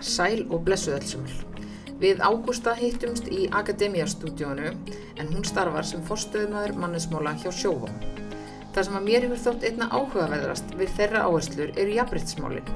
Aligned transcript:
Sæl 0.00 0.46
og 0.48 0.64
blessuð 0.64 0.96
allsumul. 0.96 1.34
Við 2.00 2.22
Ágústa 2.24 2.72
hittumst 2.78 3.26
í 3.28 3.50
Akademíastúdíónu 3.52 4.70
en 5.20 5.28
hún 5.34 5.44
starfar 5.44 5.84
sem 5.84 6.00
forstöðumæður 6.08 6.78
mannesmála 6.80 7.34
hjá 7.42 7.50
Sjóvá. 7.52 7.90
Það 8.72 8.86
sem 8.86 8.96
að 8.96 9.08
mér 9.08 9.26
hefur 9.26 9.42
þótt 9.44 9.66
einna 9.68 9.90
áhugaverðast 9.92 10.72
við 10.78 10.94
þeirra 10.96 11.26
áherslur 11.26 11.74
eru 11.76 11.98
jafnbryttsmálinn. 11.98 12.72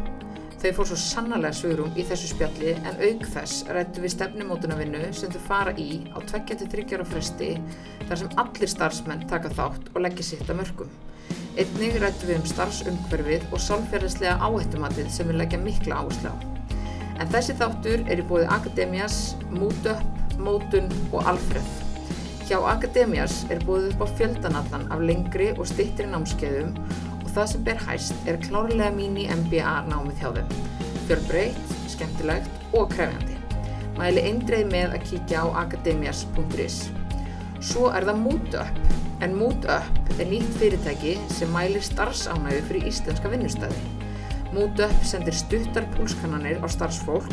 Þau 0.60 0.70
fór 0.76 0.88
svo 0.90 0.98
sannarlega 1.00 1.56
svörum 1.56 1.96
í 1.96 2.04
þessu 2.08 2.30
spjalli 2.34 2.74
en 2.74 3.00
auk 3.00 3.26
þess 3.32 3.64
rættu 3.72 4.04
við 4.04 4.14
stefnumótunavinnu 4.14 5.02
sem 5.16 5.32
þau 5.32 5.42
fara 5.48 5.74
í 5.80 6.04
á 6.12 6.20
23 6.20 6.86
ára 6.96 7.08
fresti 7.08 7.50
þar 8.04 8.20
sem 8.20 8.40
allir 8.44 8.72
starfsmenn 8.72 9.28
taka 9.28 9.52
þátt 9.56 9.92
og 9.94 10.02
leggja 10.04 10.28
sitt 10.34 10.48
að 10.48 10.60
mörgum. 10.60 10.96
Einnig 11.56 12.00
rættu 12.02 12.28
við 12.28 12.40
um 12.42 12.50
starfsumhverfið 12.52 13.46
og 13.52 13.62
sálfjörðislega 13.62 14.40
áhættumatið 14.40 15.12
sem 15.14 15.32
við 15.32 15.40
leggja 15.40 15.60
mikla 15.64 16.02
áherslu 16.02 16.32
á. 16.32 16.53
En 17.22 17.30
þessi 17.30 17.54
þáttur 17.58 18.02
er 18.10 18.20
í 18.20 18.26
bóði 18.26 18.46
Akademias, 18.50 19.36
Mútöpp, 19.54 20.02
Mótun 20.42 20.90
og 21.12 21.28
Alfreð. 21.30 21.68
Hjá 22.44 22.58
Akademias 22.68 23.44
er 23.48 23.62
búið 23.64 23.92
upp 23.92 24.04
á 24.04 24.06
fjöldanallan 24.18 24.90
af 24.92 25.00
lengri 25.00 25.52
og 25.54 25.64
stittri 25.70 26.04
námskeiðum 26.10 26.74
og 27.22 27.30
það 27.30 27.48
sem 27.52 27.64
ber 27.64 27.80
hæst 27.86 28.28
er 28.28 28.40
klárlega 28.42 28.90
mín 28.92 29.16
í 29.16 29.28
MBA 29.32 29.76
námið 29.88 30.20
hjá 30.20 30.28
þeim. 30.36 30.52
Fjölbreytt, 31.06 31.72
skemmtilegt 31.94 32.76
og 32.76 32.92
krefjandi. 32.92 33.38
Mæli 33.96 34.26
eindreið 34.28 34.70
með 34.74 34.96
að 34.98 35.08
kíkja 35.08 35.46
á 35.46 35.46
akademias.is. 35.64 36.78
Svo 37.64 37.88
er 37.94 38.04
það 38.10 38.24
Mútöpp, 38.26 38.80
en 39.24 39.36
Mútöpp 39.38 40.18
er 40.18 40.28
nýtt 40.28 40.58
fyrirtæki 40.60 41.14
sem 41.32 41.52
mælir 41.54 41.84
starfsánægu 41.86 42.66
fyrir 42.68 42.90
íslenska 42.90 43.30
vinnustæði. 43.32 44.03
Mútöpp 44.54 45.02
sendir 45.02 45.34
stuttar 45.34 45.82
púlskannanir 45.96 46.60
á 46.62 46.70
starfsfólk 46.70 47.32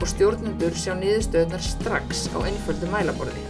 og 0.00 0.06
stjórnendur 0.08 0.72
sjá 0.72 0.94
niðurstöðunar 0.96 1.60
strax 1.60 2.22
á 2.32 2.40
einföldu 2.40 2.88
mælaborði. 2.88 3.42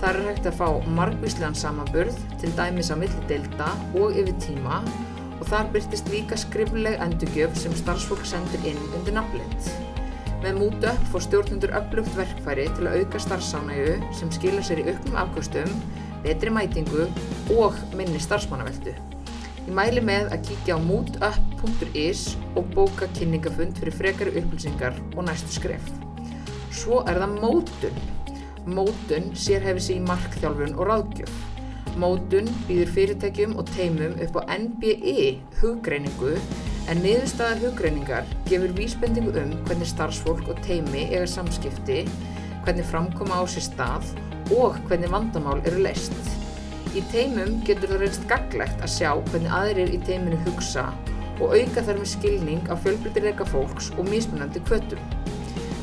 Það 0.00 0.08
er 0.08 0.18
hægt 0.26 0.48
að 0.50 0.56
fá 0.58 0.88
margvíslegan 0.96 1.54
samanburð, 1.54 2.16
til 2.42 2.50
dæmis 2.58 2.90
á 2.90 2.98
milli 2.98 3.22
delta 3.30 3.68
og 3.94 4.18
yfir 4.18 4.34
tíma 4.42 4.80
og 5.38 5.44
þar 5.46 5.70
byrtist 5.76 6.10
líka 6.10 6.38
skrifleg 6.40 6.98
endurgjöf 7.04 7.54
sem 7.60 7.76
starfsfólk 7.78 8.26
sendur 8.26 8.66
inn 8.66 8.82
undir 8.98 9.14
nafnlind. 9.14 9.70
Með 10.42 10.58
Mútöpp 10.58 11.06
fór 11.12 11.22
stjórnendur 11.28 11.76
upplugt 11.78 12.18
verkfæri 12.18 12.66
til 12.74 12.88
að 12.88 13.04
auka 13.04 13.22
starfsánægu 13.28 13.94
sem 14.18 14.34
skilur 14.34 14.66
sér 14.66 14.82
í 14.82 14.88
auknum 14.90 15.22
afkvöstum, 15.22 15.70
betri 16.26 16.50
mætingu 16.50 17.06
og 17.60 17.78
minni 17.94 18.18
starfsmannaveldu. 18.18 18.96
Ég 19.66 19.74
mæli 19.76 20.00
með 20.04 20.30
að 20.34 20.46
kíkja 20.48 20.76
á 20.76 20.80
moodup.is 20.82 22.22
og 22.56 22.70
bóka 22.74 23.08
kynningafund 23.18 23.76
fyrir 23.80 23.96
frekari 23.96 24.32
upplýsingar 24.40 24.96
og 25.16 25.26
næstu 25.28 25.52
skref. 25.58 25.84
Svo 26.72 27.02
er 27.10 27.20
það 27.20 27.36
mótun. 27.42 28.00
Mótun 28.70 29.30
sér 29.36 29.66
í 29.76 29.98
markþjálfun 30.06 30.76
og 30.78 30.88
ráðgjöf. 30.88 31.34
Mótun 32.00 32.48
býður 32.68 32.92
fyrirtækjum 32.94 33.56
og 33.58 33.68
teimum 33.74 34.16
upp 34.24 34.40
á 34.40 34.42
NBE 34.56 35.40
huggreiningu 35.60 36.36
en 36.88 37.02
niðurstaða 37.04 37.60
huggreiningar 37.64 38.28
gefur 38.48 38.72
vísbendingu 38.78 39.34
um 39.42 39.56
hvernig 39.66 39.90
starfsfólk 39.90 40.48
og 40.48 40.62
teimi 40.66 41.08
eiga 41.10 41.26
samskipti, 41.28 42.04
hvernig 42.64 42.86
framkoma 42.88 43.42
á 43.42 43.44
sér 43.44 43.68
stað 43.68 44.12
og 44.56 44.78
hvernig 44.88 45.12
vandamál 45.12 45.60
eru 45.66 45.84
leist. 45.84 46.39
Í 46.90 47.00
teimum 47.12 47.60
getur 47.62 47.92
það 47.92 48.00
reynst 48.02 48.24
gaglegt 48.26 48.80
að 48.82 48.90
sjá 48.90 49.10
hvernig 49.14 49.52
aðrir 49.54 49.92
í 49.94 49.98
teiminu 50.08 50.38
hugsa 50.42 50.88
og 51.38 51.52
auka 51.54 51.84
þar 51.86 52.00
með 52.00 52.08
skilning 52.10 52.64
á 52.66 52.74
fjölbreytileika 52.82 53.46
fólks 53.46 53.92
og 53.94 54.10
mismunandi 54.10 54.62
kvötum. 54.66 55.04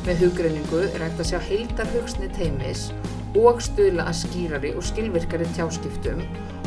Með 0.04 0.26
hugreiningu 0.26 0.82
er 0.90 1.06
hægt 1.06 1.22
að 1.24 1.30
sjá 1.30 1.38
heildar 1.48 1.88
hugsni 1.94 2.28
teimis 2.36 2.90
og 3.40 3.64
stuðla 3.64 4.04
að 4.10 4.20
skýrari 4.20 4.74
og 4.76 4.84
skilvirkari 4.84 5.48
tjáskiptum 5.56 6.20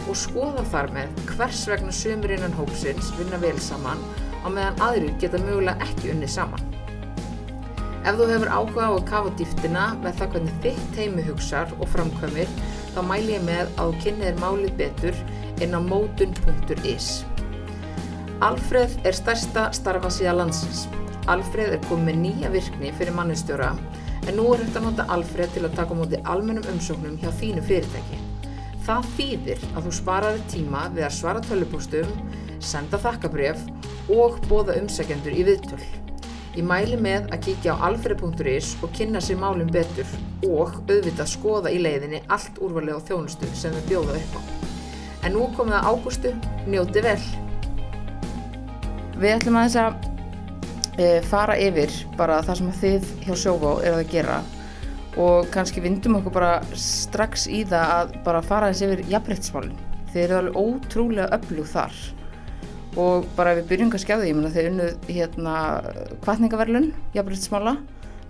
og 0.07 0.17
skoða 0.17 0.65
þar 0.73 0.91
með 0.97 1.23
hvers 1.35 1.63
vegna 1.69 1.93
sömur 1.93 2.33
innan 2.33 2.57
hópsins 2.57 3.13
vinna 3.19 3.37
vel 3.45 3.55
saman 3.61 4.01
á 4.41 4.49
meðan 4.49 4.85
aðrir 4.89 5.15
geta 5.21 5.41
mögulega 5.45 5.85
ekki 5.85 6.15
unnið 6.15 6.33
saman. 6.39 6.69
Ef 8.01 8.17
þú 8.17 8.31
hefur 8.33 8.49
áhuga 8.49 8.89
á 8.89 8.91
að 8.97 9.07
kafa 9.13 9.37
dýftina 9.37 9.87
með 10.01 10.15
það 10.17 10.31
hvernig 10.33 10.61
þitt 10.65 10.85
teimi 10.97 11.29
hugsar 11.29 11.73
og 11.77 11.89
framkvæmir 11.93 12.49
þá 12.95 13.01
mæl 13.07 13.23
ég 13.29 13.43
með 13.47 13.69
að 13.81 13.93
kynnið 14.03 14.41
málið 14.41 14.73
betur 14.79 15.21
inn 15.63 15.77
á 15.77 15.79
mótun.is. 15.83 17.09
Alfreð 18.41 18.97
er 19.05 19.15
stærsta 19.15 19.67
starfasíða 19.77 20.33
landsins. 20.39 20.87
Alfreð 21.29 21.75
er 21.75 21.83
komið 21.85 22.07
með 22.09 22.21
nýja 22.23 22.51
virkni 22.55 22.93
fyrir 22.97 23.13
mannustjóra 23.13 23.75
en 24.27 24.37
nú 24.37 24.47
er 24.53 24.63
hægt 24.63 24.79
að 24.79 24.87
nota 24.87 25.07
Alfreð 25.13 25.55
til 25.55 25.65
að 25.67 25.77
taka 25.77 25.97
móti 25.97 26.21
almennum 26.25 26.67
umsóknum 26.73 27.17
hjá 27.21 27.29
þínu 27.37 27.63
fyrirtæki. 27.69 28.21
Það 28.81 29.09
þýðir 29.17 29.65
að 29.75 29.87
þú 29.87 29.95
sparaði 29.99 30.45
tíma 30.55 30.87
við 30.95 31.05
að 31.05 31.17
svara 31.19 31.43
tölupóstum, 31.45 32.13
senda 32.57 32.97
þakkabref 33.01 33.61
og 34.09 34.41
bóða 34.49 34.79
umsækjendur 34.81 35.37
í 35.37 35.45
viðtöl. 35.51 36.00
Ég 36.51 36.65
mæli 36.67 36.97
með 36.99 37.29
að 37.31 37.45
kíkja 37.45 37.77
á 37.79 37.87
alfreð.is 37.87 38.73
og 38.83 38.91
kynna 38.91 39.21
sér 39.23 39.37
málum 39.39 39.69
betur 39.71 40.09
og 40.43 40.73
auðvitað 40.83 41.29
skoða 41.31 41.71
í 41.71 41.77
leiðinni 41.79 42.19
allt 42.27 42.59
úrvalega 42.59 42.99
á 42.99 43.05
þjónustu 43.07 43.47
sem 43.55 43.71
við 43.77 43.85
bjóða 43.93 44.17
upp 44.19 44.35
á. 44.35 44.41
En 45.23 45.37
nú 45.37 45.45
komið 45.55 45.77
að 45.77 45.87
ágústu, 45.87 46.33
njóti 46.67 47.05
vel! 47.05 47.23
Við 49.15 49.35
ætlum 49.37 49.61
aðeins 49.61 49.79
að 49.79 50.99
e, 50.99 51.07
fara 51.31 51.55
yfir 51.55 51.95
bara 52.19 52.41
það 52.43 52.59
sem 52.59 52.75
þið 52.81 53.09
hjá 53.23 53.33
Sjóvá 53.45 53.75
eru 53.85 54.01
að 54.01 54.11
gera 54.11 54.41
og 55.21 55.47
kannski 55.55 55.83
vindum 55.85 56.19
okkur 56.19 56.35
bara 56.35 56.53
strax 56.75 57.47
í 57.47 57.63
það 57.69 57.95
að 57.95 58.17
bara 58.27 58.43
fara 58.43 58.67
aðeins 58.67 58.83
yfir 58.89 59.07
jafnbryttsmálinn. 59.13 59.79
Þið 60.11 60.25
eru 60.25 60.41
alveg 60.41 60.59
ótrúlega 60.65 61.31
öflug 61.37 61.71
þar 61.71 61.95
og 62.99 63.27
bara 63.37 63.55
við 63.59 63.67
byrjum 63.71 63.91
kannski 63.93 64.15
á 64.15 64.19
því, 64.19 64.31
ég 64.31 64.39
að 64.47 64.55
þið 64.55 64.69
unnuð 64.71 65.11
hérna 65.15 65.55
kvartningaverlun 66.23 66.89
jafnbryttsmála 67.15 67.75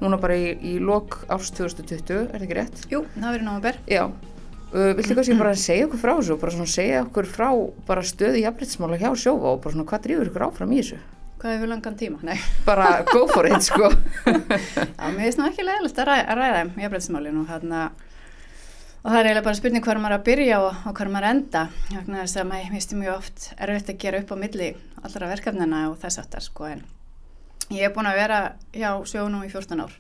núna 0.02 0.18
bara 0.22 0.36
í, 0.38 0.52
í 0.62 0.74
lok 0.82 1.22
árs 1.32 1.52
2020, 1.58 2.28
er 2.28 2.36
það 2.36 2.46
ekki 2.46 2.58
rétt? 2.58 2.84
Jú, 2.90 3.04
það 3.16 3.36
verið 3.36 3.48
náma 3.48 3.64
ber. 3.64 3.80
Já, 3.90 4.04
uh, 4.10 4.92
viltu 4.98 5.18
kannski 5.18 5.38
bara 5.40 5.56
segja 5.60 5.88
okkur 5.88 6.02
frá 6.02 6.14
þessu 6.14 6.38
bara 6.42 6.56
svona 6.56 6.74
segja 6.74 7.02
okkur 7.06 7.30
frá 7.30 7.50
bara 7.90 8.06
stöðu 8.06 8.44
jafnbryttsmála 8.44 9.02
hjá 9.02 9.10
Sjóvá 9.14 9.56
og 9.56 9.64
bara 9.64 9.76
svona 9.76 9.90
hvað 9.90 10.06
drýfur 10.08 10.32
ykkur 10.32 10.48
áfram 10.48 10.74
í 10.74 10.82
þessu? 10.82 11.02
Hvað 11.42 11.56
hefur 11.56 11.72
langan 11.72 11.98
tíma? 11.98 12.20
Nei. 12.22 12.38
Bara 12.68 12.90
go 13.10 13.26
for 13.30 13.50
it, 13.50 13.66
sko. 13.66 13.90
Já, 15.02 15.08
mér 15.10 15.24
finnst 15.26 15.42
nú 15.42 15.48
ekki 15.50 15.66
leiðilegt 15.66 16.02
að 16.02 16.12
ræða, 16.12 16.36
ræða 16.38 16.64
um 16.68 16.74
jafnbryttsmálinu 16.84 17.42
og 17.42 17.50
hérna 17.50 17.86
og 19.02 19.10
það 19.10 19.18
er 19.18 19.28
eiginlega 19.28 19.46
bara 19.48 19.58
spurning 19.58 19.84
hvað 19.86 20.00
maður 20.04 20.18
að 20.20 20.26
byrja 20.30 20.62
og, 20.62 20.72
og 20.86 20.96
hvað 20.98 21.12
maður 21.14 21.28
að 21.28 21.36
enda. 21.36 21.62
Þannig 21.90 22.18
að 22.18 22.24
þess 22.24 22.40
að 22.42 22.50
maður 22.52 22.74
misti 22.76 22.98
mjög 23.00 23.14
oft 23.18 23.46
erfitt 23.58 23.92
að 23.94 24.02
gera 24.04 24.22
upp 24.22 24.34
á 24.34 24.42
milli 24.44 24.72
allra 25.02 25.30
verkefnina 25.32 25.84
og 25.90 26.00
þess 26.02 26.22
aftar 26.22 26.46
sko 26.46 26.68
en 26.70 26.84
ég 27.72 27.86
hef 27.86 27.96
búin 27.96 28.10
að 28.12 28.20
vera 28.22 28.40
hjá 28.76 28.90
sjónum 29.10 29.46
í 29.48 29.52
14 29.52 29.86
ár. 29.86 29.96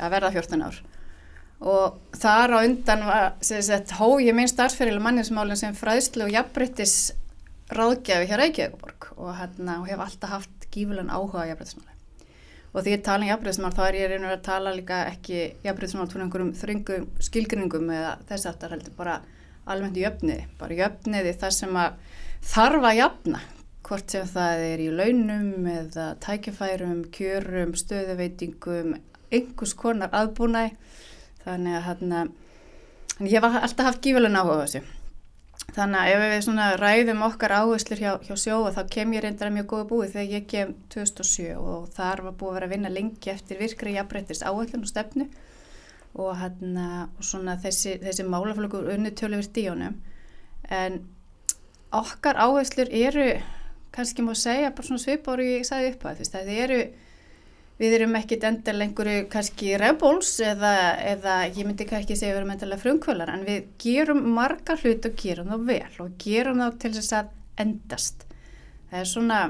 Að 0.00 0.16
verða 0.16 0.32
14 0.36 0.66
ár. 0.66 0.80
Og 1.60 2.16
þar 2.16 2.56
á 2.56 2.58
undan 2.64 3.06
var 3.06 3.26
sett, 3.44 3.92
hó 4.00 4.16
ég 4.20 4.36
minn 4.36 4.48
starfsferil 4.48 5.00
manninsmálinn 5.00 5.60
sem 5.60 5.76
fræðslu 5.76 6.26
og 6.26 6.34
jafnbryttis 6.34 6.96
ráðgjafi 7.70 8.28
hjá 8.28 8.36
Reykjavík 8.40 9.10
og 9.16 9.34
hérna 9.38 9.80
og 9.82 9.88
hef 9.92 10.02
alltaf 10.02 10.36
haft 10.38 10.70
gífulegan 10.72 11.12
áhuga 11.12 11.44
á 11.44 11.48
jafnbryttismáli 11.52 11.99
og 12.70 12.84
því 12.84 12.94
ég 12.94 13.04
tala 13.06 13.24
um 13.24 13.30
jafnbrytismál 13.30 13.72
þá 13.74 13.82
er 13.88 13.98
ég 13.98 14.10
reynur 14.12 14.34
að 14.34 14.42
tala 14.46 14.74
líka 14.74 15.02
ekki 15.10 15.38
jafnbrytismál 15.64 16.08
fyrir 16.10 16.26
einhverjum 16.26 16.52
þröngum 16.60 17.06
skilgrinningum 17.26 17.94
eða 17.94 18.12
þess 18.28 18.50
aftar 18.50 18.74
heldur 18.74 18.94
bara 18.98 19.20
almennt 19.70 19.98
jöfniði, 19.98 20.44
bara 20.58 20.76
jöfniði 20.78 21.34
það 21.40 21.56
sem 21.56 21.80
að 21.80 21.96
þarf 22.52 22.86
að 22.90 23.00
jafna 23.00 23.42
hvort 23.90 24.14
sem 24.14 24.28
það 24.30 24.64
er 24.68 24.84
í 24.84 24.88
launum 24.94 25.66
eða 25.66 26.06
tækifærum, 26.22 27.02
kjörum, 27.14 27.74
stöðuveitingum, 27.78 28.94
einhvers 29.34 29.74
konar 29.78 30.14
aðbúnæ 30.14 30.70
þannig 31.42 31.76
að 31.78 31.84
hérna, 31.88 32.24
ég 33.26 33.36
hef 33.40 33.60
alltaf 33.64 33.90
haft 33.90 34.02
gífurlega 34.04 34.36
náhuga 34.36 34.62
á 34.62 34.64
þessu 34.64 34.99
Þannig 35.70 36.00
að 36.00 36.12
ef 36.12 36.48
við 36.48 36.80
ræðum 36.80 37.20
okkar 37.22 37.52
áherslur 37.60 38.00
hjá, 38.02 38.10
hjá 38.26 38.34
sjóa 38.42 38.72
þá 38.74 38.80
kem 38.90 39.12
ég 39.14 39.22
reyndar 39.22 39.50
að 39.50 39.56
mjög 39.58 39.68
góða 39.70 39.86
búið 39.92 40.14
þegar 40.16 40.32
ég 40.34 40.48
kem 40.50 40.72
2007 40.90 41.52
og 41.60 41.84
þar 41.94 42.22
var 42.26 42.34
búið 42.40 42.50
að 42.50 42.56
vera 42.56 42.68
að 42.68 42.74
vinna 42.74 42.92
lengi 42.94 43.30
eftir 43.30 43.60
virkri 43.60 43.94
jafnbreytist 43.94 44.46
áherslun 44.46 44.82
og 44.82 44.90
stefnu 44.90 45.28
og, 46.18 46.32
hana, 46.40 46.88
og 47.14 47.26
svona 47.26 47.54
þessi, 47.62 48.00
þessi 48.02 48.26
málaflöku 48.26 48.82
unni 48.94 49.12
tölur 49.14 49.46
díunum 49.46 50.00
en 50.70 50.98
okkar 51.94 52.40
áherslur 52.42 52.90
eru 52.90 53.28
kannski 53.94 54.26
má 54.26 54.34
segja 54.34 54.74
bara 54.74 54.86
svona 54.86 55.02
svipáru 55.04 55.46
ég 55.46 55.66
sagði 55.66 55.94
upp 55.94 56.08
að 56.10 56.24
það 56.34 56.52
eru 56.56 56.80
við 57.80 57.96
erum 57.96 58.16
ekkit 58.18 58.44
endal 58.44 58.76
einhverju 58.84 59.24
kannski 59.32 59.72
rebels 59.80 60.34
eða, 60.44 60.74
eða 61.14 61.36
ég 61.48 61.64
myndi 61.64 61.86
ekki 61.88 62.16
segja 62.18 62.34
við 62.34 62.42
erum 62.42 62.54
endalega 62.54 62.82
frumkvölar 62.82 63.32
en 63.32 63.46
við 63.46 63.70
gerum 63.80 64.20
marga 64.36 64.76
hlut 64.82 65.08
og 65.08 65.16
gerum 65.22 65.48
þá 65.48 65.66
vel 65.70 66.04
og 66.04 66.16
gerum 66.20 66.60
þá 66.60 66.80
til 66.82 66.94
þess 66.98 67.16
að 67.16 67.30
endast. 67.64 68.26
Það 68.90 69.00
er 69.00 69.08
svona 69.08 69.40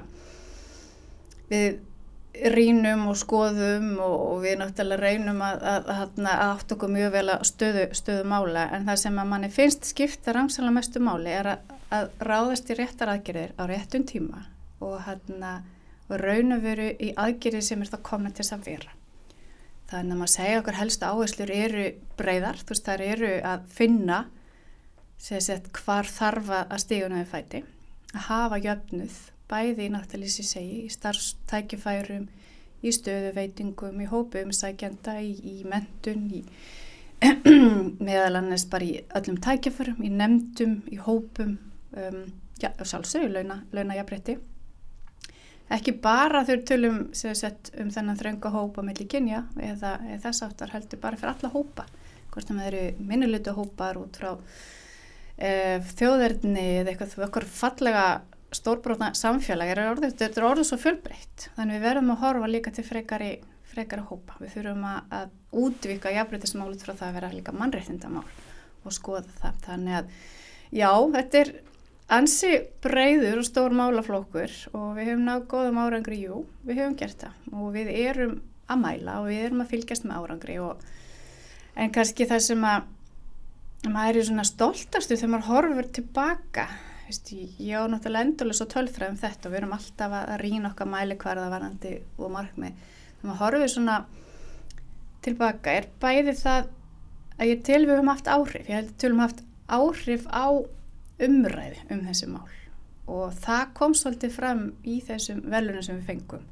við 1.50 1.80
rínum 2.54 3.08
og 3.10 3.18
skoðum 3.18 3.96
og, 3.98 4.14
og 4.28 4.38
við 4.44 4.60
náttúrulega 4.60 5.02
reynum 5.02 5.42
að, 5.42 5.64
að, 5.66 5.90
að, 5.90 6.20
að 6.22 6.44
átt 6.44 6.74
okkur 6.76 6.92
mjög 6.94 7.10
vel 7.16 7.24
að 7.34 7.42
stöðu, 7.50 7.82
stöðu 7.98 8.28
mála 8.30 8.68
en 8.76 8.86
það 8.86 9.00
sem 9.02 9.18
að 9.18 9.30
manni 9.32 9.50
finnst 9.52 9.90
skipta 9.90 10.34
rangsalega 10.36 10.76
mestu 10.78 11.02
máli 11.02 11.34
er 11.34 11.50
að 11.56 12.14
ráðast 12.22 12.70
í 12.70 12.78
réttar 12.78 13.10
aðgerðir 13.10 13.56
á 13.58 13.62
réttum 13.66 14.06
tíma 14.06 14.44
og 14.80 15.00
hérna 15.08 15.56
raun 16.18 16.52
og 16.56 16.62
veru 16.64 16.88
í 16.98 17.12
aðgerði 17.16 17.62
sem 17.62 17.82
er 17.82 17.92
það 17.92 18.02
komin 18.10 18.32
til 18.34 18.44
þess 18.44 18.56
að 18.56 18.66
vera. 18.66 18.96
Þannig 19.90 20.14
að 20.14 20.20
maður 20.20 20.32
segja 20.34 20.60
okkur 20.60 20.78
helsta 20.78 21.10
áherslur 21.10 21.50
eru 21.54 21.86
breyðar, 22.18 22.60
þú 22.62 22.74
veist 22.74 22.86
þar 22.86 23.02
eru 23.06 23.32
að 23.42 23.64
finna 23.74 24.20
sett, 25.20 25.70
hvar 25.76 26.08
þarfa 26.08 26.64
að 26.70 26.82
stíguna 26.84 27.20
við 27.20 27.32
fæti, 27.32 27.62
að 28.14 28.26
hafa 28.28 28.60
jöfnuð 28.64 29.16
bæði 29.50 29.88
í 29.88 29.90
náttúrulega 29.92 30.46
segi, 30.46 30.84
í 30.86 30.92
starfstækifærum, 30.94 32.28
í 32.80 32.92
stöðuveitingum, 32.94 33.98
í 34.00 34.06
hópum 34.08 34.54
sækjanda, 34.54 35.18
í, 35.20 35.34
í 35.42 35.56
mentun, 35.68 36.28
í 36.30 36.44
meðal 38.06 38.38
annars 38.38 38.64
bara 38.70 38.86
í 38.86 39.02
öllum 39.18 39.40
tækifærum, 39.42 39.98
í 40.06 40.12
nefndum, 40.14 40.78
í 40.88 41.00
hópum, 41.02 41.58
um, 41.92 42.22
já, 42.62 42.70
sjálfsögur, 42.78 43.34
launa, 43.34 43.60
launa 43.76 43.98
jafnrétti. 43.98 44.38
Ekki 45.70 45.94
bara 46.02 46.42
þau 46.48 46.56
tölum 46.66 46.98
sett, 47.14 47.70
um 47.78 47.92
þennan 47.94 48.18
þrönga 48.18 48.50
hópa 48.50 48.82
melli 48.82 49.06
kynja 49.10 49.44
eða, 49.54 49.98
eða 50.08 50.22
þess 50.24 50.46
aftar 50.48 50.74
heldur 50.74 51.02
bara 51.02 51.20
fyrir 51.20 51.36
alla 51.36 51.52
hópa. 51.52 51.86
Hvort 52.30 52.50
það 52.50 52.66
eru 52.70 52.82
minnuletu 53.06 53.54
hópar 53.54 53.98
út 54.00 54.18
frá 54.18 54.32
e, 55.38 55.78
þjóðverðni 55.94 56.66
eða 56.80 56.94
eitthvað, 56.94 57.14
eitthvað 57.26 57.48
fallega 57.54 58.04
stórbrotna 58.54 59.12
samfélag 59.14 59.70
er 59.70 59.84
orðið, 59.86 60.16
þetta 60.18 60.42
er 60.42 60.48
orðið 60.48 60.68
svo 60.72 60.80
fjölbreytt. 60.82 61.48
Þannig 61.54 61.78
við 61.78 61.86
verðum 61.86 62.12
að 62.16 62.22
horfa 62.24 62.50
líka 62.50 62.74
til 62.74 62.86
frekari 62.86 63.32
frekari 63.70 64.04
hópa, 64.08 64.36
við 64.40 64.56
þurfum 64.56 64.86
að, 64.90 65.00
að 65.14 65.34
útvika 65.62 66.12
jafnbreytismálut 66.14 66.82
frá 66.84 66.94
það 66.94 67.08
að 67.08 67.16
vera 67.18 67.32
líka 67.34 67.54
mannreittindamál 67.54 68.24
og 68.82 68.94
skoða 68.94 69.36
það. 69.40 69.60
Þannig 69.66 69.98
að 70.00 70.14
já, 70.80 70.90
þetta 71.16 71.42
er 71.42 71.52
ansi 72.10 72.52
breyður 72.82 73.40
og 73.42 73.46
stór 73.46 73.74
málaflokkur 73.76 74.54
og 74.74 74.86
við 74.98 75.12
hefum 75.12 75.26
náðu 75.28 75.46
góðum 75.52 75.82
árangri, 75.82 76.22
jú, 76.26 76.44
við 76.66 76.82
hefum 76.82 76.96
gert 76.98 77.24
það 77.26 77.58
og 77.60 77.74
við 77.76 77.92
erum 78.02 78.38
að 78.70 78.82
mæla 78.84 79.18
og 79.20 79.30
við 79.30 79.44
erum 79.46 79.64
að 79.64 79.72
fylgjast 79.74 80.06
með 80.06 80.22
árangri 80.22 80.60
og 80.62 80.84
en 81.80 81.94
kannski 81.94 82.26
það 82.30 82.46
sem 82.46 82.66
að 82.66 83.90
maður 83.90 84.20
er 84.20 84.28
svona 84.28 84.46
stoltastu 84.48 85.16
þegar 85.16 85.34
maður 85.34 85.50
horfur 85.50 85.92
tilbaka 86.00 86.68
Vist, 87.10 87.32
ég 87.58 87.74
á 87.74 87.90
náttúrulega 87.90 88.22
endurlega 88.22 88.54
svo 88.54 88.68
tölfræðum 88.70 89.16
þetta 89.18 89.48
og 89.48 89.50
við 89.50 89.58
erum 89.58 89.72
alltaf 89.74 90.12
að 90.14 90.28
rýna 90.44 90.68
okkar 90.68 90.86
mælikvarða 90.92 91.48
varandi 91.50 91.94
og 92.22 92.28
markmið. 92.30 92.76
Þannig 93.18 93.32
að 93.32 93.40
horfið 93.40 93.72
svona 93.72 93.96
tilbaka 95.26 95.74
er 95.74 95.88
bæði 96.04 96.34
það 96.38 96.68
að 97.34 97.50
ég 97.50 97.64
til 97.66 97.80
við 97.80 97.92
höfum 97.96 98.12
haft 98.12 98.30
áhrif. 98.30 98.68
Ég 98.70 98.78
held 98.78 98.92
til 98.94 99.08
við 99.08 99.16
höfum 99.16 99.24
haft 99.24 99.42
áhrif 99.66 100.28
á 100.30 100.46
umræði 101.26 101.84
um 101.90 102.02
þessi 102.06 102.30
mál 102.30 102.48
og 103.10 103.34
það 103.42 103.74
kom 103.74 103.94
svolítið 103.98 104.32
fram 104.34 104.64
í 104.86 105.00
þessum 105.02 105.42
velunum 105.50 105.82
sem 105.82 105.98
við 105.98 106.10
fengum 106.12 106.46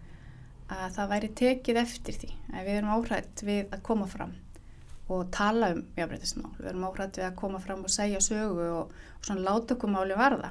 að 0.68 0.92
það 0.96 1.10
væri 1.12 1.30
tekið 1.40 1.80
eftir 1.80 2.18
því 2.18 2.30
að 2.52 2.66
við 2.66 2.76
erum 2.76 2.94
áhrætt 2.96 3.42
við 3.46 3.72
að 3.72 3.84
koma 3.86 4.08
fram 4.10 4.34
og 5.08 5.30
tala 5.32 5.70
um 5.72 5.84
jafnbreytismál. 5.96 6.50
Við 6.58 6.70
erum 6.72 6.84
áhrætt 6.90 7.16
við 7.16 7.26
að 7.30 7.38
koma 7.38 7.60
fram 7.62 7.84
og 7.86 7.92
segja 7.92 8.20
sögu 8.20 8.66
og, 8.74 8.90
og 8.90 9.24
svona 9.24 9.46
láta 9.46 9.76
okkur 9.76 9.92
máli 9.94 10.18
varða. 10.18 10.50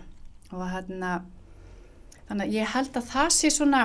Og 0.49 0.63
hérna, 0.71 1.11
þannig 2.29 2.47
að 2.47 2.55
ég 2.55 2.73
held 2.73 2.97
að 2.97 3.11
það 3.11 3.29
sé 3.35 3.51
svona, 3.53 3.83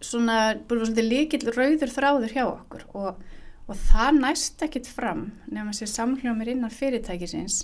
svona, 0.00 0.40
svolítið 0.66 1.10
líkil 1.12 1.42
rauður 1.52 1.94
þráður 1.94 2.34
hjá 2.34 2.44
okkur 2.48 2.86
og, 2.98 3.22
og 3.68 3.80
það 3.86 4.20
næst 4.24 4.66
ekkit 4.66 4.90
fram 4.90 5.28
nefnum 5.46 5.70
að 5.70 5.78
sé 5.78 5.90
samhljómir 5.92 6.56
innan 6.56 6.74
fyrirtækisins 6.74 7.62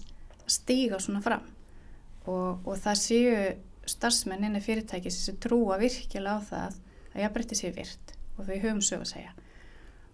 stíga 0.52 1.00
svona 1.02 1.22
fram. 1.24 1.44
Og, 2.30 2.62
og 2.62 2.78
það 2.78 2.98
séu 3.00 3.36
starfsmenn 3.90 4.46
innan 4.46 4.62
fyrirtækisins 4.62 5.30
sem 5.30 5.38
trúa 5.42 5.78
virkilega 5.80 6.38
á 6.38 6.40
það 6.46 6.76
að 7.12 7.22
jafnbreytti 7.24 7.58
sé 7.58 7.72
virt 7.74 8.12
og 8.38 8.46
við 8.46 8.62
höfum 8.66 8.82
sög 8.84 9.02
að 9.04 9.12
segja. 9.14 9.32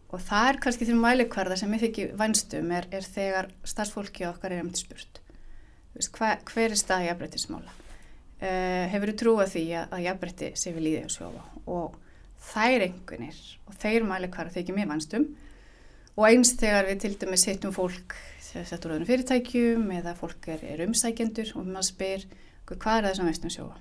Og 0.08 0.22
það 0.24 0.50
er 0.50 0.60
kannski 0.64 0.88
því 0.88 0.96
mælikvarða 1.02 1.58
sem 1.60 1.74
ég 1.76 1.82
þykki 1.84 2.06
vænstum 2.16 2.70
er, 2.72 2.88
er 2.96 3.04
þegar 3.04 3.50
starfsfólki 3.68 4.24
okkar 4.30 4.54
er 4.56 4.70
til 4.72 4.86
spurt. 4.86 5.20
Hva, 5.98 6.36
hver 6.46 6.72
er 6.72 6.78
stað 6.78 7.08
jafnbrettismála 7.08 7.72
uh, 7.72 8.46
eh, 8.46 8.84
hefur 8.92 9.12
þú 9.12 9.16
trúið 9.22 9.52
því 9.54 9.64
að, 9.80 9.94
að 9.96 10.04
jafnbretti 10.06 10.50
sé 10.54 10.72
við 10.74 10.84
líðið 10.86 11.08
og 11.08 11.14
sjófa 11.14 11.44
og 11.74 11.96
þær 12.48 12.84
engunir 12.86 13.40
og 13.66 13.78
þeir 13.82 14.06
mælikvarða 14.06 14.54
þykir 14.54 14.76
mér 14.76 14.90
vænstum 14.92 15.26
og 16.14 16.26
eins 16.28 16.54
þegar 16.60 16.86
við 16.88 17.00
til 17.02 17.14
dæmis 17.18 17.46
hittum 17.48 17.74
fólk 17.74 18.14
settur 18.48 18.94
öðrum 18.94 19.08
fyrirtækjum 19.08 19.90
eða 19.98 20.14
fólk 20.18 20.48
er, 20.54 20.64
er 20.64 20.84
umsækjendur 20.86 21.54
og 21.54 21.68
maður 21.68 21.90
spyr 21.92 22.26
hvað 22.68 22.98
er 22.98 23.08
það 23.08 23.16
sem 23.18 23.30
veistum 23.30 23.54
sjófa 23.54 23.78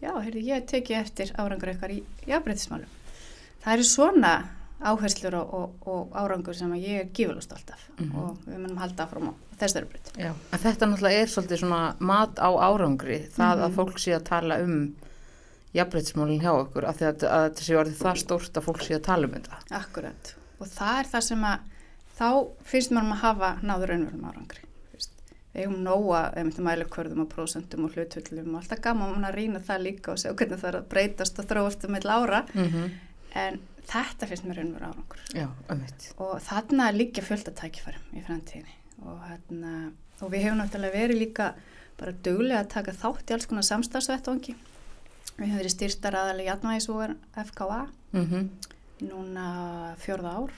já, 0.00 0.12
heyrði, 0.16 0.46
ég 0.48 0.66
teki 0.70 0.96
eftir 0.96 1.34
árangur 1.36 1.72
eitthvað 1.72 1.98
í 1.98 2.00
jafnbrettismálum 2.30 2.98
það 3.60 3.76
eru 3.76 3.86
svona 3.90 4.34
áherslur 4.80 5.36
og, 5.36 5.54
og, 5.54 5.88
og 5.92 6.16
árangur 6.16 6.56
sem 6.56 6.72
ég 6.80 7.02
er 7.02 7.08
gífurlega 7.12 7.44
stolt 7.44 7.70
af 7.70 7.82
mm 7.98 8.06
-hmm. 8.06 8.18
og 8.18 8.38
við 8.46 8.58
munum 8.58 8.78
halda 8.78 9.04
áfram 9.04 9.28
á 9.28 9.32
þessari 9.60 9.86
breytt. 9.88 10.12
Já, 10.16 10.32
en 10.52 10.58
þetta 10.58 10.86
náttúrulega 10.86 11.20
er 11.20 11.28
svolítið 11.28 11.58
svona 11.60 11.94
mat 11.98 12.38
á 12.38 12.50
árangri 12.68 13.18
það 13.28 13.54
mm 13.54 13.60
-hmm. 13.60 13.64
að 13.64 13.74
fólk 13.74 13.98
sé 13.98 14.14
að 14.16 14.24
tala 14.24 14.60
um 14.62 14.94
jafnbreytismólinn 15.74 16.40
hjá 16.40 16.52
okkur 16.52 16.84
að 16.84 16.96
þetta 16.96 17.62
sé 17.62 17.76
orðið 17.76 17.98
það 18.04 18.16
stórt 18.16 18.56
að 18.56 18.64
fólk 18.64 18.82
sé 18.82 18.94
að 18.94 19.02
tala 19.02 19.26
um 19.26 19.32
þetta. 19.32 19.56
Akkurat 19.70 20.34
og 20.58 20.66
það 20.66 20.98
er 21.00 21.06
það 21.12 21.20
sem 21.20 21.44
að 21.44 21.58
þá 22.20 22.28
finnst 22.68 22.92
maður 22.92 23.14
að 23.14 23.22
hafa 23.24 23.50
náður 23.64 23.94
raunverðum 23.94 24.28
árangri. 24.28 24.66
Við 25.50 25.64
hefum 25.64 25.80
nóga, 25.82 26.20
ef 26.38 26.46
við 26.46 26.58
að 26.60 26.66
mæla 26.68 26.84
og 27.24 27.30
prósentum 27.32 27.86
og 27.88 27.96
hlutvöldum 27.96 28.52
og 28.54 28.60
alltaf 28.60 28.82
gaman 28.84 29.24
að 29.26 29.34
rýna 29.34 29.62
það 29.66 29.86
líka 29.88 30.12
og 30.12 30.20
segja 30.22 30.36
hvernig 30.38 30.60
það 30.60 30.68
er 30.68 30.78
að 30.78 30.90
breytast 30.92 31.40
og 31.42 31.48
þróast 31.50 31.86
um 31.88 31.96
eitthvað 31.96 32.22
ára 32.22 32.42
mm 32.54 32.68
-hmm. 32.68 32.90
en 33.42 33.58
þetta 33.90 34.28
finnst 34.30 34.46
mér 34.46 34.60
raunveru 34.60 34.86
árangur 34.86 35.20
Já, 35.34 35.48
og 36.18 36.40
þarna 36.44 36.88
er 36.88 36.98
líka 37.00 37.22
fullt 37.22 37.48
að 37.48 37.58
tækifærum 37.62 38.14
í 38.14 38.22
framtíðinni 38.22 38.76
og, 39.02 39.18
hérna, 39.26 39.92
og 40.20 40.32
við 40.32 40.44
hefum 40.44 40.60
náttúrulega 40.60 40.98
verið 40.98 41.22
líka 41.24 41.54
bara 41.98 42.12
dögulega 42.12 42.60
að 42.60 42.72
taka 42.74 42.92
þátt 42.92 43.30
í 43.30 43.34
alls 43.34 43.46
konar 43.46 43.66
samstagsvettvangi 43.68 44.54
við 45.36 45.46
hefum 45.46 45.58
verið 45.58 45.74
styrtar 45.74 46.14
aðalega 46.20 46.54
játnvægisúar 46.54 47.16
FKA 47.44 47.86
mm 48.12 48.26
-hmm. 48.26 48.48
núna 49.08 49.96
fjörða 49.98 50.36
ár 50.36 50.50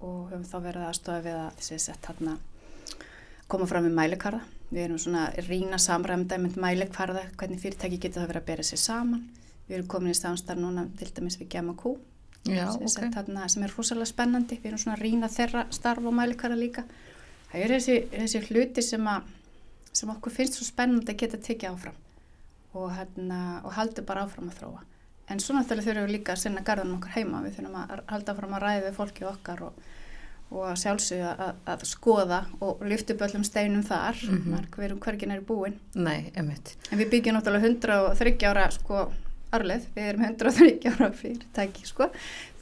og 0.00 0.28
hefum 0.30 0.46
þá 0.46 0.56
verið 0.68 0.86
aðstofa 0.88 1.24
við 1.24 1.40
að 1.40 1.50
þessi 1.58 1.80
sett 1.88 2.08
hérna 2.10 2.38
koma 3.48 3.66
fram 3.66 3.86
með 3.88 3.96
mælekarða 3.98 4.44
við 4.70 4.84
erum 4.84 5.00
svona 5.00 5.24
rína 5.46 5.78
samræmda 5.80 6.38
með 6.42 6.58
mælekarða 6.60 7.24
hvernig 7.40 7.60
fyrirtæki 7.62 8.00
getur 8.02 8.22
það 8.22 8.32
verið 8.32 8.42
að 8.42 8.48
bera 8.50 8.66
sér 8.68 8.82
saman. 8.82 9.24
Við 9.68 9.78
erum 9.78 9.88
komin 9.92 10.12
í 10.12 10.18
samstarf 10.18 10.60
núna 10.60 10.86
til 10.98 11.08
dæmis 11.16 11.38
við 11.40 11.50
GMQ 11.54 11.94
Já, 12.48 12.64
sem, 12.72 12.84
okay. 12.86 13.10
þarna, 13.12 13.48
sem 13.52 13.64
er 13.64 13.74
húsalega 13.76 14.08
spennandi. 14.08 14.58
Við 14.60 14.70
erum 14.70 14.82
svona 14.82 15.00
rína 15.00 15.30
þeirra 15.32 15.64
starf 15.74 16.04
og 16.04 16.16
mælikara 16.16 16.56
líka. 16.56 16.84
Það 17.50 17.64
eru 17.64 17.78
þessi, 17.78 17.96
þessi 18.12 18.42
hluti 18.48 18.84
sem, 18.84 19.08
að, 19.08 19.32
sem 19.92 20.12
okkur 20.12 20.36
finnst 20.36 20.58
svo 20.58 20.68
spennandi 20.68 21.14
að 21.14 21.20
geta 21.24 21.40
tekið 21.48 21.72
áfram 21.72 21.98
og, 22.76 22.90
hérna, 22.92 23.40
og 23.64 23.72
haldi 23.76 24.04
bara 24.04 24.26
áfram 24.26 24.50
að 24.52 24.60
þróa 24.60 24.82
en 25.28 25.40
svo 25.42 25.56
náttúrulega 25.56 25.86
þurfum 25.90 26.08
við 26.08 26.16
líka 26.16 26.34
að 26.34 26.42
sinna 26.44 26.64
garðanum 26.64 26.98
okkar 26.98 27.14
heima 27.18 27.44
við 27.44 27.58
þurfum 27.58 27.78
að 27.82 27.94
halda 28.08 28.34
áfram 28.34 28.56
að 28.56 28.64
ræða 28.64 28.84
við 28.86 28.96
fólki 28.96 29.28
okkar 29.28 29.62
og, 29.68 29.86
og 30.48 30.74
sjálfsögja 30.80 31.32
að, 31.34 31.62
að 31.74 31.86
skoða 31.90 32.42
og 32.64 32.84
lyftu 32.88 33.16
böllum 33.20 33.44
steinum 33.44 33.84
þar. 33.84 34.20
Mm 34.24 34.42
-hmm. 34.44 34.84
erum 34.84 35.00
hvergin 35.04 35.34
er 35.36 35.40
búin. 35.40 35.78
Nei, 35.94 36.32
en 36.34 36.52
við 36.90 37.10
byggjum 37.10 37.36
náttúrulega 37.36 37.66
130 37.66 38.46
ára 38.48 38.70
sko 38.70 39.08
árleð, 39.52 39.86
við 39.94 40.10
erum 40.10 40.24
130 40.24 40.90
ára 40.92 41.08
fyrirtæki 41.12 41.86
sko, 41.88 42.10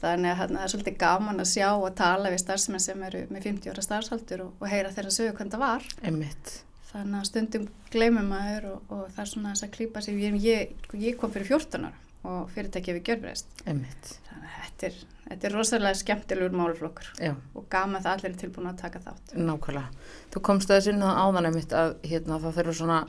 þannig 0.01 0.31
að 0.31 0.53
það 0.53 0.63
er 0.63 0.71
svolítið 0.71 0.97
gaman 1.01 1.43
að 1.43 1.51
sjá 1.51 1.69
og 1.73 1.89
tala 1.95 2.31
við 2.31 2.43
starfsmenn 2.43 2.83
sem 2.83 3.03
eru 3.03 3.25
með 3.29 3.49
50 3.49 3.73
ára 3.73 3.83
starfsaldur 3.83 4.45
og, 4.45 4.53
og 4.61 4.71
heyra 4.71 4.93
þeirra 4.95 5.11
sögu 5.11 5.35
hvernig 5.35 5.53
það 5.55 5.65
var. 5.65 5.83
Einmitt. 6.01 6.63
þannig 6.87 7.19
að 7.19 7.27
stundum 7.27 7.67
gleymum 7.91 8.29
maður 8.31 8.69
og, 8.71 8.83
og 8.89 9.01
það 9.11 9.23
er 9.23 9.31
svona 9.33 9.53
þess 9.53 9.63
að 9.67 9.73
klýpa 9.75 10.01
sig. 10.01 10.21
Ég, 10.23 10.37
ég, 10.43 10.91
ég 10.93 11.17
kom 11.19 11.33
fyrir 11.33 11.49
14 11.51 11.89
ára 11.89 12.06
og 12.27 12.49
fyrirtæki 12.53 12.93
hefur 12.93 13.05
gjörbreyst. 13.11 13.61
Þetta 13.65 14.89
þetta 15.27 15.47
er 15.49 15.55
rosalega 15.55 15.99
skemmtilegur 15.99 16.55
máluflokkur 16.55 17.09
Já. 17.19 17.33
og 17.55 17.65
gaman 17.71 18.03
það 18.03 18.13
allir 18.13 18.29
er 18.31 18.37
tilbúin 18.41 18.69
að 18.71 18.81
taka 18.83 19.01
þátt. 19.03 19.33
Nákvæmlega, 19.35 20.05
þú 20.33 20.43
komst 20.49 20.71
að 20.71 20.83
sinna 20.87 21.15
áðan 21.19 21.49
einmitt 21.49 21.75
að 21.75 21.95
hérna, 22.07 22.39
það 22.43 22.59
þurfa 22.59 22.77
svona 22.79 22.99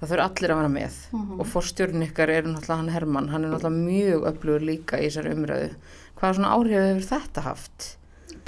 það 0.00 0.12
þurfa 0.12 0.26
allir 0.26 0.54
að 0.54 0.60
vera 0.60 0.72
með. 0.74 0.98
Mm 1.12 1.22
-hmm. 1.22 1.40
og 1.40 1.50
fórstjórn 1.54 2.06
ykkar 2.08 2.34
er 2.34 2.44
náttúrulega 2.48 2.80
hann 2.80 2.94
Herman 2.94 3.28
hann 3.28 3.44
er 3.44 3.50
náttúrulega 3.50 3.84
mjög 3.86 4.28
öflugur 4.32 4.66
líka 4.66 4.98
í 4.98 5.08
þessari 5.08 5.34
umræðu. 5.34 5.70
Hvaða 6.16 6.34
svona 6.34 6.54
áhrif 6.54 6.84
hefur 6.88 7.08
þetta 7.14 7.40
haft? 7.40 7.96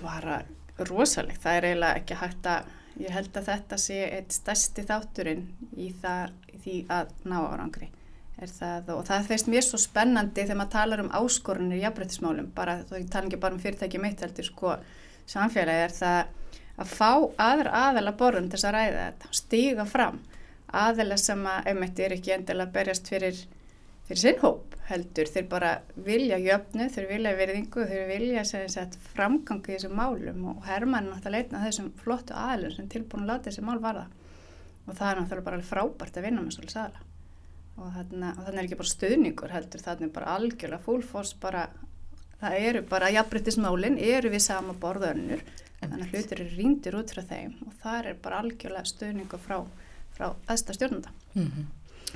Bara 0.02 0.42
rosalegt, 0.78 1.42
það 1.42 1.56
er 1.56 1.64
eiginlega 1.64 1.96
ekki 1.96 2.14
hægt 2.14 2.46
að 2.46 2.64
ég 3.00 3.10
held 3.10 3.36
að 3.36 3.48
þetta 3.48 3.76
sé 3.78 3.98
eitt 4.10 4.32
stærsti 4.32 4.82
þátturinn 4.82 5.46
í, 5.76 5.94
það, 6.02 6.32
í 6.52 6.58
því 6.64 6.76
að 6.88 7.06
ná 7.24 7.38
árangri 7.40 7.88
það, 8.40 8.90
og 8.96 9.04
það 9.06 9.28
feist 9.30 9.48
mér 9.50 9.64
svo 9.66 9.78
spennandi 9.80 10.44
þegar 10.44 10.58
maður 10.58 10.74
talar 10.74 11.02
um 11.04 11.12
áskorunir 11.14 11.78
í 11.78 11.84
jafnbryttismálum, 11.84 12.50
bara 12.56 12.80
þá 12.88 12.94
tala 13.12 13.28
ekki 13.28 13.40
bara 13.42 13.56
um 13.56 13.62
fyrirtæki 13.62 14.00
mitt 14.02 14.22
heldur 14.24 14.48
sko 14.48 14.76
samfélagi 15.30 15.86
er 15.86 15.96
það 15.96 16.20
að 16.82 16.92
fá 16.96 17.10
aðra 17.40 17.72
aðela 17.88 18.14
borðum 18.18 18.48
til 18.48 18.58
þess 18.58 18.68
að 18.68 18.76
ræða 18.76 19.02
þetta, 19.06 19.32
stíga 19.38 19.86
fram. 19.88 20.20
Aðela 20.82 21.18
sem 21.20 21.42
að 21.46 21.68
einmitt 21.68 22.00
er 22.00 22.14
ekki 22.16 22.32
endilega 22.32 22.72
berjast 22.72 23.10
fyrir, 23.12 23.42
fyrir 24.08 24.22
sinn 24.22 24.40
hóp 24.40 24.78
heldur, 24.88 25.28
þeir 25.30 25.46
bara 25.52 25.74
vilja 26.08 26.40
jöfnu, 26.42 26.88
þeir 26.92 27.08
vilja 27.10 27.34
verðingu, 27.38 27.86
þeir 27.90 28.08
vilja 28.08 28.46
sagt, 28.48 28.98
framgangi 29.12 29.70
í 29.70 29.76
þessum 29.76 29.94
málum 30.00 30.48
og 30.54 30.66
Herman 30.66 31.06
er 31.06 31.12
náttúrulega 31.12 31.36
leitna 31.36 31.62
þessum 31.68 31.92
flottu 32.00 32.36
aðelum 32.36 32.74
sem 32.78 32.90
tilbúin 32.92 33.26
að 33.26 33.34
láta 33.34 33.50
þessi 33.50 33.64
mál 33.68 33.78
varða. 33.84 34.08
Og 34.88 34.96
það 34.96 35.08
er 35.12 35.20
náttúrulega 35.20 35.48
bara 35.52 35.64
frábært 35.70 36.18
að 36.18 36.28
vinna 36.28 36.42
með 36.42 36.56
svolítið 36.56 36.82
aðela 36.82 37.11
og 37.80 37.88
þannig 37.94 38.52
er 38.52 38.62
ekki 38.64 38.78
bara 38.78 38.92
stöðningur 38.92 39.54
heldur, 39.54 39.82
þannig 39.84 40.08
er 40.08 40.14
bara 40.16 40.36
algjörlega 40.36 40.84
fúlfoss 40.84 41.34
bara, 41.40 41.66
það 42.40 42.56
eru 42.68 42.82
bara 42.90 43.10
jafnbryttismálinn, 43.14 43.98
eru 43.98 44.32
við 44.32 44.44
sama 44.44 44.76
borðönnur 44.82 45.44
þannig 45.80 46.04
að 46.04 46.12
hlutir 46.12 46.42
eru 46.42 46.58
ríndir 46.58 46.98
út 46.98 47.14
frá 47.14 47.22
þeim 47.26 47.54
og 47.66 47.76
það 47.82 48.10
er 48.10 48.18
bara 48.22 48.42
algjörlega 48.42 48.92
stöðningur 48.92 49.42
frá, 49.42 49.62
frá 50.16 50.26
aðsta 50.50 50.76
stjórnanda. 50.76 51.14
Mm 51.34 51.48
-hmm. 51.48 51.66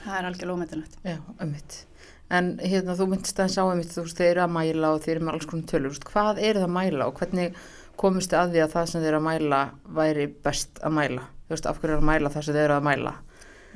það 0.04 0.18
er 0.18 0.28
algjörlega 0.30 0.56
ómyndilegt 0.58 0.98
Já, 1.04 1.18
ömmit 1.40 1.86
En 2.28 2.58
hérna 2.58 2.96
þú 2.98 3.06
myndist 3.06 3.38
að 3.38 3.52
sjá 3.54 3.62
einmitt 3.70 3.92
þú 3.94 4.02
veist 4.02 4.18
þeir 4.18 4.30
eru 4.30 4.40
að 4.42 4.54
mæla 4.56 4.88
og 4.94 5.02
þeir 5.04 5.16
eru 5.16 5.26
með 5.26 5.34
alls 5.36 5.46
konar 5.46 5.68
tölur 5.70 5.98
hvað 6.10 6.38
eru 6.42 6.58
það 6.58 6.68
að 6.68 6.76
mæla 6.78 7.06
og 7.06 7.20
hvernig 7.20 7.54
komist 7.96 8.32
þið 8.32 8.38
að 8.40 8.50
því 8.50 8.62
að 8.64 8.72
það 8.72 8.88
sem 8.90 9.00
þeir 9.00 9.08
eru 9.08 9.20
að 9.20 9.28
mæla 9.28 9.60
væri 9.98 10.26
best 10.26 10.80
að 10.82 10.96
mæla? 10.98 11.22
Þú 11.46 11.54
veist 11.54 11.66
af 11.66 11.78
hverju 11.78 11.94
eru 11.94 12.02
að 12.02 12.10
mæla 12.10 12.32
það 12.34 12.42
sem 12.42 12.54
þeir 12.54 12.64
eru 12.64 12.74
að 12.74 12.88
mæla 12.88 13.12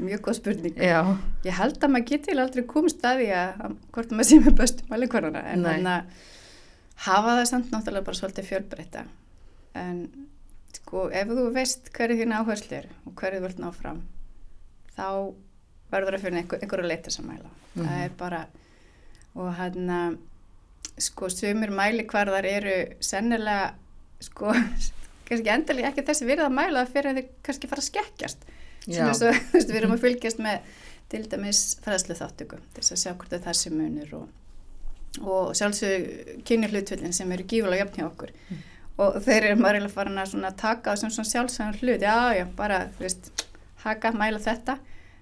Mjög 0.01 0.23
góð 0.27 0.39
spurning. 0.41 0.77
Já. 0.81 1.01
Ég 1.45 1.57
held 1.57 1.79
að 1.79 1.93
maður 1.95 2.09
geti 2.11 2.37
aldrei 2.37 2.65
komist 2.69 3.05
að 3.05 3.23
því 3.23 3.29
að 3.41 3.77
hvort 3.95 4.15
maður 4.15 4.29
sé 4.31 4.41
með 4.41 4.57
bestu 4.61 4.89
mælikvarana 4.91 5.43
en 5.53 5.67
þannig 5.67 5.93
að 5.95 6.27
hafa 7.07 7.37
það 7.39 7.45
samt 7.51 7.75
náttúrulega 7.75 8.09
bara 8.09 8.21
svolítið 8.21 8.49
fjölbreytta. 8.51 9.05
En 9.81 10.01
sko 10.77 11.07
ef 11.21 11.31
þú 11.31 11.47
veist 11.55 11.93
hverju 11.97 12.19
þín 12.21 12.37
áherslu 12.39 12.81
er 12.81 12.89
og 13.05 13.15
hverju 13.21 13.41
þú 13.41 13.47
vilt 13.47 13.63
ná 13.63 13.69
fram 13.77 14.03
þá 14.97 15.07
verður 15.91 16.17
það 16.17 16.19
að 16.19 16.25
finna 16.25 16.43
einhver, 16.43 16.63
einhverju 16.63 16.91
leita 16.91 17.11
sem 17.11 17.27
mæla. 17.27 17.51
Mm 17.51 17.83
-hmm. 17.83 17.87
Það 17.87 18.05
er 18.05 18.17
bara 18.19 18.47
og 19.35 19.55
hann 19.55 19.91
að 19.91 20.19
sko 20.99 21.29
sumir 21.29 21.71
mælikvarðar 21.71 22.45
eru 22.45 22.77
sennilega 23.01 23.75
sko 24.21 24.53
kannski 25.29 25.53
endilega 25.53 25.93
ekki 25.93 26.07
þessi 26.09 26.27
virða 26.29 26.49
mæla 26.53 26.87
fyrir 26.91 27.13
að 27.13 27.21
þið 27.21 27.29
kannski 27.47 27.71
fara 27.71 27.85
að 27.85 27.91
skekkjast 27.91 28.49
Svo, 28.87 29.33
við 29.53 29.77
erum 29.81 29.97
að 29.97 30.05
fylgjast 30.07 30.43
með 30.43 30.69
til 31.11 31.25
dæmis 31.29 31.63
fræðslu 31.85 32.17
þáttöku 32.19 32.61
til 32.75 32.85
að 32.85 33.01
sjá 33.03 33.13
hvort 33.13 33.33
það 33.35 33.57
sé 33.59 33.73
munur 33.75 34.13
og, 34.21 34.27
og 35.25 35.55
sjálfsög 35.59 36.45
kynir 36.47 36.73
hlutvillin 36.75 37.17
sem 37.17 37.33
eru 37.35 37.47
gífulega 37.51 37.85
jöfn 37.85 37.99
hjá 37.99 38.07
okkur. 38.07 38.35
Mm. 38.49 38.61
og 39.01 39.19
þeir 39.25 39.51
eru 39.51 39.67
að 39.67 39.91
fara 39.95 40.25
að 40.25 40.57
taka 40.61 40.93
á 40.93 41.01
sem 41.01 41.11
sjálfsögum 41.11 41.77
hlut. 41.81 42.05
Já 42.05 42.37
já, 42.37 42.47
bara, 42.57 42.85
þú 42.97 43.07
veist, 43.07 43.31
haka, 43.85 44.13
mæla 44.13 44.41
þetta. 44.45 44.79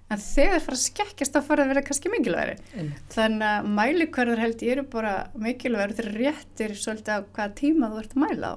En 0.09 0.21
þegar 0.23 0.63
fara 0.65 0.77
að 0.79 0.85
skekkjast 0.87 1.35
þá 1.35 1.43
fara 1.45 1.65
að 1.65 1.71
vera 1.75 1.85
kannski 1.85 2.09
mikilværi 2.09 2.55
mm. 2.57 2.93
þannig 3.13 3.43
að 3.45 3.67
mælikvarður 3.77 4.41
held 4.41 4.63
ég 4.65 4.73
eru 4.73 4.85
bara 4.89 5.11
mikilværi 5.37 5.97
þeir 5.99 6.09
réttir 6.15 6.73
svolítið 6.81 7.13
á 7.13 7.29
hvaða 7.37 7.57
tíma 7.59 7.91
þú 7.93 7.99
ert 8.01 8.15
að 8.17 8.23
mæla 8.23 8.53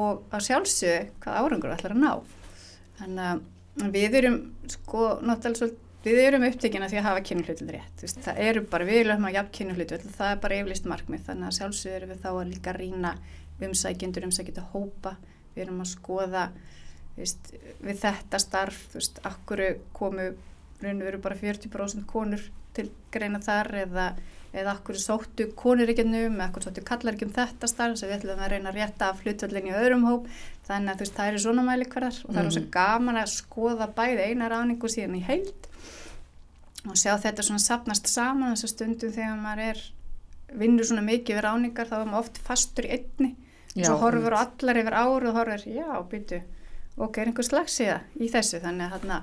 og 0.00 0.22
að 0.32 0.46
sjálfsög 0.46 1.10
hvað 1.20 1.40
árangur 1.42 1.74
ætlar 1.74 1.96
að 1.96 2.00
ná. 2.00 2.12
Þannig 3.00 3.26
að 3.26 3.42
Við 3.94 4.18
erum 4.20 4.40
sko 4.68 5.06
náttúrulega 5.24 5.76
við 6.04 6.20
erum 6.22 6.46
upptekina 6.48 6.88
því 6.88 7.00
að 7.00 7.06
hafa 7.08 7.22
kynnuhlutul 7.28 7.66
rétt 7.74 8.04
það 8.24 8.38
eru 8.46 8.62
bara, 8.72 8.86
við 8.88 9.02
erum 9.02 9.26
að 9.28 9.34
jafn 9.36 9.50
kynnuhlutul 9.58 9.98
það 10.06 10.30
er 10.30 10.38
bara 10.44 10.60
yfirlist 10.60 10.86
markmið 10.88 11.26
þannig 11.26 11.48
að 11.48 11.56
sjálfsögur 11.58 11.96
erum 11.98 12.12
við 12.14 12.22
þá 12.22 12.30
að 12.30 12.52
líka 12.54 12.74
rýna 12.76 13.10
umsækjendur, 13.60 14.26
umsækjendur 14.30 14.70
hópa 14.72 15.16
við 15.54 15.64
erum 15.66 15.82
að 15.84 15.90
skoða 15.92 16.46
vist, 17.18 17.52
við 17.84 18.00
þetta 18.00 18.40
starf 18.40 18.80
vist, 18.94 19.20
akkur 19.28 19.64
komu 19.96 20.30
raun 20.80 21.02
og 21.02 21.06
veru 21.10 21.20
bara 21.20 21.36
40% 21.36 22.08
konur 22.08 22.46
til 22.76 22.88
greina 23.12 23.42
þar 23.44 23.72
eða 23.82 24.06
eða 24.50 24.74
okkur 24.74 24.98
sóttu 24.98 25.46
konur 25.58 25.90
ekki 25.92 26.04
um 26.06 26.14
eða 26.16 26.48
okkur 26.48 26.66
sóttu 26.66 26.82
kallar 26.86 27.14
ekki 27.14 27.28
um 27.28 27.34
þetta 27.34 27.68
starf 27.70 27.98
sem 28.00 28.10
við 28.10 28.16
ætlum 28.18 28.42
að 28.42 28.54
reyna 28.54 28.72
að 28.72 28.80
rétta 28.80 29.10
af 29.10 29.22
hlutvöldin 29.22 29.70
í 29.70 29.76
öðrum 29.78 30.06
hóp. 30.08 30.26
Þannig 30.66 30.92
að 30.92 30.98
þú 30.98 31.04
veist 31.04 31.16
það 31.18 31.30
eru 31.30 31.42
svona 31.44 31.66
mælikvarðar 31.66 32.18
og 32.24 32.32
það 32.32 32.40
er 32.42 32.50
ósað 32.50 32.64
mm. 32.64 32.72
gaman 32.74 33.20
að 33.20 33.32
skoða 33.34 33.88
bæði 33.96 34.26
eina 34.26 34.50
ráningu 34.50 34.90
síðan 34.90 35.18
í 35.18 35.22
heild. 35.26 35.68
Og 36.88 36.96
sjá 36.98 37.12
þetta 37.20 37.46
svona 37.46 37.62
sapnast 37.62 38.10
saman 38.10 38.54
þessar 38.54 38.74
stundum 38.74 39.14
þegar 39.14 39.40
maður 39.40 39.64
er 39.68 39.82
vinnur 40.60 40.88
svona 40.88 41.06
mikið 41.06 41.36
við 41.36 41.44
ráningar 41.46 41.90
þá 41.90 41.96
er 42.00 42.08
maður 42.08 42.24
oft 42.24 42.40
fastur 42.46 42.88
í 42.88 42.94
einni. 42.96 43.34
Og 43.76 43.84
svo 43.86 43.98
horfur 44.00 44.34
og 44.34 44.40
allar 44.42 44.80
yfir 44.80 44.96
áru 44.98 45.30
og 45.30 45.36
horfur 45.38 45.66
já, 45.70 45.90
býtu, 46.10 46.40
ok, 46.98 47.20
er 47.20 47.30
einhver 47.30 47.46
slags 47.46 47.76
í 47.78 48.30
þessu, 48.32 48.58
þannig 48.64 48.96
að 48.96 49.20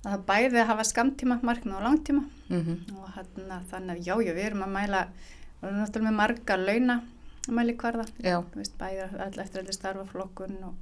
að 0.00 0.12
það 0.12 0.26
bæði 0.28 0.60
að 0.60 0.68
hafa 0.70 0.84
skamtíma 0.88 1.38
markmið 1.44 1.76
og 1.76 1.82
langtíma. 1.86 2.22
Mm 2.50 2.62
-hmm. 2.66 2.78
og 2.98 3.08
hana, 3.16 3.62
þannig 3.70 3.96
að 3.96 4.06
jájá 4.06 4.34
við 4.34 4.44
erum 4.44 4.62
að 4.62 4.76
mæla 4.76 5.00
við 5.60 5.68
erum 5.68 5.80
náttúrulega 5.80 6.10
með 6.10 6.20
marga 6.20 6.56
launa 6.56 6.96
að 7.48 7.54
mæli 7.56 7.76
hverða 7.76 8.06
bæði 8.78 9.02
alltaf 9.02 9.44
eftir 9.44 9.60
allir 9.60 9.72
starfaflokkun 9.72 10.56
og, 10.64 10.74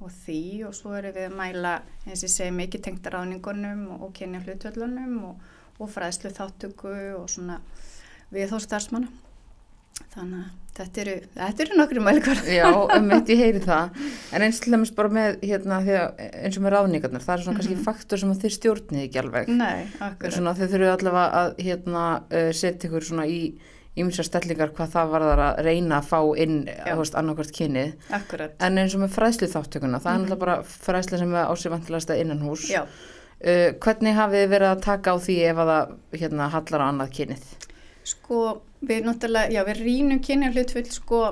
og 0.00 0.10
því. 0.10 0.64
Og 0.66 0.74
svo 0.74 0.96
erum 0.96 1.14
við 1.14 1.30
að 1.30 1.38
mæla 1.38 1.82
eins 2.06 2.24
og 2.24 2.30
segja 2.30 2.52
mikið 2.52 2.82
tengta 2.82 3.10
ráningunum 3.10 3.86
og, 3.88 4.02
og 4.02 4.12
kynja 4.12 4.40
hlutvöldunum 4.40 5.24
og, 5.24 5.40
og 5.78 5.90
fræðslu 5.90 6.30
þáttöku 6.30 7.14
og 7.22 7.30
svona 7.30 7.60
við 8.30 8.50
þó 8.50 8.58
starfsmanna 8.60 9.08
þannig 10.14 10.40
að 10.44 10.56
þetta 10.78 11.00
eru, 11.02 11.14
þetta 11.34 11.64
eru 11.64 11.78
nokkru 11.78 12.02
mælkvar 12.06 12.42
Já, 12.52 12.66
um 12.70 13.08
eitt 13.16 13.32
ég 13.32 13.40
heyri 13.42 13.62
það 13.62 14.02
en 14.34 14.44
eins 14.46 14.60
til 14.62 14.74
dæmis 14.74 14.92
bara 14.94 15.10
með 15.14 15.40
hérna, 15.42 15.80
eins 15.82 16.58
og 16.58 16.64
með 16.64 16.74
ráðningarnar, 16.76 17.24
það 17.24 17.34
er 17.34 17.42
svona 17.44 17.54
mm 17.54 17.58
-hmm. 17.58 17.58
kannski 17.58 17.74
mhm. 17.74 17.86
faktor 17.88 18.22
sem 18.22 18.36
þeir 18.44 18.54
stjórnið 18.58 19.02
ekki 19.06 19.22
alveg 19.22 19.48
Nei, 19.48 19.88
svona, 20.30 20.54
Þeir 20.54 20.70
þurfu 20.74 20.92
allavega 20.92 21.42
að 21.42 21.58
hérna, 21.66 22.04
uh, 22.30 22.52
setja 22.52 22.88
ykkur 22.88 23.04
svona 23.04 23.26
í 23.26 23.40
ímsa 23.98 24.22
stellingar 24.22 24.70
hvað 24.76 24.92
það 24.94 25.12
var 25.12 25.24
þar 25.26 25.40
að 25.42 25.60
reyna 25.66 25.98
að 25.98 26.08
fá 26.12 26.20
inn 26.38 26.56
annarkvært 26.86 27.54
kynið 27.56 27.92
Akkurat. 28.14 28.54
en 28.62 28.78
eins 28.78 28.94
og 28.94 29.02
með 29.02 29.14
fræðslu 29.16 29.48
þáttökuna 29.50 29.98
það 29.98 30.12
mm 30.12 30.18
-hmm. 30.18 30.24
er 30.24 30.30
náttúrulega 30.30 30.44
bara 30.44 30.62
fræðslu 30.62 31.18
sem 31.18 31.34
er 31.34 31.50
ásifandilast 31.50 32.10
að 32.10 32.20
innan 32.22 32.44
hús 32.46 32.70
uh, 32.70 33.70
hvernig 33.82 34.14
hafið 34.14 34.44
þið 34.44 34.50
verið 34.54 34.68
að 34.68 34.84
taka 34.86 35.10
á 35.10 35.16
því 35.18 35.36
ef 35.50 35.56
að 35.56 35.68
það 35.72 35.86
hérna, 36.20 36.48
hallar 36.48 36.80
á 36.80 36.86
annað 36.88 37.10
kynið? 37.16 37.42
Sko 38.04 38.62
við 38.80 39.04
náttúrulega, 39.08 39.52
já 39.52 39.64
við 39.66 39.82
rínum 39.82 40.22
kynja 40.22 40.52
hlutfull 40.54 40.86
sko 40.92 41.22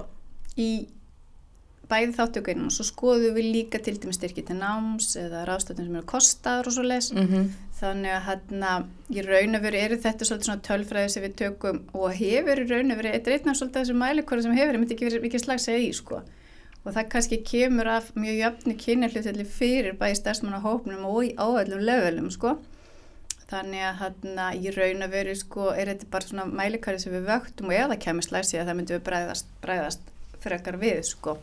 í 0.59 0.71
bæði 1.87 2.15
þáttökunum 2.17 2.67
og 2.67 2.75
svo 2.75 2.87
skoðum 2.89 3.37
við 3.37 3.49
líka 3.55 3.79
til 3.83 3.95
dæmis 4.01 4.19
styrki 4.19 4.43
til 4.47 4.57
náms 4.59 5.13
eða 5.21 5.45
ráðstöðum 5.47 5.87
sem 5.87 5.99
eru 6.01 6.09
kostaður 6.11 6.71
og 6.71 6.75
svo 6.75 6.87
les 6.87 7.13
mm 7.13 7.27
-hmm. 7.27 7.45
þannig 7.81 8.13
að 8.17 8.25
hérna 8.29 8.73
í 9.11 9.27
raun 9.27 9.59
og 9.59 9.63
veru 9.63 9.79
eru 9.79 9.97
þetta 9.97 10.25
svolítið 10.25 10.49
svona 10.49 10.67
tölfræði 10.69 11.09
sem 11.09 11.23
við 11.23 11.37
tökum 11.43 11.81
og 11.93 12.09
hefur 12.23 12.63
í 12.63 12.69
raun 12.71 12.91
og 12.91 12.99
veru 12.99 13.13
eitt 13.13 13.29
reitna 13.29 13.55
svolítið 13.55 13.81
þessu 13.81 13.95
mælikværi 13.95 14.43
sem 14.43 14.59
hefur, 14.59 14.75
ég 14.75 14.81
myndi 14.81 14.95
ekki 14.95 15.09
verið 15.09 15.23
mikið 15.23 15.45
slags 15.45 15.69
að 15.69 15.87
í 15.89 15.93
sko. 15.93 16.23
Og 16.85 16.95
það 16.95 17.09
kannski 17.09 17.37
kemur 17.43 17.87
af 17.89 18.13
mjög 18.15 18.37
jöfnu 18.43 18.75
kynja 18.79 19.09
hlutfulli 19.09 19.45
fyrir 19.45 19.93
bæði 20.01 20.15
stærsmanna 20.15 20.61
hópnum 20.61 21.05
og 21.05 21.25
í 21.25 21.35
áöllum 21.35 21.83
levelum 21.83 22.31
sko 22.31 22.59
Þannig 23.47 23.83
að 23.87 23.99
hérna 24.01 24.47
í 24.59 24.71
raun 24.75 25.07
að 25.07 25.13
veru 25.15 25.35
sko 25.39 25.69
er 25.71 25.93
þetta 25.93 26.09
bara 26.11 26.27
svona 26.27 26.47
mælikari 26.51 26.99
sem 26.99 27.13
við 27.15 27.29
vöktum 27.29 27.69
og 27.71 27.77
eða 27.77 27.99
kemur 28.03 28.27
slæsi 28.27 28.59
að 28.59 28.71
það 28.71 28.79
myndum 28.81 28.97
við 28.97 29.05
bræðast, 29.07 29.53
bræðast 29.63 30.09
frekar 30.43 30.79
við 30.81 31.03
sko. 31.07 31.37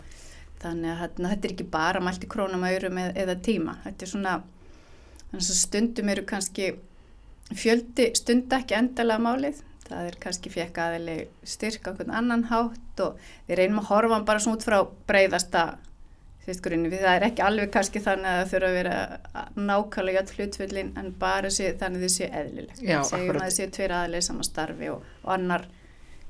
Þannig 0.63 0.91
að 0.91 0.99
hérna, 0.99 1.31
þetta 1.31 1.47
er 1.47 1.53
ekki 1.55 1.67
bara 1.71 2.01
mælt 2.03 2.25
í 2.25 2.31
krónum 2.31 2.65
að 2.67 2.75
örum 2.79 2.99
eð, 2.99 3.13
eða 3.23 3.37
tíma. 3.47 3.77
Þetta 3.85 4.05
er 4.05 4.11
svona, 4.11 4.33
þannig 5.29 5.47
að 5.47 5.61
stundum 5.61 6.11
eru 6.11 6.25
kannski 6.27 6.67
fjöldi, 7.51 8.09
stund 8.19 8.57
ekki 8.59 8.77
endalega 8.79 9.23
málið. 9.23 9.63
Það 9.87 10.09
er 10.09 10.19
kannski 10.23 10.51
fekk 10.51 10.79
aðeins 10.79 11.55
styrka 11.55 11.91
okkur 11.91 12.11
annan 12.11 12.45
hátt 12.51 13.01
og 13.03 13.17
við 13.47 13.59
reynum 13.59 13.81
að 13.81 13.89
horfa 13.91 14.21
bara 14.27 14.43
svona 14.43 14.59
út 14.59 14.67
frá 14.67 14.77
bræðasta 15.07 15.65
Grunni, 16.43 16.89
það 16.91 17.13
er 17.15 17.25
ekki 17.29 17.43
alveg 17.45 17.69
kannski 17.71 18.01
þannig 18.03 18.27
að 18.27 18.39
það 18.39 18.49
þurfa 18.53 18.69
að 18.69 18.77
vera 18.77 18.95
nákvæmlega 19.69 20.23
hlutfyllin 20.33 20.89
en 20.99 21.11
bara 21.19 21.51
sé, 21.53 21.69
þannig 21.79 22.01
að 22.01 22.07
þið 22.07 22.15
séu 22.17 22.31
eðlileg 22.39 22.81
segjum 22.81 23.37
að 23.37 23.45
þið 23.45 23.55
séu 23.57 23.69
tveir 23.77 23.93
aðlega 23.95 24.27
saman 24.27 24.49
starfi 24.49 24.89
og, 24.91 25.05
og 25.23 25.29
annar 25.37 25.67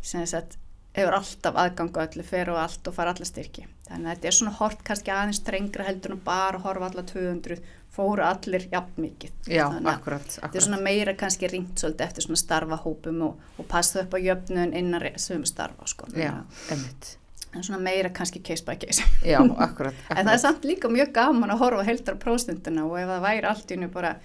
sagt, 0.03 0.60
hefur 0.93 1.17
alltaf 1.17 1.58
aðgangu 1.63 2.03
öllu 2.03 2.25
fer 2.27 2.51
og 2.53 2.60
allt 2.62 2.89
og 2.89 2.93
fara 2.93 3.15
alla 3.15 3.25
styrki. 3.25 3.65
Þannig 3.88 4.05
að 4.05 4.12
þetta 4.12 4.29
er 4.29 4.38
svona 4.38 4.53
hort 4.60 4.84
kannski 4.86 5.13
aðeins 5.15 5.41
strengra 5.41 5.88
heldur 5.88 6.13
en 6.13 6.22
bara 6.27 6.62
horfa 6.62 6.91
alla 6.91 7.05
200 7.10 7.58
fóru 7.93 8.25
allir 8.25 8.67
jafn 8.70 9.01
mikið. 9.01 9.34
Já, 9.50 9.65
akkurat, 9.65 9.89
akkurat. 9.96 10.38
þetta 10.38 10.62
er 10.62 10.67
svona 10.67 10.82
meira 10.86 11.17
kannski 11.17 11.50
ringt 11.50 11.82
svolítið 11.82 12.05
eftir 12.05 12.27
svona 12.27 12.41
starfahópum 12.41 13.25
og, 13.25 13.50
og 13.58 13.70
passa 13.70 14.05
upp 14.05 14.13
á 14.13 14.20
jöfnun 14.22 14.77
innan 14.77 15.10
sem 15.22 15.46
starfa 15.50 15.89
sko. 15.89 16.10
Já, 16.17 16.36
emitt 16.74 17.15
svona 17.62 17.79
meira 17.83 18.10
kannski 18.10 18.41
case 18.41 18.65
by 18.65 18.75
case 18.81 19.05
Já, 19.22 19.38
akkurat, 19.38 19.69
akkurat. 19.69 20.01
en 20.17 20.25
það 20.25 20.33
er 20.33 20.41
samt 20.41 20.65
líka 20.65 20.89
mjög 20.89 21.13
gaman 21.13 21.53
að 21.53 21.62
horfa 21.62 21.86
heldra 21.86 22.17
próstundina 22.19 22.88
og 22.88 22.98
ef 22.98 23.12
það 23.12 23.25
væri 23.27 23.50
allt 23.51 23.74
í 23.75 23.79
nú 23.79 23.89
bara 23.93 24.15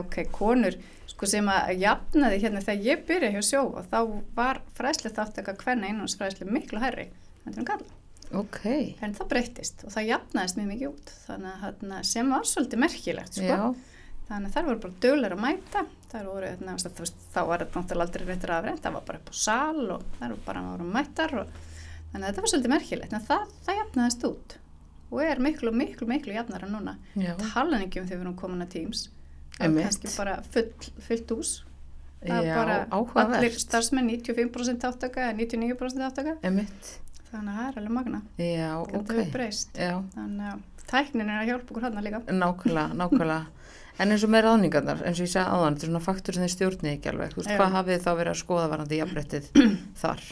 ok, 0.00 0.22
konur 0.34 0.78
sko 1.06 1.28
sem 1.30 1.46
að 1.48 1.76
jafnaði 1.80 2.40
hérna 2.42 2.62
þegar 2.64 2.88
ég 2.88 3.04
byrja 3.08 3.32
hjá 3.36 3.42
sjó 3.44 3.62
og 3.70 3.86
þá 3.92 4.00
var 4.36 4.60
fræsli 4.76 5.12
þáttaka 5.14 5.54
hvernig 5.62 5.92
einhansfræsli 5.92 6.48
miklu 6.48 6.82
herri 6.82 7.10
en 7.46 7.66
kalla. 7.66 7.86
Ok. 8.34 8.64
En 9.04 9.14
það 9.14 9.28
breytist 9.30 9.84
og 9.86 9.92
það 9.94 10.08
jafnaðist 10.10 10.58
mjög 10.58 10.70
mikið 10.72 10.88
út 10.90 11.12
þannig 11.28 11.52
að 11.52 11.60
hérna, 11.62 12.00
sem 12.08 12.32
var 12.34 12.48
svolítið 12.50 12.82
merkilegt 12.82 13.38
sko. 13.38 13.46
Já, 13.52 13.92
Þannig 14.26 14.48
að 14.50 14.56
þær 14.56 14.64
voru 14.66 14.80
bara 14.82 14.96
dögulega 15.04 15.36
að 15.36 15.42
mæta, 15.44 15.82
voru, 16.26 16.46
hérna, 16.48 16.72
veist, 16.82 17.20
þá 17.30 17.40
var 17.46 17.62
þetta 17.62 17.78
náttúrulega 17.78 18.06
aldrei 18.08 18.24
réttir 18.26 18.52
afrænt, 18.56 18.80
það 18.82 18.96
var 18.96 19.04
bara 19.06 19.20
upp 19.20 19.28
á 19.30 19.34
sal 19.38 19.84
og 19.94 20.06
þær 20.16 20.32
voru 20.32 20.38
bara 20.48 20.62
voru 20.66 20.86
mættar 20.96 21.34
og 21.44 21.52
þannig 22.16 22.24
að 22.24 22.32
þetta 22.32 22.44
var 22.46 22.50
svolítið 22.54 22.72
merkilegt, 22.72 23.12
en 23.20 23.24
það, 23.28 23.50
það 23.66 23.78
jafnaðist 23.82 24.26
út 24.32 24.56
og 25.12 25.20
er 25.22 25.38
miklu, 25.38 25.70
miklu, 25.70 26.06
miklu 26.10 26.32
jafnara 26.34 26.66
núna. 26.66 26.96
Talan 27.14 27.84
ekki 27.84 28.00
um 28.02 28.06
þegar 28.08 28.18
við 28.18 28.24
erum 28.24 28.36
komin 28.40 28.64
að 28.64 28.70
Teams, 28.72 29.02
það 29.54 29.66
er 29.68 29.84
kannski 29.86 30.10
bara 30.16 30.32
full, 30.50 30.64
fullt 31.06 31.34
hús, 31.36 31.50
það 32.26 32.40
er 32.48 32.56
bara 32.58 32.78
áhugavert. 32.90 33.36
allir 33.38 33.58
starfsmenn 33.62 34.08
95% 34.10 34.86
áttaka 34.88 35.28
eða 35.28 35.36
99% 35.44 36.02
áttaka, 36.08 36.34
Emitt. 36.50 36.90
þannig 37.30 37.52
að 37.52 37.60
það 37.60 37.68
er 37.70 37.78
alveg 37.82 37.94
magna, 38.00 38.22
Já, 38.40 38.72
þetta 38.82 38.98
ok. 38.98 39.12
hefur 39.20 39.30
breyst, 39.36 39.78
Já, 39.78 39.92
þannig 40.16 40.48
að 40.50 40.64
tæknin 40.90 41.30
er 41.30 41.38
að 41.44 41.52
hjálpa 41.52 41.70
okkur 41.76 41.86
hann 41.86 42.02
líka. 42.08 42.20
nákvæmlega, 42.26 42.96
nákvæmlega. 43.04 43.46
En 44.02 44.10
eins 44.12 44.24
og 44.26 44.32
með 44.34 44.42
ráðningarnar, 44.44 44.98
eins 45.08 45.20
og 45.22 45.24
ég 45.24 45.30
sagði 45.32 45.54
áðan, 45.56 45.76
þetta 45.78 45.86
er 45.86 45.90
svona 45.92 46.02
faktur 46.04 46.36
sem 46.36 46.44
þið 46.44 46.52
stjórnið 46.52 46.90
ekki 46.96 47.08
alveg. 47.14 47.30
Þú 47.32 47.38
veist, 47.40 47.52
hvað 47.56 47.70
hafið 47.78 48.02
þá 48.04 48.10
verið 48.18 48.32
að 48.34 48.40
skoða 48.42 48.66
varandi 48.74 48.98
jafnbrettið 48.98 49.46
þar? 50.02 50.24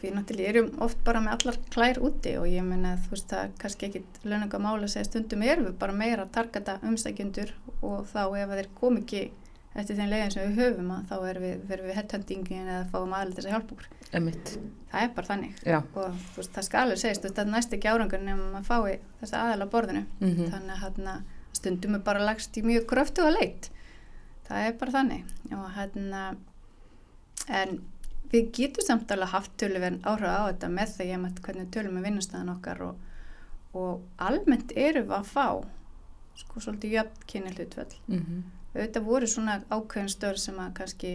Við 0.00 0.14
náttúrulega 0.16 0.52
erum 0.54 0.70
oft 0.86 1.02
bara 1.04 1.20
með 1.20 1.34
allar 1.36 1.58
klær 1.74 2.00
úti 2.06 2.32
og 2.40 2.48
ég 2.48 2.64
menna 2.64 2.94
þú 3.04 3.12
veist 3.12 3.28
það 3.32 3.44
er 3.44 3.52
kannski 3.60 3.88
ekkit 3.90 4.22
löninga 4.24 4.60
mála 4.62 4.86
að 4.86 4.94
segja 4.94 5.08
stundum 5.10 5.44
erum 5.44 5.68
við 5.68 5.76
bara 5.82 5.96
meira 5.96 6.24
að 6.24 6.34
targeta 6.38 6.78
umstækjundur 6.88 7.52
og 7.84 8.08
þá 8.08 8.22
ef 8.40 8.54
þeir 8.56 8.70
kom 8.80 9.00
ekki 9.02 9.22
eftir 9.78 9.98
þeim 9.98 10.10
leiðin 10.10 10.32
sem 10.34 10.46
við 10.48 10.62
höfum 10.64 10.92
að 10.94 11.02
þá 11.10 11.16
erum 11.30 11.44
við, 11.44 11.58
við 11.70 11.96
headhuntingin 11.98 12.70
eða 12.70 12.86
fáum 12.90 13.12
aðlega 13.14 13.36
þess 13.36 13.50
að 13.50 13.54
hjálpa. 13.54 13.90
Emitt. 14.18 14.54
Það 14.90 15.04
er 15.04 15.12
bara 15.14 15.28
þannig 15.28 15.60
Já. 15.62 15.76
og 15.94 16.24
veist 16.34 16.56
það 16.56 16.66
skal 16.66 16.80
alveg 16.80 17.04
veist 17.04 17.26
það 17.28 17.42
er 17.44 17.52
næst 17.52 17.76
ekki 17.76 17.92
árangur 17.92 18.24
nefnum 18.24 18.56
að 18.58 18.66
fái 18.66 18.96
þess 19.20 19.36
aðalega 19.38 19.70
borðinu 19.74 20.02
Mm 20.18 20.50
þannig 20.50 20.72
að 20.74 20.82
hérna, 20.82 21.14
stundum 21.54 21.94
er 21.94 22.02
bara 22.08 22.24
lagst 22.24 22.58
í 22.58 22.64
mjög 22.66 22.88
kröftu 22.90 23.22
og 23.22 23.36
leitt 23.36 23.70
það 24.48 24.66
er 24.66 24.76
bara 24.80 24.96
þannig 24.96 25.54
og 25.54 25.70
hérna 25.76 26.24
en 27.60 27.78
við 28.32 28.50
getum 28.56 28.86
samt 28.86 29.10
alveg 29.10 29.32
haft 29.34 29.56
töluvern 29.60 30.00
áhrif 30.06 30.30
á 30.30 30.48
þetta 30.50 30.70
með 30.72 30.94
því 30.96 31.08
að 31.16 31.42
hvernig 31.44 31.64
við 31.64 31.72
tölum 31.76 31.96
með 31.98 32.06
vinnustæðan 32.08 32.54
okkar 32.54 32.82
og, 32.86 33.04
og 33.74 34.24
almennt 34.28 34.72
erum 34.76 35.08
við 35.10 35.16
að 35.18 35.30
fá 35.34 35.46
sko 36.40 36.62
svolítið 36.64 36.96
jöfn 36.96 37.26
kynni 37.26 37.54
hlutvöld 37.56 37.96
-hmm. 38.08 38.42
auðvitað 38.74 39.08
voru 39.08 39.26
svona 39.26 39.60
ákveðin 39.70 40.14
stör 40.14 40.36
sem 40.38 40.58
að 40.58 40.74
kannski 40.74 41.14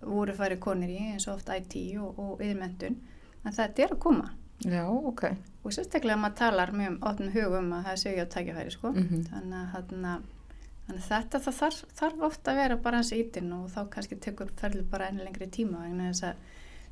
voru 0.00 0.34
farið 0.34 0.60
konir 0.60 0.90
í 0.90 0.98
eins 1.12 1.28
og 1.28 1.34
oft 1.34 1.48
IT 1.48 1.76
og, 1.98 2.18
og 2.18 2.40
yðurmentun 2.40 2.96
en 3.44 3.52
þetta 3.52 3.82
er 3.82 3.92
að 3.92 3.98
koma 3.98 4.30
Já, 4.64 4.86
ok. 4.88 5.24
og 5.64 5.72
sérstaklega 5.72 6.16
maður 6.16 6.36
talar 6.36 6.72
mjög 6.72 6.90
um 6.92 6.98
opnum 7.02 7.32
hugum 7.34 7.72
að 7.72 7.84
það 7.88 8.00
séu 8.02 8.22
á 8.22 8.26
tækifæri 8.26 8.70
sko. 8.70 8.92
Mm 8.92 9.24
þannig 9.30 9.58
að 9.58 10.22
þannig 10.86 11.04
þetta 11.08 11.40
það 11.46 11.54
þarf, 11.60 11.84
þarf 11.98 12.22
ofta 12.28 12.50
að 12.52 12.56
vera 12.60 12.76
bara 12.76 12.96
hans 13.00 13.12
ítinn 13.16 13.52
og 13.56 13.68
þá 13.72 13.80
kannski 13.94 14.16
tekur 14.20 14.50
ferli 14.60 14.82
bara 14.90 15.08
enn 15.08 15.22
lengri 15.24 15.46
tíma 15.48 15.82
vegna 15.86 16.10
þess 16.10 16.22
að 16.28 16.34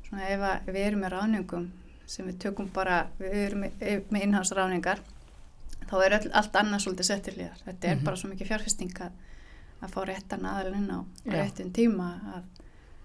svona 0.07 0.29
ef, 0.29 0.41
að, 0.49 0.71
við 0.73 0.85
erum 0.87 1.03
með 1.05 1.13
ráningum 1.13 1.67
sem 2.13 2.25
við 2.27 2.39
tökum 2.43 2.67
bara, 2.73 2.97
við 3.19 3.35
erum 3.47 3.61
með, 3.65 3.83
með 4.11 4.25
innhansráningar 4.27 4.99
þá 5.89 5.93
er 6.07 6.15
öll, 6.17 6.31
allt 6.33 6.57
annað 6.59 6.83
svolítið 6.85 7.07
settir 7.11 7.37
hlýðar 7.37 7.61
þetta 7.67 7.87
er 7.91 7.95
Mhm. 7.95 8.03
bara 8.05 8.15
svo 8.17 8.29
mikið 8.33 8.47
fjárfesting 8.49 8.99
að, 9.05 9.11
að 9.83 9.93
fá 9.93 9.99
réttan 10.09 10.45
aðalinn 10.45 10.89
á, 10.91 10.99
réttum 11.29 11.71
tíma 11.75 12.09
að, 12.35 12.43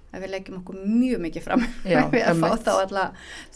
að 0.08 0.24
við 0.24 0.32
leggjum 0.32 0.58
okkur 0.62 0.80
mjög 0.88 1.22
mikið 1.26 1.44
fram 1.44 1.64
Já, 1.92 2.00
við 2.12 2.24
að 2.24 2.42
fá 2.42 2.48
þá 2.64 2.72
alla 2.74 3.04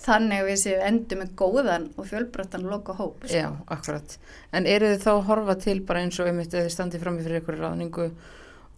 þannig 0.03 0.43
að 0.43 0.49
við 0.51 0.61
séum 0.62 0.87
endur 0.88 1.21
með 1.23 1.35
góðan 1.41 1.88
og 1.97 2.09
fjölbröttan 2.11 2.69
loka 2.69 2.97
hóp 2.99 3.25
sko. 3.25 3.38
Já, 3.38 3.49
akkurat. 3.73 4.17
En 4.53 4.69
eru 4.69 4.93
þið 4.93 5.05
þá 5.07 5.11
að 5.15 5.27
horfa 5.31 5.59
til 5.65 5.79
bara 5.88 6.05
eins 6.05 6.21
og 6.21 6.31
einmitt 6.31 6.55
að 6.55 6.67
þið 6.67 6.75
standið 6.77 7.05
fram 7.05 7.21
fyrir 7.23 7.41
ykkur 7.41 7.61
ráðningu 7.62 8.09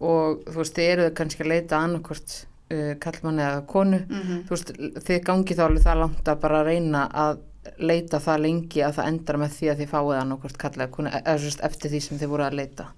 og 0.05 0.43
þú 0.49 0.59
veist, 0.59 0.75
þið 0.75 0.91
eru 0.93 1.07
þið 1.07 1.17
kannski 1.19 1.43
að 1.45 1.51
leita 1.51 1.81
annarkvort 1.81 2.37
uh, 2.75 2.93
kallmann 3.03 3.43
eða 3.43 3.65
konu. 3.71 4.01
Mhm. 4.05 4.41
Þú 4.47 4.55
veist, 4.55 4.73
þið 5.07 5.21
gangi 5.29 5.57
þá 5.57 5.65
alveg 5.67 5.85
það 5.85 6.01
langt 6.03 6.31
að 6.31 6.41
bara 6.45 6.63
reyna 6.67 7.05
að 7.25 7.43
leita 7.81 8.19
það 8.21 8.43
lengi 8.45 8.83
að 8.85 8.99
það 8.99 9.07
endar 9.11 9.39
með 9.41 9.55
því 9.55 9.71
að 9.71 9.79
þið 9.81 9.91
fáið 9.95 10.19
annarkvort 10.19 10.59
kall 10.61 10.75
eða 10.77 10.91
konu, 10.93 11.11
eða 11.17 11.39
þú 11.39 11.49
veist, 11.49 11.65
eftir 11.65 11.91
því 11.91 12.01
sem 12.05 12.19
þið 12.21 12.31
voru 12.35 12.45
að 12.45 12.57
leita. 12.59 12.91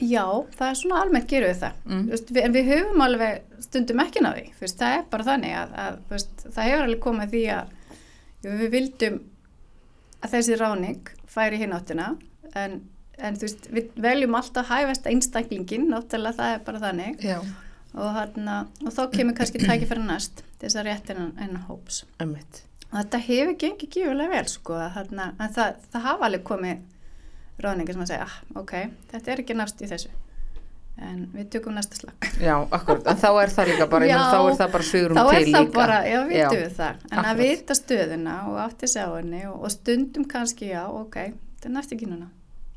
Já, 0.00 0.24
það 0.56 0.66
er 0.66 0.78
svona 0.80 1.00
almennt 1.04 1.28
gerum 1.30 1.50
við 1.50 1.58
það. 1.60 1.80
Mm. 1.86 2.04
Veist, 2.10 2.30
við, 2.32 2.42
en 2.44 2.54
við 2.56 2.70
höfum 2.70 3.04
alveg 3.04 3.64
stundum 3.64 4.02
ekki 4.04 4.22
náði 4.24 4.46
veist, 4.60 4.78
það 4.80 4.96
er 4.96 5.02
bara 5.12 5.26
þannig 5.26 5.56
að, 5.58 5.74
að 5.84 5.98
veist, 6.12 6.46
það 6.46 6.70
hefur 6.70 6.84
alveg 6.86 7.02
komið 7.04 7.34
því 7.34 7.42
að 7.56 7.74
jú, 8.40 8.54
við 8.62 8.72
vildum 8.74 9.18
að 10.20 10.36
þessi 10.36 10.60
ráning 10.60 11.12
færi 11.30 11.60
hinn 11.60 11.74
áttina 11.76 12.08
en, 12.58 12.78
en 13.20 13.40
við 13.40 13.90
veljum 14.00 14.38
alltaf 14.40 14.70
hæfast 14.72 15.08
einstaklingin, 15.10 15.90
náttúrulega 15.92 16.38
það 16.40 16.54
er 16.54 16.64
bara 16.66 16.82
þannig. 16.86 17.20
Já. 17.24 17.38
og, 17.94 18.08
hana, 18.16 18.56
og 18.84 18.94
þá 18.94 19.02
kemur 19.14 19.36
kannski 19.38 19.62
tækifæri 19.62 20.04
næst 20.06 20.44
til 20.44 20.66
þess 20.66 20.80
að 20.80 20.88
rétt 20.90 21.12
enn, 21.14 21.30
enn 21.42 21.60
hóps. 21.68 22.04
Þetta 22.90 23.20
hefur 23.22 23.56
gengið 23.58 23.92
gífulega 23.94 24.32
vel 24.34 24.48
sko, 24.50 24.74
að 24.80 24.96
þarna, 24.96 25.26
en 25.38 25.52
það, 25.54 25.76
það 25.92 26.06
hafa 26.08 26.26
alveg 26.26 26.46
komið 26.48 26.80
ráningar 27.64 27.96
sem 27.96 28.02
að 28.04 28.10
segja, 28.12 28.26
ah, 28.26 28.36
ok, 28.60 28.74
þetta 29.12 29.32
er 29.34 29.42
ekki 29.44 29.56
nást 29.58 29.80
í 29.84 29.88
þessu 29.90 30.10
en 31.00 31.20
við 31.32 31.46
tökum 31.54 31.72
næsta 31.76 31.96
slag 31.96 32.26
Já, 32.42 32.54
akkurat. 32.76 33.06
En 33.08 33.16
þá 33.16 33.28
er 33.40 33.52
það 33.54 33.68
líka 33.70 33.86
bara, 33.88 34.08
Já, 34.10 34.16
þá 34.28 34.38
er 34.50 34.56
það 34.58 34.72
bara 34.74 34.86
svigurum 34.90 35.20
til 35.30 35.44
líka. 35.46 35.62
bara, 35.76 35.98
já, 36.04 36.18
vitum 36.28 36.58
við 36.60 36.74
það 36.76 36.90
en 36.90 36.98
akkurat. 37.06 37.30
að 37.30 37.40
vita 37.40 37.76
stöðuna 37.78 38.34
og 38.50 38.58
átti 38.66 38.90
sig 38.90 39.06
á 39.06 39.10
henni 39.16 39.42
og, 39.48 39.56
og 39.64 39.72
stundum 39.72 40.26
kannski, 40.28 40.68
já, 40.74 40.82
ok 40.90 41.16
þetta 41.30 41.70
er 41.70 41.74
næst 41.78 41.94
ekki 41.96 42.10
núna, 42.10 42.28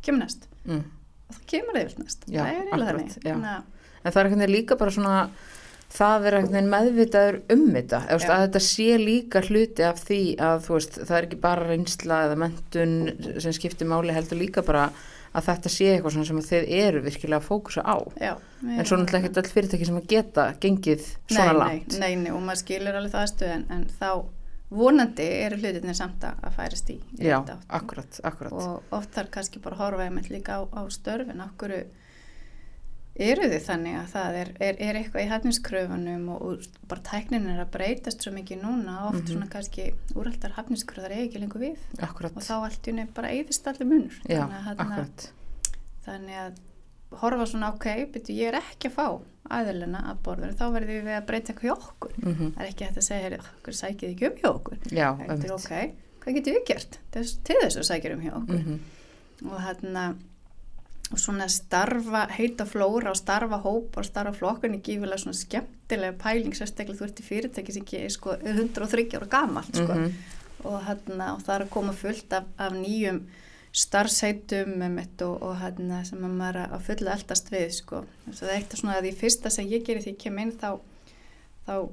kemur 0.06 0.24
næst 0.26 0.50
Mm. 0.64 0.80
og 1.28 1.36
það 1.36 1.48
kemur 1.52 1.76
yfir 1.82 1.98
næst, 2.00 2.22
Já, 2.32 2.40
það 2.40 2.48
er 2.48 2.68
eiginlega 2.70 2.94
þannig 3.26 3.64
En 4.04 4.12
það 4.12 4.42
er 4.44 4.52
líka 4.52 4.76
bara 4.80 4.92
svona 4.92 5.16
það 5.94 6.28
er 6.28 6.38
veginn 6.40 6.70
meðvitaður 6.72 7.40
um 7.54 7.66
þetta. 7.76 8.04
Eða, 8.10 8.30
að 8.36 8.44
þetta 8.48 8.62
sé 8.66 9.00
líka 9.02 9.42
hluti 9.48 9.88
af 9.88 10.04
því 10.08 10.22
að 10.50 10.68
þú 10.68 10.78
veist, 10.78 11.02
það 11.02 11.18
er 11.18 11.28
ekki 11.28 11.42
bara 11.44 11.68
reynsla 11.70 12.22
eða 12.28 12.38
mentun 12.44 12.96
sem 13.44 13.56
skiptir 13.56 13.90
máli 13.90 14.16
heldur 14.16 14.42
líka 14.42 14.66
bara 14.66 14.88
að 15.34 15.48
þetta 15.50 15.72
sé 15.74 15.90
eitthvað 15.96 16.28
sem 16.30 16.42
þið 16.46 16.72
eru 16.78 17.02
virkilega 17.08 17.42
að 17.42 17.48
fókusa 17.48 17.82
á. 17.86 17.98
Já, 18.22 18.34
en 18.62 18.86
svo 18.86 19.00
náttúrulega 19.00 19.24
ekkert 19.24 19.42
öll 19.42 19.54
fyrirtæki 19.56 19.90
sem 19.90 19.98
að 19.98 20.10
geta 20.14 20.48
gengið 20.62 21.08
svona 21.32 21.50
nei, 21.50 21.60
langt. 21.60 21.98
nei, 21.98 22.14
nei, 22.22 22.32
og 22.36 22.44
maður 22.46 22.62
skilur 22.62 23.00
alveg 23.00 23.16
það 23.16 23.30
stöð 23.32 23.54
en, 23.56 23.66
en 23.74 23.88
þá 23.98 24.10
vonandi 24.74 25.26
eru 25.46 25.58
hlutinni 25.62 25.96
samt 25.98 26.24
að 26.26 26.54
færast 26.56 26.90
í 26.94 27.00
Já, 27.22 27.40
akkurat, 27.70 28.22
akkurat. 28.26 28.54
Og 28.54 28.96
oft 28.98 29.14
þarf 29.14 29.34
kannski 29.34 29.62
bara 29.62 29.78
að 29.78 29.84
horfa 29.88 30.08
einmitt 30.08 30.30
líka 30.34 30.58
á, 30.58 30.62
á 30.70 30.82
störfin. 30.94 31.42
Okkur 31.46 31.76
eru 33.16 33.46
þið 33.52 33.62
þannig 33.68 33.96
að 34.00 34.08
það 34.14 34.36
er, 34.42 34.50
er, 34.60 34.78
er 34.82 34.98
eitthvað 35.00 35.22
í 35.24 35.30
hafninskröfunum 35.30 36.30
og, 36.34 36.42
og 36.42 36.88
bara 36.90 37.02
tæknin 37.06 37.46
er 37.54 37.60
að 37.62 37.72
breytast 37.76 38.24
svo 38.26 38.32
mikið 38.34 38.62
núna 38.64 38.96
oft 39.10 39.20
Mhm. 39.22 39.28
svona 39.36 39.50
kannski 39.54 39.94
úraldar 40.16 40.56
hafninskröðar 40.58 41.12
er 41.14 41.28
ekki 41.28 41.40
lengur 41.44 41.62
við. 41.62 41.78
Akkurat, 42.02 42.34
og 42.36 42.42
þá 42.42 42.54
allt 42.64 42.88
í 42.88 42.94
unni 42.96 43.06
bara 43.14 43.30
eyðist 43.30 43.68
allir 43.70 43.86
munur. 43.92 44.18
Já, 44.26 44.48
þannig, 44.50 44.98
að, 45.04 45.28
þannig 46.08 46.40
að 46.46 46.58
horfa 47.22 47.46
svona 47.46 47.70
ok, 47.76 47.86
byrju 48.16 48.34
ég 48.40 48.48
er 48.50 48.58
ekki 48.64 48.90
að 48.90 48.96
fá 48.98 49.06
aðilina 49.54 50.02
að 50.10 50.22
borðinu, 50.26 50.56
þá 50.58 50.66
verðum 50.74 51.06
við 51.06 51.18
að 51.20 51.26
breyta 51.30 51.54
eitthvað 51.54 51.70
hjá 51.70 51.76
okkur. 51.78 52.14
Mm 52.24 52.34
það 52.56 52.62
er 52.64 52.70
ekki 52.72 52.86
hægt 52.88 52.98
að 52.98 53.08
segja, 53.12 53.40
okkur 53.44 53.74
sækið 53.84 54.10
ekki 54.10 54.30
um 54.32 54.38
hjá 54.42 54.50
okkur. 54.50 54.78
Já, 54.90 55.08
einmitt. 55.20 55.52
ok, 55.52 55.72
hvað 56.24 56.34
getum 56.40 56.54
við 56.58 56.66
gert? 56.72 57.00
Þess, 57.14 57.38
til 57.44 57.56
þessu 57.62 57.84
sækjum 57.92 58.22
hjá 58.26 58.34
okkur? 58.42 58.60
Mhm. 58.64 58.80
og 59.52 59.60
hérna 59.60 60.16
svona 61.16 61.48
starfa, 61.52 62.28
heita 62.38 62.66
flóra 62.66 63.12
og 63.12 63.18
starfa 63.20 63.60
hóp 63.64 63.98
og 64.00 64.06
starfa 64.08 64.34
flokkun 64.38 64.74
er 64.78 64.82
gífilega 64.86 65.20
svona 65.22 65.38
skemmtilega 65.38 66.16
pæling 66.24 66.56
sérstaklega 66.58 67.00
þú 67.00 67.08
ert 67.10 67.20
í 67.22 67.26
fyrirtæki 67.28 67.76
sem 67.76 67.84
ekki 67.86 68.00
er 68.06 68.14
sko 68.14 68.38
103 68.40 69.06
ára 69.20 69.28
gamalt 69.30 69.76
sko 69.76 69.94
Mhm. 69.94 70.14
og, 70.64 70.78
hérna, 70.88 71.34
og 71.36 71.42
það 71.44 71.56
er 71.56 71.66
að 71.66 71.70
koma 71.70 71.94
fullt 71.94 72.34
af, 72.34 72.44
af 72.58 72.72
nýjum 72.72 73.20
um 74.78 74.98
þetta 74.98 75.26
og, 75.28 75.42
og 75.42 75.56
hérna 75.60 76.04
sem 76.06 76.24
að 76.24 76.36
maður 76.40 76.60
er 76.64 76.74
að 76.78 76.82
fulla 76.88 77.12
eldast 77.18 77.50
við 77.52 77.72
sko. 77.74 78.06
Það 78.32 78.50
er 78.50 78.56
eitt 78.56 78.76
svona 78.78 78.98
að 79.00 79.08
því 79.08 79.14
fyrsta 79.18 79.50
sem 79.50 79.66
ég 79.68 79.84
gerir 79.86 80.02
því 80.04 80.14
ég 80.14 80.20
kem 80.24 80.38
inn 80.40 80.52
þá, 80.52 80.80
þá 81.68 81.90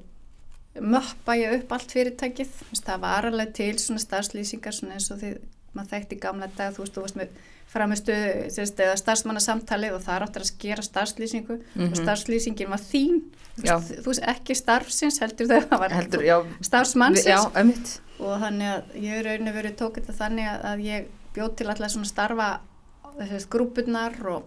möppa 0.80 1.34
ég 1.40 1.54
upp 1.60 1.72
allt 1.72 1.90
fyrirtækið 1.94 2.50
það 2.84 3.00
var 3.00 3.26
alveg 3.30 3.54
til 3.56 3.72
svona 3.78 4.02
starfslýsingar 4.02 4.76
svona 4.76 4.98
eins 4.98 5.10
og 5.10 5.18
því 5.22 5.32
maður 5.74 5.90
þekkti 5.94 6.20
gamla 6.20 6.48
dag 6.56 6.74
þú 6.74 6.84
veist, 6.84 6.94
þú 6.96 7.04
veist 7.06 7.16
með 7.20 7.28
framistuðu 7.70 8.50
sérst, 8.50 8.80
eða 8.82 8.96
starfsmannasamtalið 8.98 9.92
og 9.94 10.00
það 10.02 10.16
er 10.16 10.24
áttur 10.26 10.42
að 10.42 10.48
skera 10.50 10.82
starfslýsingu 10.82 11.58
Mhm. 11.76 11.90
og 11.92 11.96
starfslýsingin 12.00 12.68
var 12.72 12.82
þín. 12.82 13.20
Veist, 13.60 13.92
þú 14.02 14.08
veist 14.10 14.24
ekki 14.26 14.56
starfsins 14.58 15.20
heldur 15.22 15.46
þau 15.46 15.60
að 15.60 15.78
var 15.78 15.90
Heldur, 15.94 16.22
já. 16.26 16.36
starfsmannsins. 16.60 17.26
Já, 17.26 18.20
og 18.20 18.40
þannig 18.42 18.68
að 18.74 18.82
ég 19.04 19.12
er 19.20 19.24
raun 19.24 19.48
og 19.48 19.54
verið 19.54 19.76
tók 19.76 19.94
þetta 20.00 20.12
þannig 20.18 20.48
að, 20.50 20.64
að 20.72 20.82
ég 20.84 21.06
bjóð 21.34 21.54
til 21.56 21.66
alltaf 21.70 21.90
svona 21.94 22.10
starfa 22.10 22.48
grúpunar 23.50 24.16
og, 24.30 24.44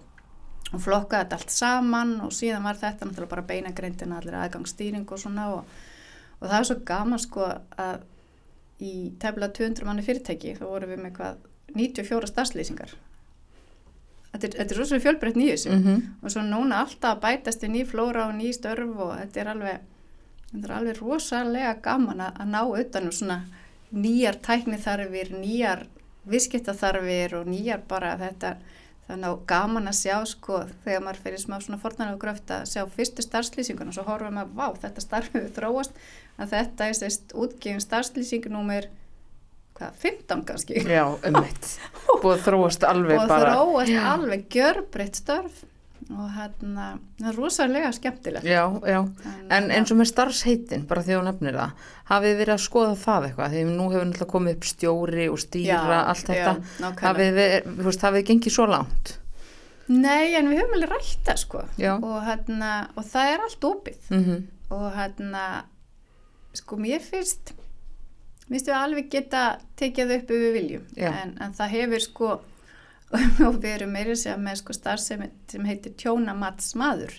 og 0.73 0.81
flokkaði 0.81 1.23
þetta 1.23 1.37
allt 1.39 1.53
saman 1.53 2.13
og 2.25 2.31
síðan 2.35 2.63
var 2.65 2.75
þetta 2.81 3.05
náttúrulega 3.07 3.29
bara 3.35 3.45
beinagrindina 3.49 4.17
allir 4.19 4.37
aðgangsstýring 4.39 5.05
og 5.11 5.19
svona 5.21 5.47
og, 5.53 5.65
og 6.41 6.49
það 6.49 6.59
er 6.59 6.67
svo 6.69 6.77
gaman 6.87 7.19
sko 7.21 7.45
að 7.77 8.01
í 8.83 8.93
tefla 9.21 9.49
200 9.55 9.87
manni 9.87 10.05
fyrirtæki 10.05 10.57
þá 10.59 10.65
vorum 10.67 10.93
við 10.93 11.01
með 11.05 11.15
hvað 11.17 11.41
94 11.77 12.29
starfslýsingar 12.29 12.93
þetta 14.33 14.47
er, 14.47 14.55
þetta 14.59 14.67
er 14.67 14.79
rosalega 14.81 15.05
fjölbreytt 15.07 15.39
nýjus 15.39 15.65
mm 15.69 15.81
-hmm. 15.83 16.03
og 16.21 16.35
svo 16.35 16.43
núna 16.45 16.83
alltaf 16.83 17.19
bætast 17.21 17.63
í 17.63 17.71
ný 17.71 17.85
flóra 17.85 18.27
og 18.27 18.35
ný 18.35 18.53
störf 18.53 18.99
og 19.07 19.17
þetta 19.19 19.41
er 19.41 19.51
alveg 19.55 19.79
þetta 20.51 20.67
er 20.67 20.77
alveg 20.77 21.01
rosalega 21.01 21.73
gaman 21.81 22.21
að, 22.21 22.31
að 22.41 22.47
ná 22.55 22.61
utanum 22.81 23.11
svona 23.11 23.41
nýjar 23.93 24.39
tækniþarfir, 24.41 25.33
nýjar 25.37 25.85
viðskiptaþarfir 26.25 27.35
og 27.35 27.47
nýjar 27.47 27.81
bara 27.87 28.17
þetta 28.17 28.55
þannig 29.07 29.29
að 29.29 29.41
gaman 29.51 29.91
að 29.91 29.97
sjá 29.99 30.15
sko 30.29 30.61
þegar 30.85 31.05
maður 31.05 31.21
fyrir 31.25 31.43
smá 31.43 31.55
svona 31.59 31.79
forðan 31.81 32.13
og 32.13 32.21
gröft 32.21 32.53
að 32.55 32.65
sjá 32.71 32.83
fyrstu 32.95 33.25
starfslýsinguna 33.25 33.91
og 33.91 33.97
svo 33.97 34.05
horfum 34.07 34.39
við 34.39 34.45
að 34.45 34.53
vá 34.59 34.81
þetta 34.85 35.05
starfið 35.05 35.49
þróast. 35.57 36.03
Að 36.39 36.55
þetta 36.55 36.87
er 36.87 36.97
sérst 36.97 37.35
útgefin 37.37 37.83
starfslýsingunúmer 37.83 38.89
hvað, 39.77 39.99
15 40.05 40.47
kannski? 40.47 40.79
Já, 40.87 41.05
um 41.11 41.37
mitt, 41.41 41.75
búið 42.23 42.47
þróast 42.47 42.87
alveg 42.87 43.21
og 43.21 43.29
bara 43.31 43.53
þróast 43.57 44.09
alveg 44.13 44.47
gjörbreytt 44.53 45.19
störf 45.19 45.63
og 46.11 46.29
hérna 46.35 46.85
það 47.19 47.29
er 47.31 47.37
rosalega 47.39 47.91
skemmtilegt. 47.95 48.45
Já, 48.45 48.63
já, 48.83 48.99
Þannig 49.23 49.51
en 49.57 49.63
að- 49.69 49.73
eins 49.77 49.91
og 49.91 49.97
með 50.01 50.09
starfsheitin 50.11 50.85
bara 50.87 51.01
því 51.03 51.15
þú 51.17 51.23
nefnir 51.29 51.57
það, 51.59 51.71
hafið 52.11 52.37
verið 52.41 52.53
að 52.57 52.63
skoða 52.67 52.95
það 53.03 53.27
eitthvað, 53.29 53.51
því 53.53 53.63
nú 53.71 53.89
hefur 53.93 54.05
náttúrulega 54.09 54.31
komið 54.35 54.55
upp 54.57 54.63
stjóri 54.71 55.27
og 55.31 55.39
stýra, 55.39 55.81
Já, 55.83 55.99
allt 56.13 56.25
þetta. 56.31 56.55
já, 56.79 56.91
hafið 57.07 57.37
þið, 57.39 57.69
þú 57.79 57.83
veist, 57.89 58.01
hafið 58.07 58.25
gengið 58.31 58.55
svo 58.57 58.65
langt? 58.69 59.17
Nei, 59.87 60.33
en 60.39 60.47
við 60.47 60.61
höfum 60.61 60.73
alveg 60.77 60.89
rætt 60.95 61.23
það 61.27 61.37
sko. 61.41 61.57
Og, 61.99 62.23
hérna, 62.23 62.69
og 62.95 63.03
það 63.03 63.33
er 63.33 63.39
allt 63.49 63.69
opið. 63.73 64.09
Mm 64.09 64.47
og 64.73 64.87
hérna 64.95 65.41
sko 66.53 66.77
mér 66.81 67.01
finnst 67.03 67.51
finnst 68.47 68.65
við 68.67 68.73
alveg 68.77 69.09
geta 69.11 69.59
tekið 69.77 70.13
upp 70.15 70.31
yfir 70.33 70.53
viljum. 70.55 70.85
Já. 70.97 71.11
en, 71.23 71.37
en 71.41 71.53
það 71.53 71.69
hefur 71.75 72.01
sko 72.01 72.29
og 73.47 73.59
við 73.61 73.69
erum 73.75 73.93
meira 73.93 74.15
segja 74.17 74.37
með 74.41 74.61
sko 74.63 74.73
starf 74.73 75.03
sem, 75.03 75.23
heitir 75.67 75.93
tjónamats 75.99 76.73
maður 76.79 77.13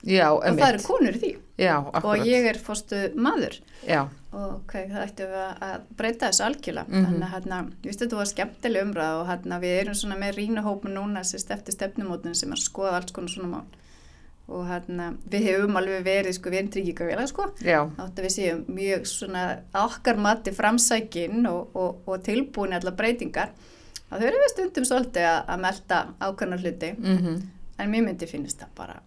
Já, 0.00 0.30
og 0.32 0.40
það 0.56 0.62
eru 0.70 0.78
konur 0.86 1.16
því. 1.20 1.30
Já, 1.60 1.74
og 2.00 2.22
ég 2.24 2.46
er 2.48 2.56
fórstu 2.56 3.00
maður 3.20 3.58
Já, 3.84 4.06
og 4.32 4.54
okay, 4.62 4.86
það 4.88 5.02
ættum 5.04 5.34
við 5.34 5.42
að- 5.66 5.82
breyta 5.98 6.30
þessu 6.30 6.44
algjörlega. 6.46 6.86
Mhm. 6.88 7.04
þannig 7.04 7.26
að 7.26 7.34
hérna, 7.34 7.58
ég 7.82 7.90
veist 7.90 8.00
að 8.00 8.06
þetta 8.06 8.20
var 8.20 8.30
skemmtileg 8.30 8.86
umræð 8.86 9.18
og 9.18 9.26
hérna 9.28 9.58
við 9.60 9.74
erum 9.82 9.98
svona 10.00 10.16
með 10.22 10.38
rínahópun 10.38 10.96
núna 10.96 11.20
sérst 11.28 11.52
eftir 11.52 11.76
stefnumótin 11.76 12.34
sem 12.34 12.48
er 12.52 12.56
að 12.56 12.64
skoða 12.64 12.94
alls 12.96 13.12
konar 13.12 13.28
svona 13.34 13.50
mál. 13.52 13.66
Og 14.48 14.64
hérna 14.66 15.10
við 15.30 15.44
hefum 15.50 15.76
alveg 15.76 16.02
verið 16.08 16.34
sko 16.38 16.50
við 16.50 16.58
erum 16.62 16.70
tryggingafélag 16.78 17.28
sko. 17.28 17.50
Já, 17.60 17.84
átt 18.00 18.16
að 18.16 18.24
við 18.24 18.34
séum 18.38 18.64
mjög 18.72 19.04
svona 19.06 19.44
okkar 19.84 20.16
mati 20.16 20.50
framsækin 20.50 21.44
og, 21.46 21.76
og, 21.76 22.00
og 22.08 22.24
tilbúin 22.24 22.72
allar 22.72 22.96
breytingar 22.96 23.52
þau 24.18 24.26
eru 24.28 24.42
við 24.42 24.52
stundum 24.52 24.86
svolítið 24.88 25.30
að, 25.30 25.40
að 25.54 25.64
melda 25.64 26.02
ákvæmna 26.20 26.60
hluti. 26.60 26.92
Mm 26.98 27.40
en 27.80 27.90
mér 27.90 28.04
myndi 28.04 28.28
finnst 28.28 28.60
það 28.60 28.76
bara 28.76 29.00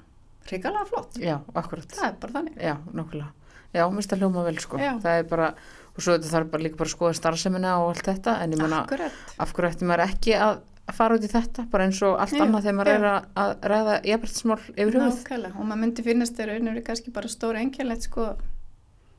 hrikalega 0.49 0.89
flott. 0.89 1.21
Já, 1.21 1.37
akkurat. 1.55 1.87
Það 1.93 2.09
er 2.09 2.19
bara 2.19 2.37
þannig. 2.39 2.59
Já, 2.59 2.75
nokkulega 2.91 3.31
Já, 3.73 3.85
mér 3.87 3.97
finnst 3.97 4.13
það 4.13 4.23
hljóma 4.23 4.43
vel 4.47 4.59
sko. 4.61 4.81
Já. 4.81 4.91
Það 5.01 5.19
er 5.21 5.29
bara, 5.31 5.47
og 5.93 6.03
svo 6.05 6.17
þetta 6.17 6.29
þarf 6.33 6.51
bara 6.53 6.65
líka 6.65 6.79
bara 6.81 6.89
að 6.89 6.95
skoða 6.97 7.17
starfsemina 7.17 7.73
og 7.81 7.89
allt 7.93 8.09
þetta 8.09 8.35
en 8.43 8.53
ég 8.53 8.75
Akkurat. 8.77 9.23
af 9.41 9.53
hverju 9.55 9.71
ætti 9.71 9.89
maður 9.89 10.05
ekki 10.05 10.35
að 10.37 10.61
fara 10.93 11.17
út 11.17 11.25
í 11.25 11.31
þetta, 11.31 11.65
bara 11.71 11.87
eins 11.87 12.01
og 12.03 12.19
allt 12.19 12.35
Já, 12.35 12.43
annað 12.43 12.65
þegar 12.67 12.77
maður 12.77 12.91
já. 12.91 12.97
er 12.97 13.07
að, 13.43 13.53
ræða 13.71 13.95
jafnbryttsmál 14.11 14.59
yfir 14.75 14.97
Nákvæmlega, 14.99 15.53
og 15.55 15.69
maður 15.69 15.81
myndi 15.85 16.05
finnast 16.05 16.37
þeirra 16.37 16.57
unnur 16.59 16.81
kannski 16.83 17.13
bara 17.15 17.31
stóra 17.31 17.61
engjörlegt 17.63 18.09
sko 18.09 18.27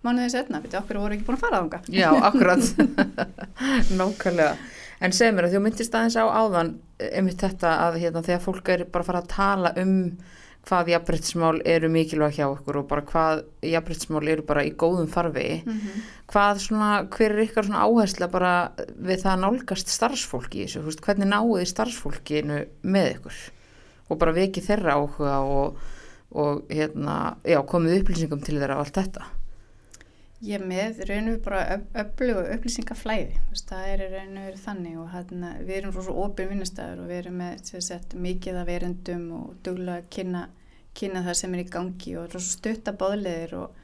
mánuðið 0.04 0.34
setna, 0.36 0.60
veitu, 0.60 0.76
okkur 0.76 1.00
voru 1.00 1.16
ekki 1.16 1.24
búin 1.24 1.38
að 1.38 1.44
fara 1.46 1.62
þanga. 1.62 1.78
Já, 1.88 2.10
akkurat. 2.28 2.64
Nákvæmlega 3.98 4.54
En 5.04 5.12
segð 5.12 5.36
mér 5.36 5.48
að 5.48 5.56
þú 5.56 5.60
myndist 5.64 5.96
aðeins 5.98 6.16
á 6.16 6.24
áðan 6.24 6.70
einmitt 7.10 7.42
þetta 7.42 7.74
að 7.88 7.98
hérna, 8.00 8.22
þegar 8.24 8.44
fólk 8.44 8.70
er 8.72 8.86
bara 8.88 9.04
að 9.04 9.10
fara 9.10 9.20
að 9.20 9.32
tala 9.34 9.72
um 9.82 9.94
hvað 10.64 10.90
jafnbryttsmál 10.94 11.58
eru 11.68 11.90
mikilvæg 11.92 12.38
hjá 12.38 12.44
okkur 12.46 12.78
og 12.80 12.86
bara 12.88 13.04
hvað 13.04 13.42
jafnbryttsmál 13.68 14.22
eru 14.32 14.46
bara 14.48 14.64
í 14.64 14.72
góðum 14.72 15.10
farvegi 15.12 15.62
Mm 15.66 15.72
-hmm. 15.72 16.00
hvað 16.32 16.62
svona, 16.66 16.90
hver 17.04 17.32
er 17.32 17.44
ykkar 17.44 17.64
svona 17.64 17.84
áhersla 17.84 18.30
bara 18.30 18.72
við 18.78 19.22
það 19.22 19.32
að 19.32 19.42
nálgast 19.44 19.88
starfsfólki 19.88 20.62
í 20.62 20.64
þessu, 20.64 20.84
veist, 20.84 21.00
hvernig 21.00 21.28
náuði 21.28 21.66
starfsfólkinu 21.66 22.64
með 22.82 23.10
ykkur? 23.14 23.36
Og 24.08 24.18
bara 24.18 24.32
veki 24.32 24.60
þeirra 24.60 24.96
áhuga 24.96 25.38
og, 25.40 25.76
og 26.32 26.64
hérna, 26.70 27.36
já, 27.44 27.60
komið 27.62 28.00
upplýsingum 28.00 28.40
til 28.40 28.58
þeirra 28.58 28.76
og 28.76 28.86
allt 28.86 28.96
þetta 28.96 29.33
Ég 30.44 30.60
með 30.60 30.98
raun 31.08 31.30
og 31.30 31.36
veru 31.36 31.42
bara 31.46 31.60
öf, 31.72 31.84
öflugu 32.02 32.42
upplýsingaflæði, 32.52 33.38
það 33.64 33.86
er 33.88 34.02
í 34.04 34.08
raun 34.12 34.34
og 34.36 34.48
veru 34.48 34.58
þannig 34.60 34.96
og 35.00 35.06
hérna, 35.14 35.52
við 35.64 35.76
erum 35.78 35.94
svo 35.96 36.16
opið 36.24 36.50
vinnustæður 36.50 37.00
og 37.00 37.08
við 37.08 37.20
erum 37.22 37.38
með 37.40 37.70
sagt, 37.86 38.16
mikið 38.26 38.58
af 38.60 38.66
verendum 38.68 39.22
og 39.38 39.54
duglega 39.64 40.02
að 40.02 40.10
kynna, 40.12 40.42
kynna 40.98 41.22
það 41.24 41.38
sem 41.38 41.54
er 41.54 41.62
í 41.62 41.70
gangi 41.72 42.12
og 42.20 42.36
stutta 42.44 42.92
báðleðir 43.00 43.54
og, 43.62 43.78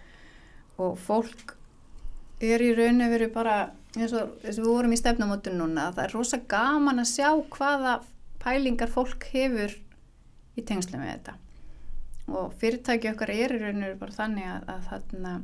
og 0.84 0.98
fólk 1.00 1.54
er 2.44 2.64
í 2.64 2.74
raun 2.76 3.06
og 3.06 3.14
veru 3.14 3.28
bara 3.32 3.54
eins 3.96 4.12
og, 4.16 4.34
eins 4.44 4.58
og 4.58 4.66
við 4.66 4.72
vorum 4.74 4.94
í 4.94 4.98
stefnumótun 5.00 5.56
núna 5.60 5.86
að 5.88 5.96
það 5.96 6.04
er 6.04 6.14
rosa 6.16 6.40
gaman 6.50 7.02
að 7.02 7.08
sjá 7.12 7.30
hvaða 7.56 7.94
pælingar 8.42 8.92
fólk 8.92 9.24
hefur 9.32 9.72
í 10.56 10.66
tengslu 10.66 11.00
með 11.00 11.14
þetta. 11.14 11.38
Og 12.30 12.52
fyrirtæki 12.60 13.10
okkar 13.14 13.32
er 13.32 13.56
í 13.56 13.62
raun 13.62 13.80
og 13.80 13.88
veru 13.88 13.98
bara 14.04 14.18
þannig 14.18 14.52
að 14.60 14.84
þarna 14.90 15.34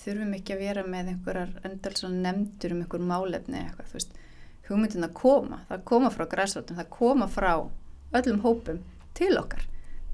þurfum 0.00 0.36
ekki 0.38 0.54
að 0.54 0.62
vera 0.64 0.84
með 0.86 1.12
einhverjar 1.14 1.50
endal 1.68 2.12
nefndur 2.14 2.74
um 2.74 2.84
einhver 2.84 3.04
málefni 3.04 3.60
eitthvað, 3.60 3.90
þú 3.90 3.98
veist, 3.98 4.14
hugmyndin 4.70 5.06
að 5.06 5.16
koma 5.18 5.60
það 5.68 5.84
koma 5.90 6.12
frá 6.14 6.24
græsrótum, 6.30 6.78
það 6.78 6.94
koma 6.94 7.28
frá 7.30 7.52
öllum 8.16 8.40
hópum 8.44 8.80
til 9.18 9.34
okkar. 9.38 9.66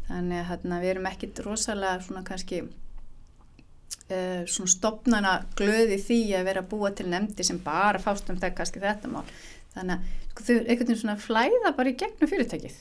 Þannig 0.06 0.40
að 0.40 0.50
hérna, 0.50 0.80
við 0.82 0.92
erum 0.94 1.08
ekki 1.10 1.30
rosalega 1.44 2.02
svona 2.04 2.22
kannski 2.26 2.60
uh, 2.66 4.42
svona 4.46 4.70
stopnana 4.70 5.34
glöði 5.58 5.98
því 6.02 6.20
að 6.38 6.46
vera 6.50 6.62
að 6.62 6.70
búa 6.72 6.92
til 6.94 7.08
nefndi 7.10 7.46
sem 7.46 7.58
bara 7.62 8.02
fást 8.02 8.30
um 8.30 8.38
það 8.42 8.56
kannski 8.60 8.82
þetta 8.82 9.10
mál. 9.12 9.24
Þannig 9.74 9.96
að 9.96 10.14
sko, 10.30 10.46
þau 10.46 10.54
einhvern 10.56 10.86
veginn 10.86 11.02
svona 11.02 11.18
flæða 11.20 11.74
bara 11.76 11.92
í 11.92 11.98
gegnum 12.00 12.30
fyrirtækið. 12.30 12.78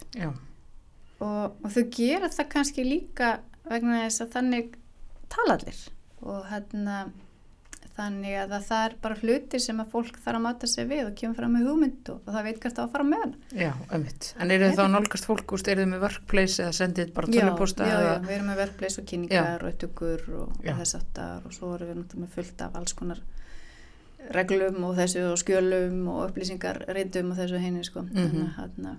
Og, 1.26 1.44
og 1.64 1.68
þau 1.74 1.84
gera 1.96 2.32
það 2.32 2.52
kannski 2.54 2.86
líka 2.86 3.36
vegna 3.66 4.06
þess 4.06 4.26
að 4.26 4.34
þannig 4.38 4.74
tala 5.32 5.58
allir 5.58 5.84
og 6.26 6.44
hérna 6.50 7.06
þannig 7.96 8.34
að 8.42 8.54
það, 8.68 8.82
er 8.86 8.96
bara 9.04 9.18
hlutir 9.22 9.62
sem 9.64 9.78
að 9.80 9.92
fólk 9.94 10.18
þarf 10.20 10.40
að 10.40 10.44
mata 10.44 10.68
sig 10.68 10.88
við 10.90 11.06
og 11.06 11.14
kemur 11.16 11.38
fram 11.38 11.54
með 11.56 11.70
hugmynd 11.70 12.10
og, 12.12 12.26
það 12.28 12.48
veit 12.50 12.58
hvert 12.66 12.82
að 12.84 12.90
fara 12.92 13.06
með 13.08 13.24
hana 13.24 13.62
já, 13.64 13.72
ömmit 13.96 14.28
En 14.36 14.52
eru 14.52 14.68
þið 14.68 14.82
þá 14.82 14.90
nálgast 14.92 15.30
fólk, 15.30 15.54
úst, 15.56 15.70
eru 15.72 15.86
þið 15.86 15.92
með 15.94 16.04
workplace 16.04 16.66
eða 16.66 16.76
sendið 16.76 17.14
bara 17.16 17.32
tölvuposta 17.32 17.88
já, 17.88 17.94
já, 17.94 18.00
eða 18.02 18.18
við 18.26 18.36
erum 18.36 18.52
með 18.52 18.62
verkleis 18.66 19.00
og 19.00 19.08
kynningar 19.12 19.64
og 19.64 19.72
upptökur 19.72 20.28
og, 20.42 20.60
Já. 20.66 20.74
þess 20.82 21.00
aftar 21.00 21.48
og 21.48 21.56
svo 21.56 21.72
erum 21.78 21.92
við 21.92 22.00
náttúrulega 22.02 22.26
með 22.26 22.36
fullt 22.36 22.66
af 22.68 22.80
alls 22.82 22.98
konar 23.00 23.24
reglum 24.36 24.80
og 24.90 24.96
þessu 25.00 25.26
og 25.32 25.40
skjölum 25.40 26.00
og 26.12 26.22
upplýsingar 26.28 26.82
reyndum 26.90 27.32
og 27.32 27.40
þessu 27.40 27.62
henni 27.62 27.86
sko. 27.88 28.04
Mhm. 28.04 28.16
þannig 28.16 28.48
að 28.50 28.56
hérna, 28.60 28.96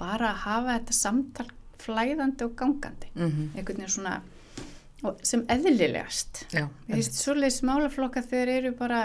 bara 0.00 0.32
að 0.32 0.42
hafa 0.48 0.78
þetta 0.78 0.98
samtal 0.98 1.50
flæðandi 1.84 2.46
og 2.48 2.56
gangandi 2.58 3.10
mm 3.14 3.50
einhvern 3.54 3.76
veginn 3.76 3.94
svona 3.94 4.22
sem 5.22 5.42
eðlilegast. 5.52 6.44
Mér 6.54 6.68
finnst 6.98 7.18
svoleiðis 7.20 7.62
málaflokka 7.66 8.22
þeir 8.26 8.48
eru 8.58 8.72
bara 8.78 9.00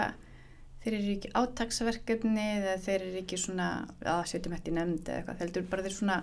þeir 0.84 0.94
eru 0.96 1.14
ekki 1.16 1.30
átaksverkefni 1.36 2.44
eða 2.60 2.76
þeir 2.80 3.02
eru 3.08 3.18
ekki 3.20 3.36
svona 3.40 3.66
að 4.00 4.22
setjum 4.30 4.54
þetta 4.56 4.70
í 4.70 4.76
nefnd 4.78 5.10
eða 5.10 5.18
eitthvað, 5.20 5.40
þeir 5.42 5.50
eru 5.56 5.66
bara 5.74 5.82
þeir 5.84 5.96
svona 5.98 6.16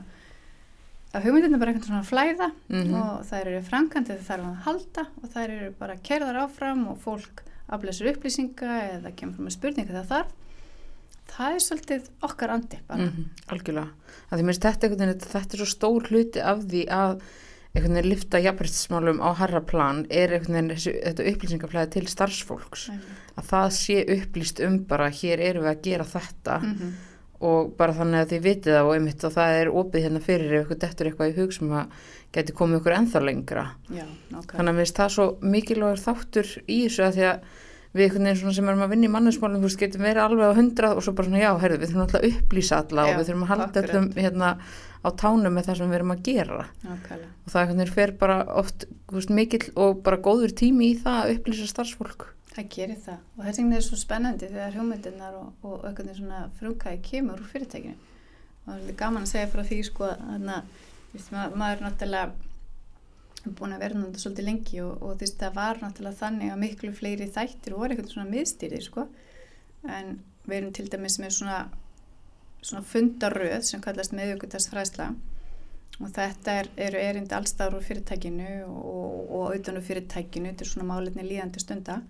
að 1.17 1.23
hugmyndinu 1.27 1.55
er 1.55 1.61
bara 1.61 1.71
einhvern 1.73 1.87
svona 1.91 2.07
flæða 2.09 2.47
Mhm. 2.69 2.95
og 3.01 3.21
þær 3.29 3.45
eru 3.51 3.61
framkvæmdi 3.69 4.07
þegar 4.17 4.27
þarf 4.29 4.47
að 4.49 4.63
halda 4.65 5.05
og 5.23 5.29
þær 5.35 5.53
eru 5.57 5.69
bara 5.79 5.95
kerðar 6.09 6.39
áfram 6.47 6.87
og 6.91 6.97
fólk 7.05 7.43
aflæsir 7.69 8.09
upplýsinga 8.13 8.73
eða 8.97 9.15
kemur 9.15 9.45
með 9.45 9.55
spurninga 9.57 9.93
þegar 9.93 10.09
þarf. 10.11 10.35
Það 11.27 11.53
er 11.55 11.63
svolítið 11.67 12.09
okkar 12.23 12.49
andi 12.55 12.77
bara. 12.87 13.03
Mm 13.07 13.25
algjörlega. 13.47 13.89
Að 14.31 14.39
því 14.39 14.45
minnst 14.47 14.61
þetta, 14.63 14.87
einhvern 14.87 15.01
veginn, 15.07 15.19
þetta 15.31 15.53
er 15.53 15.61
svo 15.61 15.67
stór 15.71 16.07
hluti 16.11 16.39
af 16.43 16.61
því 16.63 16.81
að 16.87 17.21
einhvern 17.73 17.97
veginn 17.97 18.09
lifta 18.09 18.41
jafnbryttsmálum 18.41 19.19
á 19.21 19.29
harra 19.37 19.61
plan 19.61 20.05
er 20.09 20.33
einhvern 20.37 20.69
veginn 20.71 21.01
þetta 21.03 21.27
upplýsingaflæði 21.31 21.91
til 21.95 22.07
starfsfólks. 22.11 22.87
Að 23.37 23.51
það 23.51 23.67
sé 23.77 23.99
upplýst 24.17 24.63
um 24.65 24.79
bara 24.89 25.11
hér 25.13 25.43
erum 25.51 25.67
við 25.67 25.73
að 25.73 25.83
gera 25.89 26.07
þetta. 26.15 26.59
Mm 26.63 26.73
-hmm. 26.73 26.95
og 27.37 27.73
bara 27.77 27.93
þannig 27.93 28.19
að 28.19 28.29
þið 28.31 28.41
vitið 28.43 28.73
það 28.73 28.87
og 28.87 28.93
einmitt 28.95 29.23
og 29.23 29.33
það 29.33 29.51
er 29.61 29.67
opið 29.69 30.03
hérna 30.03 30.19
fyrir 30.19 30.53
ef 30.53 30.63
ykkur 30.63 30.79
dettur 30.81 31.07
eitthvað 31.07 31.29
í 31.29 31.35
hug 31.37 31.53
sem 31.53 31.71
að 31.71 31.85
geti 32.33 32.53
komið 32.53 32.79
ykkur 32.79 32.95
ennþá 32.97 33.19
lengra. 33.21 33.65
Já, 33.89 34.05
nákvæmlega. 34.31 34.57
Þannig 34.57 34.71
að 34.71 34.77
minnst 34.79 34.97
það 34.97 35.11
svo 35.13 35.27
mikilvægur 35.41 36.01
þáttur 36.01 36.47
í 36.65 36.77
þessu 36.87 37.03
að 37.05 37.13
því 37.13 37.27
að 37.31 37.39
við 37.93 38.03
einhvern 38.05 38.27
veginn 38.27 38.39
svona 38.41 38.55
sem 38.57 38.69
erum 38.71 38.83
að 38.85 38.91
vinna 38.93 39.07
í 39.07 39.11
mannesmálum, 39.13 39.61
þú 39.61 39.69
veist, 39.69 39.79
getum 39.81 40.03
verið 40.05 40.23
alveg 40.23 40.51
á 40.51 40.57
hundrað 40.57 40.97
og 40.97 41.05
svo 41.05 41.13
bara 41.17 41.29
svona, 41.29 41.41
já, 41.41 41.51
heyrðu, 41.61 41.79
við 41.81 41.91
þurfum 41.91 42.03
alltaf 42.03 42.21
að 42.21 42.29
upplýsa 42.31 42.79
alla 42.83 43.05
Já, 43.05 43.09
og 43.09 43.19
við 43.19 43.27
þurfum 43.29 43.45
að 43.45 43.51
halda 43.53 43.83
öllum 43.83 44.07
hérna 44.17 44.49
á 45.07 45.09
tánum 45.21 45.53
með 45.55 45.67
það 45.67 45.77
sem 45.79 45.91
við 45.91 45.97
erum 45.99 46.13
að 46.13 46.23
gera 46.27 46.63
Nákvæmlega. 46.83 47.29
og 47.45 47.51
það 47.53 47.61
einhvern 47.61 47.81
veginn 47.81 47.95
fer 47.97 48.13
bara 48.23 48.37
oft, 48.61 48.87
veist, 49.13 49.31
mikill 49.39 49.69
og 49.75 50.01
bara 50.03 50.17
góður 50.27 50.55
tími 50.57 50.91
í 50.91 50.97
það 50.99 51.21
að 51.21 51.33
upplýsa 51.37 51.69
starfsfólk. 51.71 52.27
Það 52.57 52.69
gerir 52.73 52.99
það 53.05 53.19
og 53.37 53.45
þess 53.45 53.61
vegna 53.61 53.77
er 53.77 53.85
svo 53.85 53.99
spennandi 54.01 54.49
þegar 54.49 54.77
hugmyndirnar 54.79 55.37
og, 55.37 55.47
og 55.61 55.85
einhvern 55.85 56.09
veginn 56.09 56.19
svona 56.23 56.43
frumkæði 56.57 57.01
kemur 57.05 57.37
úr 57.37 57.51
fyrirtækinu 57.53 57.93
og 57.93 58.71
það 58.71 58.89
er 58.89 58.97
gaman 58.97 59.27
að 59.27 59.31
segja 59.31 59.51
frá 59.53 59.61
því 59.67 59.79
sko 59.85 60.09
að 60.09 60.23
þannig 60.25 60.55
að 60.57 62.31
maður 63.47 63.55
er 63.55 63.59
búin 63.59 63.75
að 63.75 63.83
vera 63.83 63.97
náttúrulega 63.97 64.23
svolítið 64.23 64.47
lengi 64.47 64.81
og, 64.83 64.93
og 65.01 65.13
þú 65.15 65.23
veist 65.23 65.39
það 65.41 65.55
var 65.57 65.79
náttúrulega 65.81 66.19
þannig 66.21 66.51
að 66.53 66.61
miklu 66.63 66.91
fleiri 66.97 67.27
þættir 67.37 67.75
voru 67.77 67.95
einhvern 67.95 68.11
svona 68.11 68.31
miðstýrið 68.31 68.83
sko. 68.85 69.05
En 69.87 70.13
við 70.47 70.57
erum 70.59 70.75
til 70.75 70.87
dæmis 70.91 71.17
með 71.21 71.33
svona 71.37 71.57
svona 72.67 72.83
fundaröð 72.89 73.63
sem 73.63 73.81
kallast 73.83 74.15
meðjögutarsfræðsla 74.17 75.11
og 75.97 76.11
þetta 76.13 76.55
er, 76.61 76.69
eru 76.89 76.99
erindi 76.99 77.35
allstáður 77.37 77.79
úr 77.79 77.85
fyrirtækinu 77.87 78.51
og, 78.67 79.31
og 79.37 79.55
úr 79.55 79.81
fyrirtækinu 79.85 80.53
til 80.57 80.67
svona 80.69 80.89
málefni 80.91 81.25
líðandi 81.25 81.63
stunda. 81.63 82.01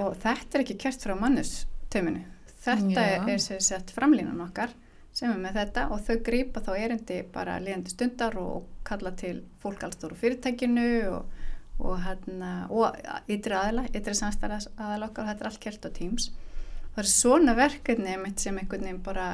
Og 0.00 0.16
þetta 0.20 0.58
er 0.58 0.64
ekki 0.64 0.78
kert 0.80 1.04
frá 1.04 1.14
mannusteiminu 1.18 2.24
þetta 2.60 3.04
Já. 3.04 3.24
er 3.28 3.40
sér 3.40 3.62
sett 3.64 3.92
framlínan 3.94 4.40
okkar 4.44 4.72
sem 5.16 5.32
er 5.32 5.40
með 5.42 5.58
þetta 5.60 5.86
og 5.94 6.04
þau 6.06 6.16
grípa 6.26 6.62
þá 6.64 6.70
erindi 6.78 7.20
bara 7.34 7.58
líðandi 7.62 7.94
stundar 7.94 8.36
og 8.40 8.68
kalla 8.86 9.12
til 9.18 9.40
fólk 9.62 9.82
allstóru 9.86 10.18
fyrirtækinu 10.18 10.90
og, 11.10 11.40
og, 11.80 11.96
hérna, 12.04 12.52
og 12.70 12.96
ytri 13.30 13.56
aðila, 13.58 13.88
ytri 13.90 14.14
samstæðar 14.16 14.68
aðala 14.76 15.10
okkar 15.10 15.26
og 15.26 15.32
þetta 15.32 15.44
er 15.44 15.50
allt 15.50 15.64
kert 15.64 15.88
á 15.88 15.90
Teams. 15.96 16.30
Það 16.94 17.02
er 17.02 17.10
svona 17.10 17.56
verkefni 17.58 18.14
einmitt 18.14 18.42
sem 18.42 18.56
einhvern 18.58 18.86
veginn 18.86 19.04
bara 19.04 19.28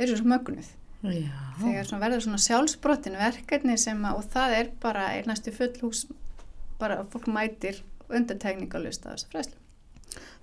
eru 0.00 0.16
svo 0.16 0.28
mögnuð. 0.32 0.70
Já. 1.02 1.34
þegar 1.58 1.86
svona 1.88 2.04
verður 2.04 2.20
svona 2.22 2.38
sjálfsbrotin 2.38 3.16
verkefni 3.18 3.74
sem 3.80 4.04
að, 4.06 4.20
og 4.20 4.28
það 4.30 4.52
er 4.54 4.68
bara 4.84 5.08
er 5.16 5.26
næstu 5.26 5.50
fullhús 5.50 6.04
bara 6.78 7.00
fólk 7.10 7.26
mætir 7.26 7.80
undantekningalust 8.06 9.08
að 9.08 9.16
þessu 9.16 9.32
fræslu 9.32 9.58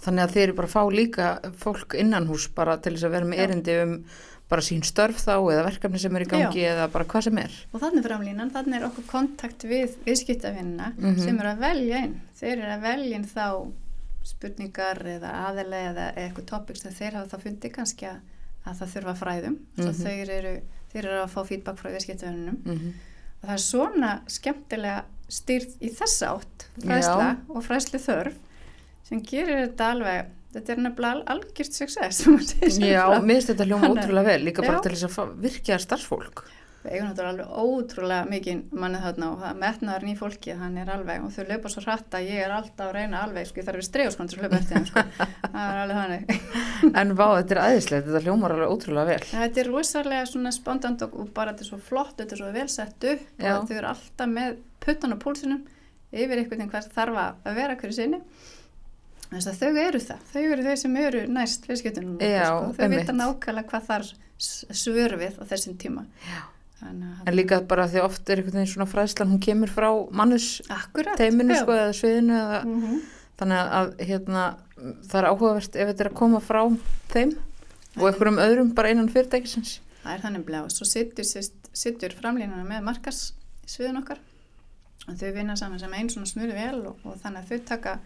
Þannig 0.03 0.23
að 0.25 0.33
þeir 0.33 0.43
eru 0.43 0.57
bara 0.57 0.69
að 0.69 0.73
fá 0.73 0.83
líka 0.95 1.29
fólk 1.61 1.95
innan 1.99 2.27
hús 2.27 2.49
bara 2.55 2.75
til 2.81 2.95
þess 2.95 3.07
að 3.07 3.15
vera 3.15 3.29
með 3.29 3.41
erindi 3.45 3.77
um 3.83 3.95
bara 4.49 4.61
sín 4.65 4.81
störf 4.83 5.19
þá 5.21 5.35
eða 5.53 5.65
verkefni 5.67 5.99
sem 6.01 6.15
er 6.15 6.23
í 6.25 6.29
gangi 6.29 6.63
eða 6.65 6.87
bara 6.91 7.05
hvað 7.05 7.23
sem 7.27 7.37
er. 7.37 7.51
og 7.73 7.81
þannig 7.83 8.05
framlínan, 8.07 8.51
þannig 8.51 8.79
er 8.79 8.87
okkur 8.87 9.05
kontakt 9.11 9.63
við 9.69 9.95
viðskiptavinnina 10.07 10.93
Mhm. 10.97 11.19
sem 11.21 11.39
eru 11.39 11.49
að 11.53 11.59
velja 11.59 11.97
inn 12.05 12.15
þeir 12.39 12.57
eru 12.57 12.71
að 12.73 12.81
velja 12.81 13.15
inn 13.15 13.25
þá 13.29 13.71
spurningar 14.29 14.99
eða 15.05 15.31
aðelega 15.49 15.91
eða 15.93 16.07
eitthvað 16.17 16.45
topics 16.51 16.81
þegar 16.83 16.97
þeir 16.99 17.13
hafa 17.19 17.29
þá 17.37 17.43
fundið 17.45 17.71
kannski 17.77 18.09
að, 18.09 18.17
að 18.65 18.79
það 18.81 18.91
þurfa 18.95 19.15
fræðum 19.21 19.55
mm 19.77 19.85
Mhm. 19.85 19.93
þeir, 20.03 20.29
eru, 20.39 20.53
þeir 20.93 21.05
eru 21.05 21.21
að 21.23 21.29
fá 21.35 21.41
feedback 21.47 21.77
frá 21.79 21.91
viðskiptavinnunum 21.95 22.59
Mm 22.65 22.93
og 23.41 23.47
það 23.47 23.53
er 23.53 23.61
svona 23.63 24.09
skemmtilega 24.27 25.03
stýrt 25.31 25.75
í 25.79 25.89
þessa 25.95 26.27
átt 26.35 26.65
fræsla 26.83 27.27
Já. 27.29 27.37
og 27.47 27.63
fræslu 27.63 27.99
þörf 28.03 28.33
sem 29.07 29.21
gerir 29.21 29.61
þetta 29.69 29.91
alveg 29.93 30.25
þetta 30.53 30.73
er 30.75 30.79
nefnilega 30.85 31.11
al- 31.15 31.25
algjört 31.35 31.75
success 31.77 32.23
Já, 32.79 33.03
finnst 33.21 33.51
þetta 33.53 33.67
hljóma 33.69 33.83
Þannig- 33.89 34.05
ótrúlega 34.05 34.31
vel, 34.33 34.39
líka 34.49 34.65
bara 34.65 34.79
til 34.85 34.95
þess 34.95 35.19
að 35.25 35.35
virkja 35.43 35.77
starfsfólk. 35.83 36.45
við 36.79 36.93
eigum 36.95 37.09
náttúrulega 37.09 37.31
alveg 37.33 37.47
ótrúlega 37.59 38.27
mikið 38.31 38.59
mannið 38.81 39.01
þarna 39.03 39.27
og 39.33 39.41
það 39.43 39.57
metnaður 39.61 40.03
ný 40.07 40.13
fólki 40.15 40.53
hann 40.61 40.77
er 40.79 40.91
alveg 40.93 41.25
og 41.27 41.33
þau 41.35 41.43
löpa 41.49 41.71
svo 41.73 41.81
hratt 41.83 42.15
að 42.15 42.29
ég 42.31 42.43
er 42.45 42.53
alltaf 42.55 42.85
að 42.87 42.93
reyna 42.95 43.23
alveg 43.25 43.49
sko 43.49 43.59
ég 43.59 43.65
þarf 43.67 43.81
við 43.81 43.87
stregaskon 43.89 44.29
til 44.31 44.37
að 44.39 44.45
löpa 44.45 44.59
eftir 44.61 44.77
þeim 44.77 44.85
sko 44.87 45.03
það 45.53 45.65
er 45.65 45.79
alveg 45.83 45.99
þannig 45.99 46.23
En 47.01 47.11
vá, 47.19 47.25
þetta 47.35 47.55
er 47.57 47.61
æðislegt, 47.65 48.07
þetta 48.07 48.21
hljómar 48.23 48.53
alveg 48.55 48.71
ótrúlega 48.77 49.09
vel. 49.11 49.25
þetta 49.33 49.61
er 49.65 49.69
rosalega 49.73 50.29
svona 50.31 50.53
spontant 50.55 51.03
og, 51.03 51.17
og 51.19 51.33
bara 51.35 51.51
þetta 51.51 51.65
er 51.67 51.69
svo 51.73 51.81
flott, 51.89 52.13
þetta 52.21 52.37
er 52.37 52.41
svo 52.45 52.53
vel 52.55 52.69
sett 52.71 53.09
upp 53.11 53.25
Já. 53.43 53.51
og 53.59 53.67
þau 53.67 53.75
eru 53.81 53.89
alltaf 53.91 54.31
með 54.31 54.55
puttan 54.87 55.13
á 55.13 55.17
púlsinum 55.19 55.65
yfir 56.15 56.39
einhvern 56.39 56.55
veginn 56.63 56.71
hvað 56.71 56.87
þarf 56.95 57.19
að 57.19 57.59
vera 57.59 57.75
hverju 57.83 57.97
sinni 57.99 58.21
að 58.23 58.48
þau 59.29 59.73
eru 59.77 59.99
það 60.01 60.23
þau 60.33 60.41
eru 60.43 60.63
þeir 60.65 60.79
sem 60.81 60.95
eru 60.97 61.25
næst 61.29 61.67
viðskiptunum 61.69 62.15
sko. 62.19 62.71
þau 62.77 62.87
vita 62.89 63.13
nákvæmlega 63.13 63.69
hvað 63.69 63.89
þar 63.89 64.07
svör 64.39 65.17
við 65.19 65.37
á 65.37 65.43
þessum 65.51 65.77
tíma 65.77 66.05
að- 66.05 67.27
En 67.27 67.35
líka 67.35 67.59
bara 67.67 67.87
því 67.87 68.03
oft 68.03 68.29
er 68.29 68.37
einhvern 68.39 68.61
veginn 68.61 68.73
svona 68.73 68.87
fræðslan, 68.87 69.31
hún 69.33 69.41
kemur 69.43 69.67
frá 69.67 69.89
mannes 70.11 70.61
Akkurat 70.69 71.17
teiminu 71.17 71.53
já. 71.53 71.61
sko 71.61 71.71
eða 71.75 71.93
sviðinu 71.93 72.37
eða 72.39 72.63
mm 72.63 72.81
-hmm. 72.81 72.99
þannig 73.37 73.57
að 73.79 73.87
hérna 74.07 74.43
það 74.79 75.19
er 75.19 75.27
áhugavert 75.29 75.75
ef 75.75 75.87
þetta 75.89 76.05
er 76.05 76.09
að 76.09 76.15
koma 76.15 76.39
frá 76.39 76.61
þeim 77.09 77.35
og 77.97 78.07
einhverjum 78.07 78.39
öðrum 78.39 78.73
bara 78.73 78.89
innan 78.89 79.09
fyrirtækisins. 79.09 79.79
Það 80.03 80.13
er 80.13 80.21
þannig 80.23 80.45
bleið 80.45 80.63
og 80.63 80.71
svo 80.71 80.85
sittur, 80.85 81.25
sittur 81.73 82.15
framlínuna 82.15 82.63
með 82.63 82.81
markas 82.83 83.33
sviðun 83.67 83.99
okkar 84.01 84.19
og 85.07 85.15
þau 85.19 85.33
vinna 85.33 85.55
saman 85.55 85.79
sem 85.79 85.93
einn 85.93 86.09
svona 86.09 86.25
smurði 86.25 86.53
vel 86.53 86.87
og, 86.87 86.95
og 87.03 87.17
þannig 87.21 87.43
að 87.43 87.49
þau 87.49 87.65
taka 87.65 87.99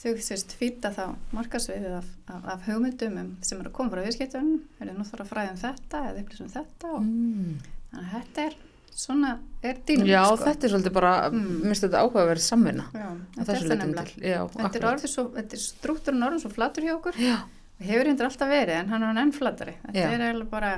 þau 0.00 0.14
sérst 0.24 0.54
fýta 0.56 0.90
þá 0.96 1.04
markasviðið 1.36 1.94
af, 1.98 2.08
af, 2.32 2.42
af 2.54 2.66
hugmyndum 2.70 3.18
um, 3.20 3.30
sem 3.44 3.60
eru 3.60 3.68
að 3.70 3.76
koma 3.76 3.90
frá 3.92 4.02
viðskiptunum 4.06 4.60
er 4.80 4.92
nú 4.96 5.04
þarf 5.04 5.24
að 5.26 5.30
fræða 5.34 5.52
um 5.54 5.60
þetta 5.60 6.02
eða 6.10 6.22
upplýsa 6.24 6.44
um 6.46 6.52
þetta 6.54 6.92
og 6.94 7.00
Mm. 7.04 7.54
þannig 7.90 8.06
að 8.06 8.12
þetta 8.14 8.44
er 8.46 8.54
svona 9.00 9.30
er 9.64 9.76
dýnum 9.86 10.06
Já, 10.10 10.22
sko. 10.26 10.44
þetta 10.46 10.64
er 10.66 10.72
svolítið 10.74 10.92
bara, 10.96 11.12
Mm. 11.30 11.60
minnst 11.64 11.84
þetta 11.84 12.00
áhugaverð 12.04 12.42
samvinna. 12.44 12.84
Já, 12.94 13.08
þetta 13.36 13.52
er 13.52 13.62
það 13.64 13.78
nefnilega 13.80 14.48
Þetta 14.56 14.80
er 14.80 14.86
orðið 14.90 15.12
svo, 15.14 15.24
þetta 15.36 15.52
er 15.58 15.62
struktúrun 15.64 16.26
orðin 16.26 16.40
svo 16.44 16.50
flatur 16.54 16.82
hjá 16.88 16.94
okkur 16.96 17.14
Já, 17.20 17.36
og 17.80 17.86
hefur 17.86 18.04
reyndir 18.08 18.26
alltaf 18.28 18.48
verið 18.50 18.74
en 18.80 18.88
hann 18.88 19.02
er 19.02 19.06
hann 19.12 19.18
enn 19.24 19.32
flatari 19.32 19.74
þetta 19.86 19.94
Já. 20.00 20.08
er 20.10 20.20
eiginlega 20.26 20.50
bara 20.50 20.72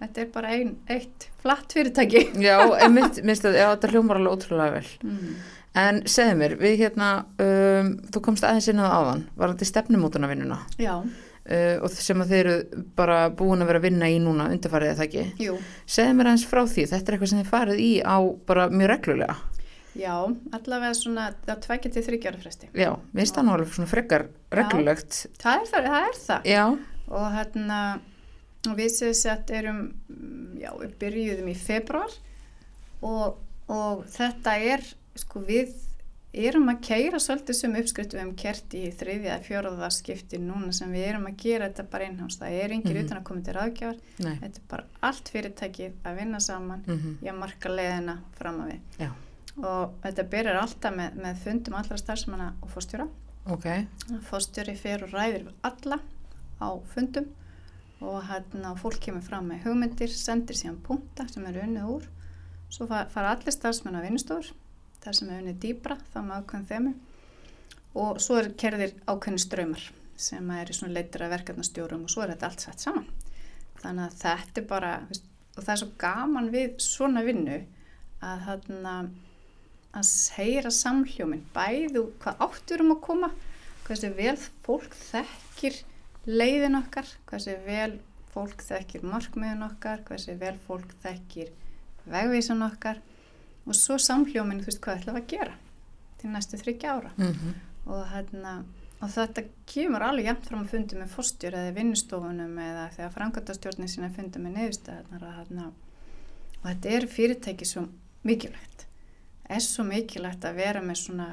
þetta 0.00 0.18
er 0.22 0.28
bara 0.32 0.48
ein, 0.56 0.76
eitt 0.88 1.28
flatt 1.42 1.72
fyrirtæki 1.76 2.22
já, 2.40 2.56
minnst 2.88 3.44
þetta 3.44 3.88
hljómar 3.92 4.16
alveg 4.20 4.32
ótrúlega 4.36 4.72
vel. 4.78 4.86
mm. 5.04 5.34
En 5.78 6.00
segðu 6.10 6.38
mér, 6.40 6.56
við 6.58 6.80
hérna, 6.80 7.10
um, 7.38 7.92
þú 8.10 8.22
komst 8.26 8.46
aðeins 8.46 8.66
inn 8.72 8.80
á 8.82 8.86
það 8.88 8.94
áðan, 8.96 9.20
var 9.38 9.52
þetta 9.52 9.68
stefnumótunavinnuna 9.70 10.58
Já, 10.82 10.94
uh, 10.98 11.76
og 11.84 11.94
sem 11.94 12.24
að 12.24 12.32
þeir 12.34 12.40
eru 12.50 12.84
bara 12.98 13.20
búin 13.30 13.62
að 13.62 13.70
vera 13.70 13.82
að 13.82 13.86
vinna 13.86 14.10
í 14.10 14.18
núna 14.22 14.48
undarfarið 14.50 14.94
eða 14.96 15.06
ekki. 15.06 15.24
jú 15.44 15.54
Segðu 15.86 16.18
mér 16.18 16.32
aðeins 16.32 16.48
frá 16.50 16.64
því, 16.64 16.88
þetta 16.90 17.06
er 17.06 17.16
eitthvað 17.18 17.32
sem 17.34 17.42
þið 17.44 17.54
farið 17.54 17.84
í 17.86 17.92
á 18.02 18.18
bara 18.50 18.66
mjög 18.72 18.92
reglulega. 18.96 19.38
Já, 19.98 20.14
allavega 20.54 20.94
svona 20.94 21.30
á 21.34 21.54
tveggja 21.58 21.90
til 21.94 22.04
þryggjára 22.06 22.38
fresti. 22.42 22.68
Já, 22.78 22.92
það 23.14 23.42
nú 23.46 23.54
alveg 23.54 23.72
svona 23.74 23.90
frekar 23.90 24.26
reglulegt. 24.54 25.24
Það 25.42 25.56
er 25.64 25.70
það, 25.70 25.88
það 25.90 26.06
er 26.10 26.20
það. 26.24 26.46
Já, 26.46 26.64
Og 27.10 27.26
hérna, 27.34 27.78
og 28.70 28.76
við 28.78 28.92
séum 28.94 29.16
sett 29.18 29.50
erum, 29.54 29.80
já, 30.60 30.70
við 30.78 30.92
byrjuðum 31.00 31.48
í 31.50 31.56
februar 31.58 32.12
og, 33.02 33.40
og 33.66 34.04
þetta 34.12 34.54
er, 34.62 34.84
sko, 35.16 35.40
við 35.40 35.72
erum 36.32 36.68
að 36.70 36.80
keira 36.86 37.18
svolítið 37.18 37.54
sem 37.58 37.72
uppskrift 37.74 38.12
við 38.14 38.20
hefum 38.20 38.36
kert 38.38 38.74
í 38.78 38.84
þriðja, 38.94 39.40
fjóraða 39.42 39.88
skipti 39.90 40.38
núna 40.38 40.72
sem 40.72 40.92
við 40.92 41.08
erum 41.08 41.26
að 41.26 41.36
gera 41.42 41.68
þetta 41.68 41.90
bara 41.90 42.04
einhans. 42.06 42.38
Það 42.38 42.58
er 42.62 42.70
yngir 42.76 42.94
Mhm. 42.94 43.04
utan 43.06 43.18
að 43.18 43.24
koma 43.24 43.40
til 43.42 43.54
ráðgjafar. 43.54 43.98
nei. 44.20 44.36
Þetta 44.38 44.56
er 44.56 44.68
bara 44.68 44.84
allt 45.02 45.28
fyrirtækið 45.32 45.92
að 46.04 46.16
vinna 46.18 46.40
saman 46.40 46.84
Mm 46.86 47.18
í 47.22 47.26
að 47.26 47.38
marka 47.38 47.68
leiðina 47.68 48.18
fram 48.38 48.60
að 48.60 48.70
við. 48.72 48.80
Já, 49.00 49.10
Og 49.58 49.92
þetta 50.02 50.22
byrjar 50.30 50.56
alltaf 50.62 50.94
með, 50.94 51.14
með 51.16 51.36
fundum 51.36 51.74
allra 51.74 51.96
starfsmanna 51.96 52.52
og 52.62 52.68
fórstjóra. 52.70 53.08
ok. 53.46 53.86
Fórstjóri 54.30 54.76
fer 54.78 55.02
og 55.02 55.10
ræðir 55.10 55.44
við 55.44 55.52
alla 55.64 55.98
á 56.62 56.80
fundum 56.94 57.26
og 58.00 58.22
hérna 58.22 58.76
fólk 58.78 59.00
kemur 59.00 59.22
fram 59.22 59.48
með 59.50 59.64
hugmyndir, 59.64 60.08
sendir 60.08 60.54
síðan 60.56 60.78
punta 60.80 61.26
sem 61.28 61.44
eru 61.46 61.60
unnið 61.60 61.84
úr. 61.90 62.06
Svo 62.70 62.86
fa- 62.86 63.06
fara 63.10 63.34
allir 63.34 63.50
starfsmenn 63.52 63.96
á 63.98 64.00
vinnustofur, 64.06 64.52
þar 65.04 65.16
sem 65.16 65.30
er 65.30 65.40
unnið 65.42 65.58
dýbra, 65.64 65.96
þá 66.12 66.18
með 66.26 66.36
ákveðin 66.40 66.68
þemu. 66.70 66.92
Og 68.00 68.20
svo 68.22 68.38
er 68.40 68.52
kerðir 68.60 68.94
ákveðin 69.08 69.42
ströymar 69.42 69.88
sem 70.20 70.52
er 70.52 70.70
í 70.70 70.76
svona 70.76 70.94
leitir 70.98 71.24
að 71.24 71.34
verkefnastjórum 71.34 72.04
og 72.04 72.12
svo 72.12 72.24
er 72.24 72.34
þetta 72.34 72.50
allt 72.50 72.64
sett 72.66 72.84
saman. 72.84 73.08
Þannig 73.80 74.06
að 74.06 74.16
þetta 74.20 74.60
er 74.60 74.66
bara, 74.68 74.92
veist, 75.08 75.26
og 75.56 75.64
það 75.64 75.72
er 75.74 75.80
svo 75.82 75.90
gaman 76.00 76.50
við 76.52 76.74
svona 76.84 77.24
vinnu 77.24 77.58
að 78.20 78.42
þarna 78.46 78.94
að 79.96 80.10
heyra 80.36 80.70
samhljóminn, 80.70 81.46
bæðu 81.54 82.04
hvað 82.22 82.44
áttur 82.46 82.84
um 82.84 82.92
að 82.94 83.00
koma, 83.08 83.30
hversu 83.88 84.12
vel 84.14 84.36
fólk 84.66 84.92
þekkir 84.94 85.80
leiðin 86.28 86.78
okkar, 86.78 87.08
hversu 87.26 87.56
vel 87.64 87.96
fólk 88.30 88.62
þekkir 88.62 89.06
markmiðin 89.08 89.66
okkar, 89.66 90.04
hversu 90.06 90.36
vel 90.38 90.54
fólk 90.68 90.92
þekkir 91.02 91.50
vegvísan 92.10 92.62
okkar 92.68 93.00
og 93.66 93.76
svo 93.76 93.98
samhljóminn, 94.00 94.62
þú 94.62 94.70
veist 94.70 94.80
hvað 94.84 95.00
ætlum 95.00 95.18
við 95.18 95.22
að 95.22 95.32
gera 95.34 95.58
til 96.20 96.30
næstu 96.30 96.60
þryggja 96.60 96.94
ára. 96.96 97.12
Mm 97.16 97.52
og, 97.90 98.02
hérna, 98.12 98.54
og 99.00 99.12
þetta 99.12 99.44
kemur 99.70 100.04
alveg 100.04 100.28
jafn 100.28 100.46
fram 100.46 100.64
að 100.64 100.74
fundi 100.74 100.98
með 100.98 101.14
fórstjór 101.14 101.56
eða 101.60 101.76
vinnustofunum 101.78 102.58
eða 102.64 102.88
þegar 102.96 103.14
framkvæmtastjórnin 103.16 103.90
sína 103.90 104.10
fundi 104.14 104.42
með 104.42 104.58
neðustæðarnar 104.58 105.24
og, 105.26 105.38
hérna, 105.38 105.70
og 106.60 106.66
þetta 106.68 106.92
er 106.96 107.08
fyrirtæki 107.14 107.68
svo 107.68 107.86
mikilvægt. 108.28 108.86
Er 109.50 109.64
svo 109.64 109.86
mikilvægt 109.88 110.44
að 110.46 110.60
vera 110.60 110.84
með 110.84 111.00
svona 111.04 111.30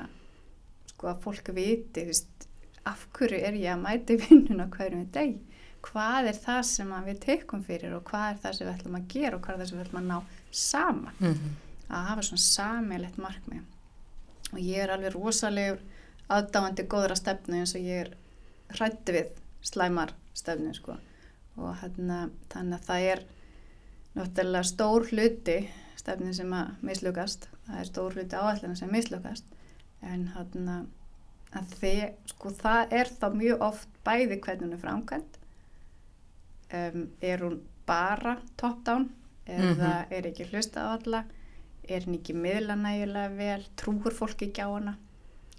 sko 0.93 1.11
að 1.11 1.21
fólk 1.27 1.51
viti 1.53 2.05
þú 2.07 2.13
veist, 2.13 2.47
af 2.87 3.03
hverju 3.13 3.43
er 3.43 3.59
ég 3.59 3.75
að 3.75 3.83
mæta 3.83 4.15
í 4.15 4.21
vinnuna 4.23 4.69
hverjum 4.71 5.05
deg 5.13 5.37
hvað 5.87 6.31
er 6.31 6.39
það 6.41 6.61
sem 6.67 6.89
við 7.05 7.19
tekum 7.23 7.61
fyrir 7.63 7.93
og 7.95 8.03
hvað 8.07 8.31
er 8.31 8.39
það 8.43 8.55
sem 8.55 8.67
við 8.67 8.73
ætlum 8.73 8.97
að 8.97 9.07
gera 9.13 9.37
og 9.37 9.43
hvað 9.43 9.53
er 9.53 9.61
það 9.61 9.69
sem 9.69 9.77
við 9.77 9.85
ætlum 9.85 10.01
að 10.01 10.07
ná 10.07 10.17
saman? 10.51 11.19
Mhm. 11.19 11.55
Að 11.87 12.07
hafa 12.11 12.25
svona 12.27 12.45
samilegt 12.45 13.19
markmið. 13.21 13.63
Og 14.53 14.59
ég 14.63 14.83
er 14.83 14.93
alveg 14.93 15.15
rosalegur 15.15 15.81
aðdáandi 16.31 16.87
góðra 16.91 17.15
stefnu 17.15 17.61
eins 17.61 17.75
og 17.75 17.87
ég 17.87 18.05
er 18.05 18.13
hrætti 18.75 19.15
við 19.15 19.41
slæmar 19.65 20.13
stefnu 20.35 20.73
sko. 20.75 20.97
Og 21.57 21.75
hérna 21.81 22.27
þannig 22.51 22.79
að 22.79 22.87
það 22.87 23.09
er 23.11 23.23
náttúrulega 24.17 24.67
stór 24.67 25.07
hluti 25.11 25.57
stefni 25.97 26.33
sem 26.35 26.53
að 26.55 26.75
mislugast 26.85 27.47
það 27.67 27.81
er 27.81 27.89
stór 27.89 28.15
hluti 28.17 28.39
áallina 28.39 28.77
sem 28.79 28.91
mislugast 28.93 29.57
en 30.05 30.27
hérna 30.35 30.77
að 31.57 31.73
þið, 31.79 32.03
sko 32.33 32.51
það 32.59 32.93
er 32.99 33.11
þá 33.19 33.27
mjög 33.33 33.63
oft 33.67 33.99
bæði 34.05 34.39
hvernig 34.43 34.65
hún 34.65 34.75
er 34.75 34.81
framkvæmt 34.83 35.39
um, 36.79 37.07
er 37.21 37.43
hún 37.45 37.57
bara 37.87 38.37
top 38.59 38.83
down 38.87 39.09
eða 39.47 39.93
er 40.11 40.27
ekki 40.27 40.49
hlusta 40.51 40.83
á 40.83 40.87
alla 40.97 41.23
er 41.87 42.05
hún 42.07 42.17
ekki 42.19 42.35
miðla 42.37 42.75
nægilega 42.79 43.33
vel 43.37 43.65
trúur 43.79 44.15
fólk 44.17 44.41
ekki 44.47 44.63
á 44.63 44.69
hana 44.69 44.95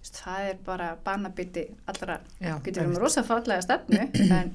það 0.09 0.47
er 0.53 0.59
bara 0.65 0.89
banabiti 1.05 1.67
allra, 1.91 2.21
Já, 2.41 2.55
getur 2.65 2.87
við 2.87 2.93
með 2.95 3.03
rosa 3.03 3.25
fallega 3.27 3.65
stefnu 3.67 4.05
en, 4.39 4.53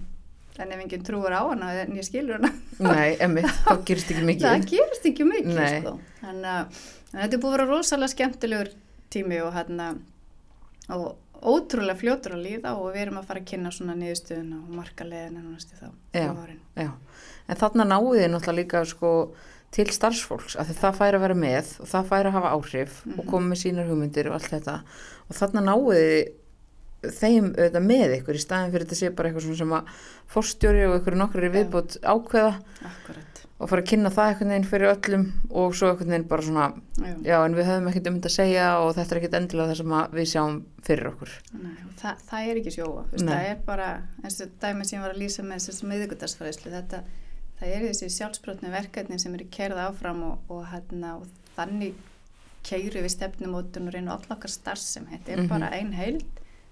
en 0.57 0.71
ef 0.73 0.83
enginn 0.85 1.03
trúur 1.05 1.33
á 1.35 1.41
hana 1.45 1.71
en 1.83 1.97
ég 1.99 2.07
skilur 2.07 2.39
hana 2.39 2.53
Nei, 2.79 3.17
emmitt, 3.21 3.49
þá 3.67 3.75
gerist 3.85 4.13
ekki 4.13 4.25
mikið. 4.29 4.47
það 4.47 4.69
gerist 4.71 5.09
ekki 5.11 5.27
mikið 5.29 5.59
sko. 5.75 5.97
þannig 6.23 6.49
að 6.53 6.79
þannig 7.11 7.19
að 7.19 7.21
þetta 7.21 7.37
er 7.37 7.43
búið 7.43 7.51
að 7.51 7.57
vera 7.57 7.69
rosalega 7.73 8.13
skemmtilegur 8.15 8.71
tími 9.13 9.41
og 9.45 9.53
hérna 9.53 9.91
og 10.93 11.05
ótrúlega 11.43 11.99
fljótur 11.99 12.37
að 12.37 12.45
líða 12.47 12.71
og 12.79 12.93
við 12.93 13.01
erum 13.03 13.17
að 13.19 13.25
fara 13.29 13.41
að 13.43 13.49
kynna 13.51 13.71
svona 13.75 13.95
niðurstöðuna 13.99 14.59
og 14.63 14.75
marka 14.77 15.05
leðina 15.07 15.41
næstu 15.43 15.75
þá 15.75 15.85
Já. 15.85 16.23
þrjú 16.23 16.43
árin. 16.45 16.61
Já, 16.79 16.89
en 17.51 17.59
þarna 17.59 17.85
náðu 17.89 18.13
þið 18.15 18.29
náttúrulega 18.33 18.59
líka 18.61 18.83
sko 18.87 19.11
til 19.73 19.87
starfsfólks, 19.89 20.55
af 20.61 20.67
því 20.69 20.75
það 20.83 20.97
fær 21.01 21.15
að 21.17 21.23
vera 21.25 21.35
með 21.43 21.73
og 21.81 21.87
það 21.89 22.07
fær 22.11 22.27
að 22.29 22.35
hafa 22.37 22.53
áhrif 22.53 22.99
og 23.07 23.23
Mhm. 23.23 23.29
koma 23.31 23.49
með 23.53 23.61
sínar 23.63 23.87
hugmyndir 23.89 24.27
og 24.29 24.35
allt 24.37 24.51
þetta 24.53 24.75
og 25.29 25.35
þarna 25.39 25.63
náðu 25.65 25.99
þeim 27.03 27.49
auðvitað 27.57 27.83
með 27.89 28.13
ykkur 28.21 28.37
í 28.37 28.41
staðin 28.43 28.71
fyrir 28.71 28.85
þetta 28.87 28.95
sé 29.01 29.09
bara 29.15 29.29
eitthvað 29.29 29.57
sem 29.59 29.73
að 29.75 29.93
forstjóri 30.31 30.83
og 30.87 30.99
ykkur 31.01 31.17
nokkrar 31.19 31.47
í 31.47 31.49
Já. 31.51 31.55
viðbútt 31.57 31.97
ákveða 31.99 32.53
Akkurat 32.87 33.41
og 33.63 33.69
fara 33.69 33.81
að 33.83 33.89
kynna 33.91 34.09
það 34.11 34.29
einhvern 34.29 34.51
veginn 34.53 34.69
fyrir 34.69 34.91
öllum 34.93 35.25
og 35.51 35.75
svo 35.77 35.89
einhvern 35.91 36.13
veginn 36.13 36.27
bara 36.31 36.41
svona 36.47 36.67
Já. 36.99 37.13
já 37.27 37.37
en 37.45 37.55
við 37.55 37.67
höfum 37.67 37.89
ekkert 37.91 38.07
um 38.07 38.15
þetta 38.19 38.31
að 38.31 38.37
segja 38.37 38.69
og 38.79 38.95
þetta 38.95 39.11
er 39.15 39.19
ekkert 39.21 39.37
endilega 39.41 39.67
það 39.73 39.77
sem 39.81 39.93
við 40.17 40.29
sjáum 40.33 40.55
fyrir 40.83 41.09
okkur 41.11 41.33
Nei, 41.59 41.75
það, 41.99 42.23
það 42.29 42.47
er 42.53 42.61
ekki 42.61 42.75
sjóa 42.77 43.03
það 43.17 43.49
er 43.51 43.59
bara, 43.67 43.89
eins 44.23 44.39
og 44.41 44.55
dæmi 44.63 44.85
sem 44.87 45.01
var 45.03 45.11
að 45.13 45.21
lýsa 45.23 45.43
með 45.43 45.59
það 47.63 47.73
er 47.77 47.85
þessi 47.89 48.09
sjálfsbrotni 48.17 48.69
verkefni 48.73 49.19
sem 49.19 49.33
eru 49.37 49.45
kerða 49.53 49.87
áfram 49.89 50.23
og, 50.27 50.39
og, 50.51 50.65
hérna, 50.73 51.15
og 51.21 51.27
þannig 51.57 51.93
keiru 52.63 53.01
við 53.03 53.11
stefnumótun 53.15 53.87
og 53.89 53.93
reynu 53.95 54.11
all 54.13 54.29
okkar 54.35 54.51
starfsem 54.51 55.05
þetta 55.11 55.31
er 55.37 55.41
Mhm. 55.43 55.49
bara 55.49 55.69
ein 55.71 55.91
heild 55.93 56.25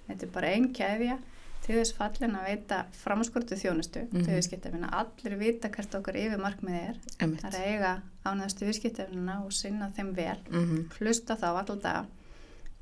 þetta 0.08 0.24
er 0.24 0.32
bara 0.36 0.48
ein 0.56 0.74
keðja 0.74 1.18
til 1.62 1.76
þess 1.78 1.94
fallin 1.94 2.36
að 2.36 2.48
veita 2.50 2.86
framskortu 3.04 3.56
þjónustu 3.56 4.08
Mhm. 4.12 4.24
til 4.26 4.34
viðskiptafina, 4.36 4.90
allir 4.92 5.38
vita 5.38 5.70
hvert 5.70 5.96
okkar 5.96 6.16
yfir 6.16 6.40
markmiði 6.42 6.90
er, 6.90 6.96
Einmitt. 7.20 7.42
það 7.42 7.54
er 7.54 7.60
að 7.60 7.68
eiga 7.68 8.02
ánæðastu 8.26 8.66
viðskiptafina 8.66 9.46
og 9.46 9.52
sinna 9.54 9.92
þeim 9.96 10.14
vel 10.16 10.38
Mhm. 10.50 10.90
hlusta 11.00 11.36
þá 11.38 11.48
alltaf 11.62 12.06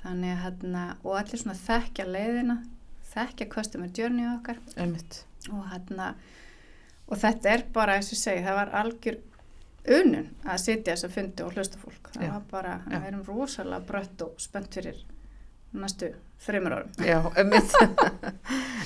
þannig 0.04 0.32
að 0.38 0.44
hérna 0.44 0.96
og 1.04 1.18
allir 1.20 1.38
svona 1.42 1.56
þekkja 1.56 2.06
leiðina 2.08 2.64
þekkja 3.14 3.50
customer 3.50 3.88
journey 3.98 4.26
okkar 4.38 4.58
Einmitt. 4.78 5.24
og 5.52 5.66
hérna 5.74 6.14
og 7.10 7.18
þetta 7.18 7.54
er 7.54 7.66
bara 7.74 7.98
eins 7.98 8.12
og 8.14 8.22
segi 8.22 8.46
það 8.46 8.60
var 8.62 8.74
algjör 8.84 9.20
unun 9.90 10.28
að 10.46 10.64
sitja 10.64 10.94
þess 10.94 11.08
að 11.08 11.16
fundi 11.18 11.46
og 11.46 11.56
hlusta 11.56 11.80
fólk. 11.82 12.12
Það 12.14 12.26
Já. 12.26 12.34
var 12.34 12.50
bara, 12.52 12.80
við 12.88 13.08
erum 13.12 13.24
rosalega 13.28 13.86
brött 13.88 14.26
og 14.26 14.42
spennt 14.42 14.76
fyrir 14.78 15.00
næstu 15.80 16.12
þreymur 16.46 16.76
árum. 16.78 16.92
Já, 17.06 17.20
einmitt. 17.38 17.74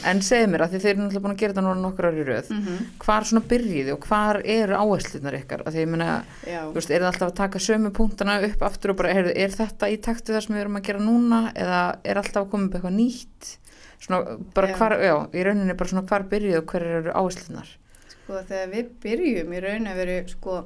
En 0.04 0.20
segið 0.20 0.50
mér 0.52 0.66
að 0.66 0.74
því 0.74 0.80
þeir 0.84 0.90
eru 0.90 1.00
náttúrulega 1.00 1.24
búin 1.24 1.32
að 1.32 1.40
gera 1.40 1.54
þetta 1.54 1.62
núna 1.64 1.80
nokkur 1.80 2.06
ári 2.10 2.24
röð 2.28 2.50
mm 2.52 2.64
-hmm. 2.64 2.88
hvar 3.06 3.26
svona 3.30 3.42
byrjiði 3.48 3.94
og 3.94 4.08
hvar 4.10 4.40
eru 4.44 4.76
áherslunar 4.76 5.38
ykkar? 5.38 5.62
Að 5.64 5.74
því 5.74 5.80
ég 5.80 5.92
meina, 5.94 6.08
Já, 6.44 6.60
þú 6.66 6.74
veist, 6.76 6.92
er 6.92 7.00
það 7.00 7.08
alltaf 7.08 7.30
að 7.30 7.38
taka 7.38 7.60
sömu 7.60 7.92
punktana 7.96 8.36
upp 8.50 8.66
aftur 8.68 8.92
og 8.92 8.98
bara, 9.00 9.14
heyrðu, 9.14 9.32
er 9.32 9.56
þetta 9.56 9.90
í 9.90 9.98
taktu 9.98 10.34
það 10.34 10.44
sem 10.44 10.56
við 10.56 10.62
erum 10.62 10.76
að 10.76 10.88
gera 10.90 11.00
núna 11.00 11.40
eða 11.56 11.80
er 12.04 12.18
alltaf 12.18 12.44
að 12.44 12.50
koma 12.52 12.66
upp 12.66 12.76
eitthvað 12.76 12.98
nýtt? 13.00 13.58
Svona 14.04 14.20
bara 14.54 14.68
Já. 14.68 14.76
hvar, 14.76 14.92
já, 15.00 15.16
í 15.32 15.44
rauninni 15.44 15.74
bara 15.80 15.90
svona 15.90 16.08
hvar 16.08 16.24
byrjiði 16.24 16.58
og 16.58 16.68
hver 16.68 16.84
eru 16.84 17.12
áherslunar 17.16 17.78
sko 18.24 18.40
þegar 18.48 18.72
við 18.74 18.90
byrjum 19.04 19.54
í 19.54 19.60
raun 19.64 19.88
að 19.88 19.96
veru 20.02 20.18
sko 20.32 20.58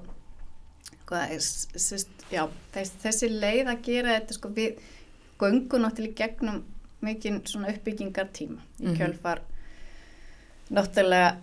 hvað, 1.07 1.31
er, 1.31 1.41
s- 1.41 1.67
s- 1.75 2.07
já, 2.31 2.47
þess, 2.73 2.91
þessi 3.03 3.29
leið 3.39 3.67
að 3.73 3.81
gera 3.83 4.19
þetta 4.19 4.33
sko 4.37 4.49
við 4.49 4.79
göngum 5.39 5.81
náttúrulega 5.85 6.11
í 6.11 6.17
gegnum 6.21 6.63
mikinn 7.01 7.41
svona 7.45 7.69
uppbyggingartíma 7.73 8.59
í 8.81 8.87
Mhm. 8.87 8.97
kjölfar 8.97 9.41
náttúrulega 10.69 11.37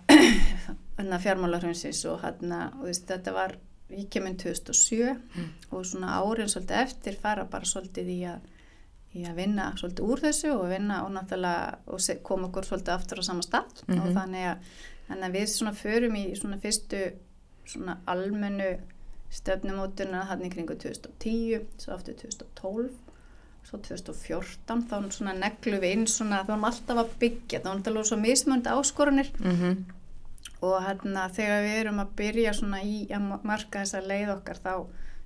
hérna 0.97 1.19
fjármálarhundsins 1.19 2.03
og 2.09 2.21
hérna 2.23 2.59
og 2.79 2.85
veist, 2.89 3.07
þetta 3.09 3.33
var, 3.33 3.55
ég 3.89 4.07
kemur 4.13 4.35
2007 4.39 5.15
Mm. 5.35 5.47
og 5.71 5.85
svona 5.85 6.13
árin 6.21 6.47
svolítið 6.51 6.83
eftir 6.83 7.17
fara 7.21 7.45
bara 7.45 7.65
svolítið 7.67 8.07
í 8.13 8.19
að 8.29 8.39
í 9.15 9.23
að 9.25 9.35
vinna 9.39 9.69
svolítið 9.79 10.09
úr 10.11 10.19
þessu 10.25 10.51
og 10.59 10.69
vinna 10.69 11.01
og 11.05 11.11
náttúrulega 11.15 11.77
og 11.87 12.23
koma 12.23 12.47
okkur 12.49 12.65
svolítið 12.67 12.93
aftur 12.95 13.19
á 13.19 13.23
sama 13.23 13.41
stað 13.41 13.83
og 13.87 13.95
Mhm. 13.95 14.13
þannig 14.13 14.45
að, 14.51 14.57
þannig 15.07 15.27
að 15.27 15.37
við 15.37 15.47
svona 15.53 15.73
förum 15.77 16.19
í 16.19 16.25
svona 16.39 16.59
fyrstu 16.63 17.01
svona 17.65 17.97
almennu 18.11 18.75
stefnumótuna 19.35 20.25
hann 20.29 20.45
í 20.45 20.51
kringu 20.53 20.77
2010 20.79 21.65
svo 21.81 21.95
aftur 21.95 22.17
2012 22.21 22.89
svo 23.65 23.79
2014 23.81 24.85
þá 24.89 24.95
svona 25.11 25.33
neglu 25.37 25.79
við 25.81 25.97
inn 25.97 26.07
svona 26.09 26.43
þá 26.45 26.53
erum 26.53 26.67
alltaf 26.69 27.01
að 27.01 27.13
byggja 27.23 27.61
þá 27.63 27.69
erum 27.71 27.81
alltaf 27.81 28.09
svo 28.11 28.19
mismönd 28.21 28.69
áskorunir 28.69 29.31
mm 29.39 29.55
-hmm. 29.59 29.83
og 30.61 30.75
hérna 30.85 31.27
þegar 31.29 31.63
við 31.65 31.77
erum 31.81 31.99
að 32.03 32.15
byrja 32.21 32.53
svona 32.53 32.81
í 32.83 32.97
að 33.09 33.21
ma- 33.29 33.41
marka 33.43 33.81
þessa 33.83 34.01
leið 34.01 34.33
okkar 34.37 34.61
þá 34.65 34.73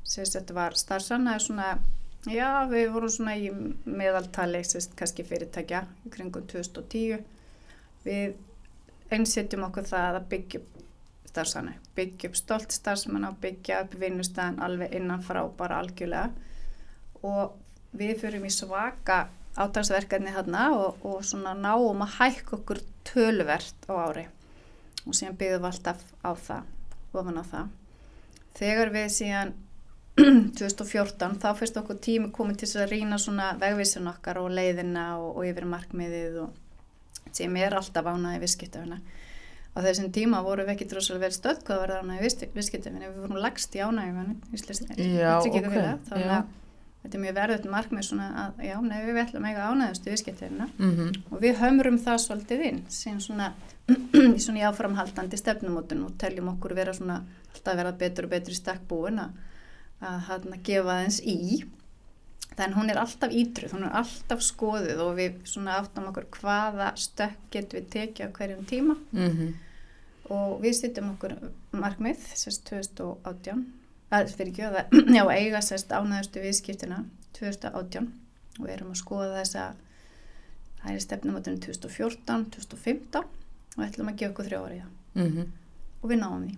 sést 0.03 0.35
þetta 0.35 0.53
var 0.53 0.75
starfsannaði 0.75 1.39
svona 1.45 1.79
já 2.27 2.67
við 2.69 2.91
vorum 2.93 3.09
svona 3.09 3.35
í 3.37 3.51
meðaltali 3.85 4.63
sést 4.63 4.95
kannski 4.95 5.23
fyrirtækja 5.23 5.85
í 6.05 6.09
kringum 6.09 6.47
2010 6.47 7.23
við 8.05 8.33
einsetjum 9.13 9.65
okkur 9.69 9.87
það 9.89 10.19
að 10.19 10.29
byggja 10.33 10.61
upp 10.61 10.77
starfsannaði, 11.29 11.89
byggja 11.97 12.29
upp 12.29 12.37
stolt 12.37 12.73
starfsmanna 12.73 13.31
og 13.33 13.41
byggja 13.43 13.83
upp 13.85 13.95
vinnustæðan 14.01 14.61
alveg 14.65 14.95
innanfrá 14.97 15.43
bara 15.57 15.81
algjörlega. 15.83 16.29
Og 17.25 17.55
við 17.99 18.15
förum 18.21 18.47
í 18.47 18.53
svaka 18.53 19.27
átagsverkefni 19.59 20.33
þarna 20.33 20.65
og, 20.77 20.99
og 21.05 21.23
svona 21.25 21.55
náum 21.57 22.05
að 22.05 22.15
hækka 22.19 22.59
okkur 22.59 22.83
tölvert 23.07 23.89
á 23.89 23.93
ári. 24.07 24.27
Og 25.05 25.15
síðan 25.15 25.39
byggðum 25.39 25.65
við 25.65 25.71
alltaf 25.71 26.05
á 26.21 26.31
það, 26.35 26.69
ofan 27.13 27.41
á 27.41 27.43
það. 27.53 27.73
Þegar 28.59 28.93
við 28.93 29.11
síðan 29.15 29.53
2014 30.59 31.37
þá 31.39 31.49
fyrst 31.55 31.77
okkur 31.79 31.99
tími 32.03 32.31
komið 32.35 32.63
til 32.63 32.71
að 32.81 32.89
rýna 32.93 33.19
svona 33.21 33.53
vegvísun 33.59 34.09
okkar 34.11 34.41
og 34.41 34.49
leiðina 34.51 35.11
og, 35.19 35.37
og 35.39 35.47
yfir 35.47 35.67
markmiðið 35.69 36.41
og 36.43 36.57
sem 37.37 37.57
er 37.61 37.75
alltaf 37.77 38.05
ánaði 38.09 38.41
viðskiptafina. 38.43 38.99
Á 39.69 39.77
þessum 39.85 40.09
tíma 40.11 40.41
vorum 40.43 40.65
við 40.67 40.73
ekki 40.75 40.87
droslega 40.89 41.23
vel 41.25 41.33
stödd 41.35 41.61
hvað 41.67 41.81
var 41.83 41.93
það 41.93 42.05
ánaði 42.05 42.31
viðskiptafina, 42.55 43.09
við 43.11 43.19
vorum 43.23 43.41
lagst 43.43 43.75
í 43.77 43.83
ánægjumann, 43.85 44.39
Já, 45.19 45.33
ok, 45.37 46.07
þannig 46.09 46.25
já. 46.25 46.37
að 46.39 46.55
þetta 46.99 47.15
er 47.15 47.23
mjög 47.23 47.35
verðut 47.39 47.67
markmið 47.71 48.09
að 48.43 48.63
já, 48.67 48.75
nei, 48.83 48.97
við 49.05 49.19
ætlum 49.23 49.45
eiga 49.47 49.67
ánægjustu 49.71 50.11
viðskiptafina 50.11 50.69
Mm 50.77 50.89
og 51.31 51.41
við 51.45 51.61
hömrum 51.61 51.99
það 52.03 52.17
svolítið 52.25 52.65
inn 52.69 52.81
sem 52.89 53.19
svona 53.23 53.53
í 54.35 54.39
svona 54.39 54.59
í 54.59 54.65
áframhaldandi 54.67 55.37
stefnumótun 55.37 56.03
og 56.05 56.17
teljum 56.17 56.49
okkur 56.55 56.75
vera 56.75 56.93
svona 56.93 57.21
alltaf 57.53 57.77
vera 57.79 57.91
betur 57.91 58.25
og 58.27 58.33
betur 58.33 58.51
í 58.51 58.57
stakk 58.57 58.83
búin 58.89 59.19
að 59.19 59.29
að 59.99 60.19
hérna 60.29 60.57
gefa 60.63 60.97
þess 61.05 61.21
í 61.27 61.63
þannig 62.59 62.77
hún 62.77 62.91
er 62.93 62.99
alltaf 63.01 63.33
ídruð, 63.41 63.73
hún 63.75 63.87
er 63.87 63.97
alltaf 64.01 64.43
skoðuð 64.43 65.01
og 65.05 65.11
við 65.17 65.39
svona 65.49 65.79
áttum 65.79 66.09
okkur 66.11 66.27
hvaða 66.37 66.91
stökk 66.99 67.49
getum 67.53 67.79
við 67.79 67.89
tekið 67.95 68.29
á 68.29 68.35
hverjum 68.37 68.63
tíma. 68.69 68.95
-hmm. 69.13 69.53
og 70.29 70.61
við 70.61 70.73
sittum 70.77 71.11
okkur 71.15 71.35
markmið 71.71 72.25
sérst 72.35 72.65
2018 72.69 73.65
að 74.11 74.33
fyrir 74.35 74.51
ekki 74.51 74.63
að 74.63 74.77
já, 75.17 75.23
eiga 75.31 75.61
sérst 75.61 75.91
ánæðustu 75.91 76.43
viðskiptina 76.43 77.05
2018 77.39 78.11
og 78.59 78.65
við 78.65 78.73
erum 78.73 78.91
að 78.91 79.01
skoða 79.01 79.39
þessa 79.39 79.73
það 80.81 80.93
er 80.93 80.99
stefnumótunum 80.99 81.59
2014 81.59 82.45
2015 82.55 83.23
og 83.77 83.85
ætlum 83.85 84.11
að 84.11 84.19
gefa 84.19 84.31
okkur 84.31 84.45
þrjá 84.45 84.61
ári 84.65 84.83
Mm 85.15 85.49
og 86.01 86.11
við 86.11 86.21
náum 86.21 86.43
því. 86.45 86.57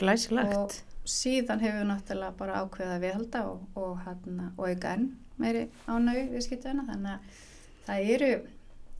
Glæsilegt. 0.00 0.56
Og 0.56 0.89
síðan 1.08 1.62
hefur 1.62 1.80
við 1.80 1.88
náttúrulega 1.90 2.36
bara 2.38 2.60
ákveðið 2.62 2.94
að 2.94 3.04
viðhalda 3.04 3.42
og, 3.48 3.66
og, 3.78 3.92
hérna, 4.04 4.52
og 4.56 4.68
auka 4.68 4.94
enn 4.96 5.06
meiri 5.40 5.66
ánægu 5.88 6.26
viðskiptina 6.34 6.86
þannig 6.88 7.12
að 7.14 7.42
það 7.86 8.12
eru, 8.14 8.30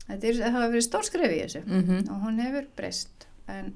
er, 0.09 0.19
það 0.41 0.55
hafa 0.57 0.69
verið 0.73 0.85
stórskref 0.87 1.35
í 1.35 1.41
þessu 1.43 1.63
Mm 1.65 2.11
og 2.11 2.21
hún 2.25 2.39
hefur 2.41 2.69
breyst. 2.77 3.27
En, 3.47 3.73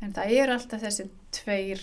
en 0.00 0.14
það 0.16 0.34
eru 0.38 0.56
alltaf 0.56 0.82
þessi 0.82 1.08
tveir 1.32 1.82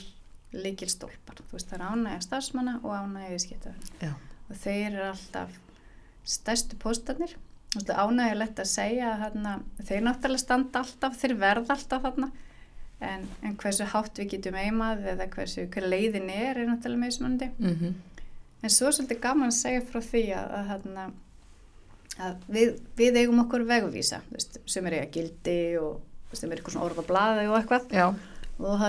líkilstólpar 0.54 1.40
þú 1.40 1.56
veist 1.56 1.70
það 1.70 1.80
er 1.80 1.86
ánægja 1.94 2.22
starfsmanna 2.26 2.80
og 2.84 2.94
ánægja 2.96 3.32
viðskiptafinn 3.36 4.02
Já. 4.02 4.14
og 4.50 4.56
þeir 4.58 4.88
eru 4.92 5.08
alltaf 5.12 5.60
stærstu 6.26 6.78
póstarnir. 6.82 7.36
Ánægjulegt 7.78 8.60
að 8.60 8.66
segja 8.66 9.14
að 9.14 9.20
þarna, 9.24 9.52
þeir 9.86 10.02
náttúrulega 10.02 10.42
standa 10.42 10.80
alltaf, 10.82 11.18
þeir 11.22 11.36
verða 11.38 11.76
alltaf 11.76 12.02
þarna 12.02 12.32
en, 13.00 13.26
en 13.46 13.56
hversu 13.60 13.88
hátt 13.94 14.20
við 14.20 14.34
getum 14.36 14.58
eimað 14.60 15.06
eða 15.14 15.30
hversu 15.34 15.66
hver 15.72 15.88
leiðin 15.88 16.30
er 16.34 16.60
er 16.60 16.68
náttúrulega 16.68 17.04
meðsmöndi 17.06 17.50
-hmm. 17.60 17.94
en 18.64 18.70
svo 18.70 18.88
er 18.88 18.98
svolítið 18.98 19.22
gaman 19.24 19.54
að 19.54 19.60
segja 19.60 19.82
frá 19.82 20.02
því 20.02 20.24
að, 20.36 20.50
að, 20.58 20.72
þarna, 20.72 21.06
að 22.28 22.36
við, 22.48 22.74
við 22.98 23.22
eigum 23.22 23.44
okkur 23.46 23.66
vegvísa 23.70 24.22
veist, 24.32 24.60
sem 24.66 24.86
er 24.88 24.98
eiga 25.00 25.12
gildi 25.12 25.78
og 25.78 26.02
sem 26.34 26.52
er 26.52 26.58
eitthvað 26.58 26.74
svona 26.74 26.86
orð 26.86 27.02
á 27.02 27.10
blaði 27.10 27.48
og 27.48 27.56
eitthvað. 27.58 27.86
Já, 27.92 28.08
og, 28.60 28.82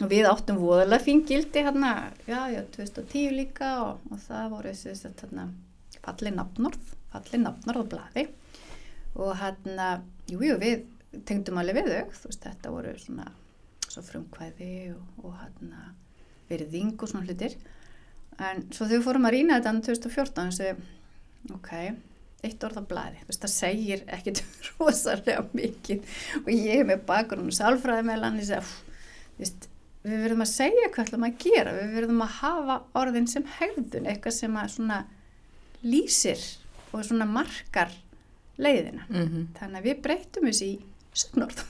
og 0.00 0.08
við 0.08 0.30
áttum 0.30 0.56
voðalega 0.56 1.04
fín 1.04 1.26
gildi 1.26 1.60
hérna, 1.66 2.12
já, 2.26 2.48
já, 2.48 2.62
2010 2.76 3.34
líka 3.36 3.82
og, 3.82 3.98
og 4.10 4.18
það 4.28 4.48
voru 4.50 4.72
þessi 4.72 5.12
þarna, 5.20 5.50
fallið 6.00 6.34
nafnorð 6.38 6.96
fallið 7.12 7.44
nafnorð 7.44 7.84
á 7.86 7.90
blaði. 7.94 8.26
Og 9.18 9.34
hérna, 9.40 9.88
jú, 10.30 10.40
jú, 10.46 10.56
við 10.60 10.84
tengdum 11.26 11.58
alveg 11.60 11.80
við 11.80 11.90
þau, 11.90 12.18
þú 12.20 12.30
veist, 12.30 12.44
þetta 12.44 12.74
voru 12.74 12.94
svona 13.00 13.30
svo 13.90 14.02
frumkvæði 14.06 14.74
og, 14.94 15.24
og 15.24 15.34
hérna, 15.40 15.88
virðing 16.50 16.94
og 16.94 17.10
svona 17.10 17.26
hlutir. 17.26 17.56
En 18.40 18.62
svo 18.72 18.86
við 18.88 19.02
fórum 19.04 19.26
að 19.28 19.36
rýna 19.36 19.58
þetta 19.58 19.74
2014, 19.90 20.52
þessi 20.54 21.54
ok, 21.56 21.72
eitt 22.46 22.64
orð 22.64 22.80
á 22.80 22.84
blaði, 22.92 23.22
þú 23.22 23.32
veist, 23.32 23.42
það 23.44 23.54
segir 23.56 24.04
ekkit 24.16 24.44
rosalega 24.78 25.42
mikið. 25.56 26.14
Og 26.44 26.52
ég 26.54 26.86
með 26.88 27.04
bakgrunum 27.08 27.52
sálfræði 27.54 28.06
með 28.08 28.26
hann, 28.28 28.40
ég 28.40 28.48
segi, 28.48 28.96
þú 29.34 29.44
veist, 29.44 29.68
við 30.06 30.22
verðum 30.24 30.44
að 30.46 30.52
segja 30.54 30.92
hvað 30.94 31.08
ætlum 31.08 31.26
að 31.26 31.40
gera, 31.42 31.74
við 31.76 31.96
verðum 31.98 32.22
að 32.24 32.36
hafa 32.38 32.76
orðin 33.02 33.28
sem 33.28 33.50
hegðun, 33.58 34.06
eitthvað 34.08 34.36
sem 34.38 34.56
að 34.56 34.70
svona 34.76 35.00
lýsir 35.84 36.46
og 36.94 37.04
svona 37.06 37.26
markar 37.28 37.92
leiðina. 38.60 39.04
mm 39.08 39.50
Þannig 39.58 39.80
að 39.80 39.90
við 39.90 40.00
breytum 40.04 40.48
þessi 40.48 40.70
í 40.70 40.78
sögnorð. 41.14 41.64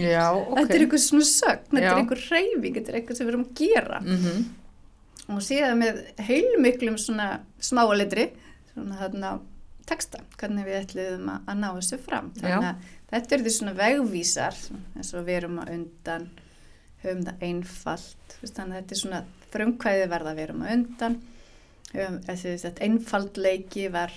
já, 0.00 0.32
ok. 0.36 0.56
Þetta 0.58 0.74
er 0.74 0.84
eitthvað 0.86 1.02
svona 1.04 1.24
sögn, 1.24 1.66
þetta 1.72 1.90
er 1.90 2.00
eitthvað 2.02 2.30
reyfing, 2.30 2.74
þetta 2.78 2.92
er 2.92 3.00
eitthvað 3.00 3.16
sem 3.16 3.26
við 3.26 3.32
erum 3.34 3.44
að 3.46 3.54
gera. 3.64 4.00
Mm 4.04 4.46
Og 5.26 5.40
síðan 5.42 5.78
með 5.80 5.96
heilmiklum 6.22 6.96
svona 7.02 7.40
smáalitri, 7.58 8.28
svona 8.72 8.94
þarna 9.00 9.40
texta, 9.86 10.20
hvernig 10.38 10.64
við 10.68 10.76
ætluðum 10.84 11.28
að, 11.32 11.40
að 11.50 11.56
ná 11.58 11.66
þessu 11.74 11.98
fram. 11.98 12.28
Þannig 12.38 12.68
að 12.68 12.76
þetta 13.10 13.34
eru 13.34 13.42
því 13.42 13.50
svona 13.56 13.72
vegvísar, 13.74 14.54
eins 14.96 15.10
og 15.14 15.26
við 15.26 15.36
erum 15.40 15.58
að 15.58 15.72
undan, 15.74 16.28
höfum 17.02 17.24
það 17.26 17.42
einfalt, 17.42 18.36
þannig 18.38 18.76
að 18.76 18.78
þetta 18.78 18.94
er 18.94 19.02
svona 19.02 19.24
frumkvæði 19.50 20.06
verða 20.14 20.34
við 20.38 20.44
erum 20.46 20.62
að 20.62 20.72
undan, 20.76 21.18
höfum, 21.90 22.20
einfaldleiki 22.86 23.88
var 23.92 24.14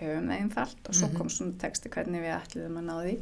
höfum 0.00 0.30
einfalt 0.34 0.88
og 0.88 0.94
svo 0.94 1.08
Mhm. 1.08 1.16
kom 1.16 1.28
svona 1.28 1.58
texti 1.60 1.88
hvernig 1.88 2.20
við 2.24 2.32
ætluðum 2.40 2.78
að 2.80 2.84
ná 2.88 2.96
því 3.04 3.18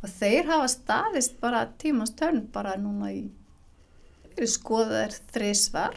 og 0.00 0.08
þeir 0.14 0.46
hafa 0.48 0.68
staðist 0.72 1.40
bara 1.42 1.64
tímans 1.80 2.14
törn 2.16 2.42
bara 2.54 2.76
núna 2.80 3.10
í 3.12 3.24
við 4.38 4.48
skoðaðir 4.54 5.16
þrísvar 5.34 5.96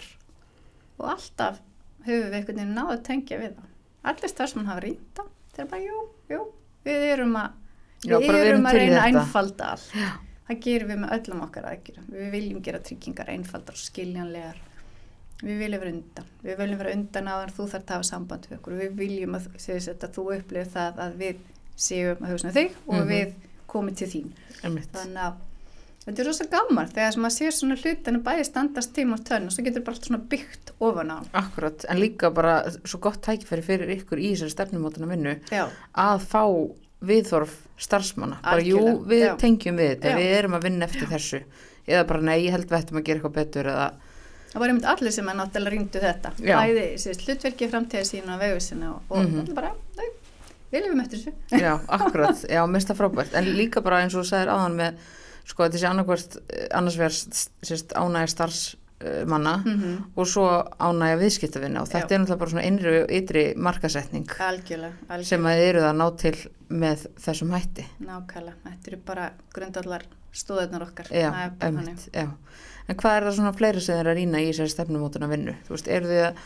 og 0.99 1.05
alltaf 1.13 1.61
höfum 2.03 2.27
við 2.29 2.37
einhvern 2.39 2.59
veginn 2.59 2.75
náðu 2.75 2.95
að 2.97 3.03
tengja 3.07 3.37
við 3.39 3.53
það. 3.55 3.69
Allir 4.11 4.31
starfsmann 4.33 4.67
hafa 4.67 4.83
rýnda, 4.83 5.23
þeir 5.55 5.69
bara 5.71 5.85
jú, 5.85 6.01
jú, 6.33 6.41
við 6.83 7.05
erum 7.13 7.37
að, 7.39 7.53
Já, 8.03 8.17
við 8.19 8.35
erum 8.41 8.65
að 8.67 8.75
reyna 8.81 8.97
að 8.99 9.07
einfalda 9.13 9.69
allt. 9.77 9.93
Það 10.49 10.59
gerum 10.65 10.89
við 10.91 10.97
með 10.99 11.13
öllum 11.15 11.43
okkar 11.45 11.67
aðgjörum. 11.69 12.07
Við 12.11 12.31
viljum 12.33 12.63
gera 12.65 12.81
tryggingar 12.83 13.29
einfaldar 13.31 13.77
og 13.77 13.79
skiljanlegar. 13.79 14.57
Við 15.43 15.61
viljum 15.63 15.79
vera 15.85 15.93
undan. 15.95 16.27
Við 16.43 16.57
viljum 16.59 16.81
vera 16.83 16.95
undan 16.97 17.29
á 17.31 17.35
en 17.45 17.53
þú 17.55 17.67
þarf 17.71 17.85
að 17.87 17.95
hafa 17.95 18.09
samband 18.09 18.49
við 18.49 18.57
okkur. 18.59 18.75
Við 18.81 18.93
viljum 18.99 19.37
að, 19.39 19.47
að 19.55 20.03
þú 20.17 20.25
upplifir 20.35 20.69
það 20.75 20.99
að 21.05 21.15
við 21.23 21.39
séum 21.87 22.19
að 22.27 22.33
hugsa 22.33 22.49
um 22.51 22.55
þig 22.59 22.75
og 22.83 22.99
Mhm. 22.99 23.07
við 23.13 23.33
komum 23.67 23.95
til 23.95 24.07
þín. 24.11 24.29
Einmitt. 24.63 24.89
Þannig 24.93 25.23
að 25.27 25.41
þetta 26.03 26.19
er 26.21 26.27
rosa 26.27 26.45
gaman 26.51 26.87
þegar 26.91 27.17
maður 27.23 27.35
sér 27.37 27.51
svona 27.55 27.75
hlutinu 27.79 28.19
bæði 28.23 28.45
standast 28.49 28.93
tíma 28.95 29.15
og 29.17 29.23
tönn 29.27 29.45
og 29.47 29.53
svo 29.55 29.63
getur 29.63 29.83
bara 29.85 29.95
allt 29.95 30.07
svona 30.09 30.21
byggt 30.33 30.73
ofan 30.83 31.11
á. 31.15 31.17
Akkurat, 31.33 31.85
en 31.89 31.99
líka 32.01 32.29
bara 32.35 32.57
svo 32.83 32.99
gott 32.99 33.21
tækifæri 33.23 33.63
fyrir 33.63 33.93
ykkur 33.97 34.19
í 34.19 34.33
þessari 34.33 34.51
stefnumótana 34.55 35.07
vinnu 35.07 35.37
Já, 35.51 35.67
að 35.95 36.25
fá 36.27 36.43
viðþorf 37.03 37.53
starfsmanna. 37.83 38.37
Bara 38.43 38.63
jú, 38.63 38.79
við 39.07 39.25
já. 39.27 39.35
tengjum 39.39 39.75
við 39.79 39.89
þetta, 39.95 40.11
Já. 40.13 40.17
við 40.21 40.33
erum 40.37 40.53
að 40.55 40.63
vinna 40.69 40.85
eftir 40.87 41.07
þessu. 41.11 41.39
Eða 41.87 42.03
bara 42.07 42.21
nei, 42.29 42.37
ég 42.45 42.51
held 42.55 42.69
við 42.69 42.77
ættum 42.79 42.99
að 43.01 43.03
gera 43.09 43.19
eitthvað 43.19 43.33
betur 43.35 43.67
eða, 43.73 43.87
það 44.53 44.61
var 44.63 44.71
einmitt 44.71 44.85
allir 44.87 45.11
sem 45.11 45.27
að 45.31 45.39
náttúrulega 45.41 45.73
rýndu 45.75 46.03
þetta. 46.03 46.31
Já. 46.39 46.55
Bæði 46.61 47.15
hlutverki 47.25 47.67
framtíða 47.73 48.05
sína 48.07 48.35
og 48.37 48.39
vegvisina 48.45 48.91
og, 48.93 49.01
og 49.09 49.17
Mhm. 49.25 49.39
allir 49.41 49.55
bara, 49.57 49.71
við 50.73 50.85
lifum 50.87 51.01
eftir 51.03 51.21
þessu. 51.21 51.33
já, 51.65 51.73
akkurat, 51.97 52.45
já, 52.49 52.61
mest 52.69 52.91
það 52.91 53.01
frábært. 53.01 53.35
En 53.39 53.49
líka 53.57 53.83
bara 53.85 54.01
eins 54.03 54.15
og 54.17 54.23
þú 54.23 54.29
sagðir 54.31 54.53
áðan 54.53 54.77
með, 54.79 55.03
sko, 55.49 55.67
sé 55.73 55.89
annarkvært, 55.89 56.39
annars 56.79 56.97
vegar 56.99 57.17
sérst 57.17 57.93
ánægja 57.99 58.31
starfsmanna 58.33 59.55
Mm 59.67 60.01
og 60.15 60.27
svo 60.29 60.47
ánægja 60.79 61.19
viðskiptavinna 61.21 61.81
og 61.83 61.89
þetta 61.91 62.07
Já. 62.07 62.15
er 62.15 62.21
náttúrulega 62.23 62.41
bara 62.43 62.53
svona 62.53 62.65
innri 62.69 62.97
og 63.03 63.13
ytri 63.17 63.45
markasetning 63.57 64.27
Algjörlega, 64.29 64.93
algjörlega. 65.09 65.29
sem 65.29 65.47
að 65.49 65.63
eru 65.67 65.85
það 65.85 65.95
ná 65.99 66.05
til 66.23 66.35
með 66.73 67.07
þessum 67.25 67.53
hætti. 67.53 67.87
Nákvæmlega, 68.03 68.59
þetta 68.67 68.91
eru 68.93 69.01
bara 69.05 69.31
grundallar 69.53 70.05
stóðarnar 70.33 70.87
okkar. 70.87 71.09
Já, 71.13 71.29
já. 72.13 72.29
En 72.89 72.97
hvað 72.99 73.15
er 73.17 73.25
það 73.27 73.35
svona 73.37 73.53
fleiri 73.55 73.81
sem 73.83 73.95
þeir 73.99 74.09
að 74.11 74.17
rýna 74.17 74.41
í 74.43 74.47
þessari 74.49 74.73
stefnumótuna 74.73 75.29
vinnu? 75.31 75.53
Þú 75.67 75.75
veist, 75.75 75.87
eru 75.87 76.09
þið 76.09 76.23
að 76.25 76.39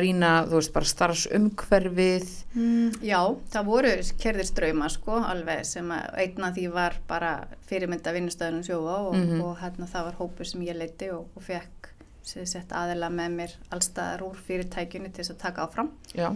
rýna, 0.00 0.30
þú 0.48 0.58
veist, 0.58 0.72
bara 0.72 0.84
starfsumhverfið? 0.90 2.28
Mm, 2.54 2.90
já, 3.04 3.18
það 3.52 3.64
voru 3.68 3.92
kerðir 4.22 4.48
ströyma 4.48 4.88
sko, 4.92 5.18
alveg 5.24 5.64
sem 5.66 5.88
að 5.94 6.14
einn 6.24 6.44
af 6.48 6.54
því 6.56 6.66
var 6.72 6.96
bara 7.08 7.32
fyrirmynda 7.68 8.12
vinnustöðunum 8.16 8.64
sjóa 8.66 8.96
og, 9.08 9.14
Mhm. 9.16 9.40
og 9.42 9.58
hérna 9.58 9.86
það 9.88 10.04
var 10.04 10.12
hópur 10.20 10.44
sem 10.46 10.60
ég 10.62 10.76
leiti 10.76 11.10
og, 11.12 11.26
og 11.36 11.42
fekk 11.42 11.88
sett 12.24 12.68
aðila 12.70 13.10
með 13.10 13.30
mér 13.34 13.50
allstaðar 13.72 14.22
úr 14.22 14.36
fyrirtækjunni 14.46 15.12
til 15.12 15.24
þess 15.24 15.30
að 15.34 15.38
taka 15.38 15.66
áfram. 15.66 15.90
Já, 16.14 16.32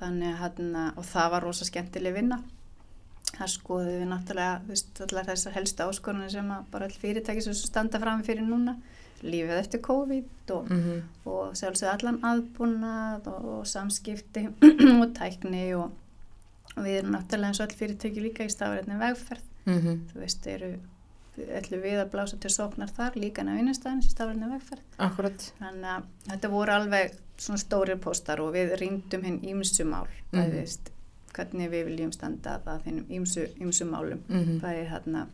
Þannig 0.00 0.34
að 0.34 0.40
hérna, 0.42 0.92
og 0.98 1.04
það 1.04 1.30
var 1.30 1.42
rosa 1.42 1.64
skemmtileg 1.64 2.12
vinna. 2.14 2.42
Það 3.36 3.48
skoðum 3.48 4.00
við 4.00 4.08
náttúrulega, 4.10 4.60
þú 4.64 4.68
veist, 4.68 5.00
allar 5.00 5.24
þessar 5.24 5.52
helstu 5.52 5.82
áskorunni 5.82 6.30
sem 6.30 6.50
að 6.50 6.64
bara 6.70 6.84
all 6.84 6.90
fyrirtæki 6.90 7.42
sem 7.42 7.54
standa 7.54 7.98
fram 7.98 8.22
fyrir 8.22 8.44
núna, 8.46 8.76
lífið 9.22 9.58
eftir 9.60 9.80
COVID 9.86 10.50
og 10.56 10.70
mm 10.70 11.02
og 11.26 11.54
sjálfsög 11.58 11.88
allan 11.90 12.20
aðbúnað 12.22 13.26
og, 13.32 13.46
og 13.58 13.62
samskipti 13.66 14.44
og 15.02 15.14
tækni 15.16 15.64
og, 15.74 15.90
og 16.76 16.84
við 16.84 17.00
erum 17.00 17.16
náttúrulega 17.16 17.48
eins 17.50 17.60
og 17.60 17.66
all 17.66 17.78
fyrirtæki 17.80 18.22
líka 18.22 18.46
í 18.46 18.52
stafrætni 18.52 18.98
vegferð. 19.00 19.42
Mm 19.66 20.04
þú 20.12 20.20
veist, 20.22 20.46
eru 20.46 20.68
ætlum 21.58 21.82
við 21.82 21.98
að 22.00 22.10
blása 22.14 22.38
til 22.40 22.50
sóknar 22.54 22.88
þar 22.96 23.16
líka 23.20 23.42
en 23.42 23.50
að 23.52 23.58
vinnustæðins 23.60 24.06
í 24.08 24.12
stafrætni 24.14 24.50
vegferð. 24.54 24.84
Akkurat. 24.98 25.48
þannig 25.58 25.90
að 25.96 26.04
þetta 26.30 26.48
voru 26.54 26.72
alveg 26.76 27.16
svona 27.36 27.60
stórir 27.60 27.98
póstar 28.00 28.40
og 28.40 28.52
við 28.54 28.76
rýndum 28.80 29.24
hinn 29.26 29.40
ímsu 29.42 29.84
mál 29.84 30.06
Mhm. 30.32 30.40
mm 30.40 30.52
veist, 30.54 30.90
hvernig 31.34 31.70
við 31.70 31.84
viljum 31.90 32.12
standa 32.12 32.60
að 32.64 32.86
þínum 32.86 33.10
ímsu, 33.18 33.48
ímsu 33.60 33.84
málum. 33.90 34.22
Mm 34.28 34.60
bæði 34.62 34.86
hérna 34.94 35.26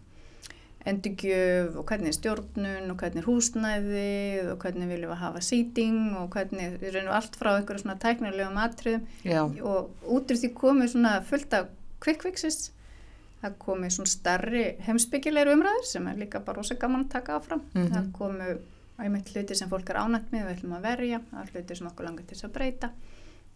endurgjöf 0.89 1.76
og 1.78 1.87
hvernig 1.87 2.11
er 2.11 2.16
stjórnun 2.16 2.91
og 2.91 2.97
hvernig 2.99 3.22
er 3.22 3.28
húsnæðið 3.28 4.51
og 4.53 4.64
hvernig 4.64 4.89
viljum 4.91 5.12
við 5.12 5.20
hafa 5.22 5.43
seating 5.47 6.01
og 6.18 6.35
hvernig 6.35 6.78
við 6.83 6.97
reynum 6.97 7.14
allt 7.14 7.39
frá 7.39 7.53
einhverju 7.55 7.85
svona 7.85 7.99
tæknilegum 8.03 8.59
atriðum. 8.62 9.07
Já, 9.26 9.43
og 9.47 10.07
út 10.16 10.33
úr 10.33 10.41
því 10.43 10.53
komið 10.59 10.95
svona 10.95 11.16
fullt 11.28 11.59
af 11.59 11.70
fixes. 12.03 12.72
Það 13.43 13.59
komið 13.62 13.95
svona 13.97 14.11
starri 14.11 14.64
heimsbyggilegur 14.87 15.57
umræður 15.57 15.87
sem 15.91 16.07
er 16.07 16.18
líka 16.18 16.43
bara 16.43 16.61
rosa 16.61 16.76
gaman 16.78 17.07
að 17.07 17.14
taka 17.16 17.39
áfram. 17.39 17.62
Mhm. 17.74 17.91
það 17.95 18.12
komið 18.18 18.61
einmitt 19.03 19.30
hluti 19.35 19.55
sem 19.59 19.70
fólk 19.70 19.91
er 19.91 19.99
ánætt 19.99 20.30
með 20.30 20.47
við 20.47 20.57
ætlum 20.57 20.76
að 20.76 20.83
verja, 20.87 21.20
er 21.41 21.51
hluti 21.51 21.76
sem 21.76 21.87
okkur 21.87 22.07
langar 22.07 22.26
til 22.26 22.37
þess 22.37 22.47
að 22.47 22.53
breyta. 22.53 22.91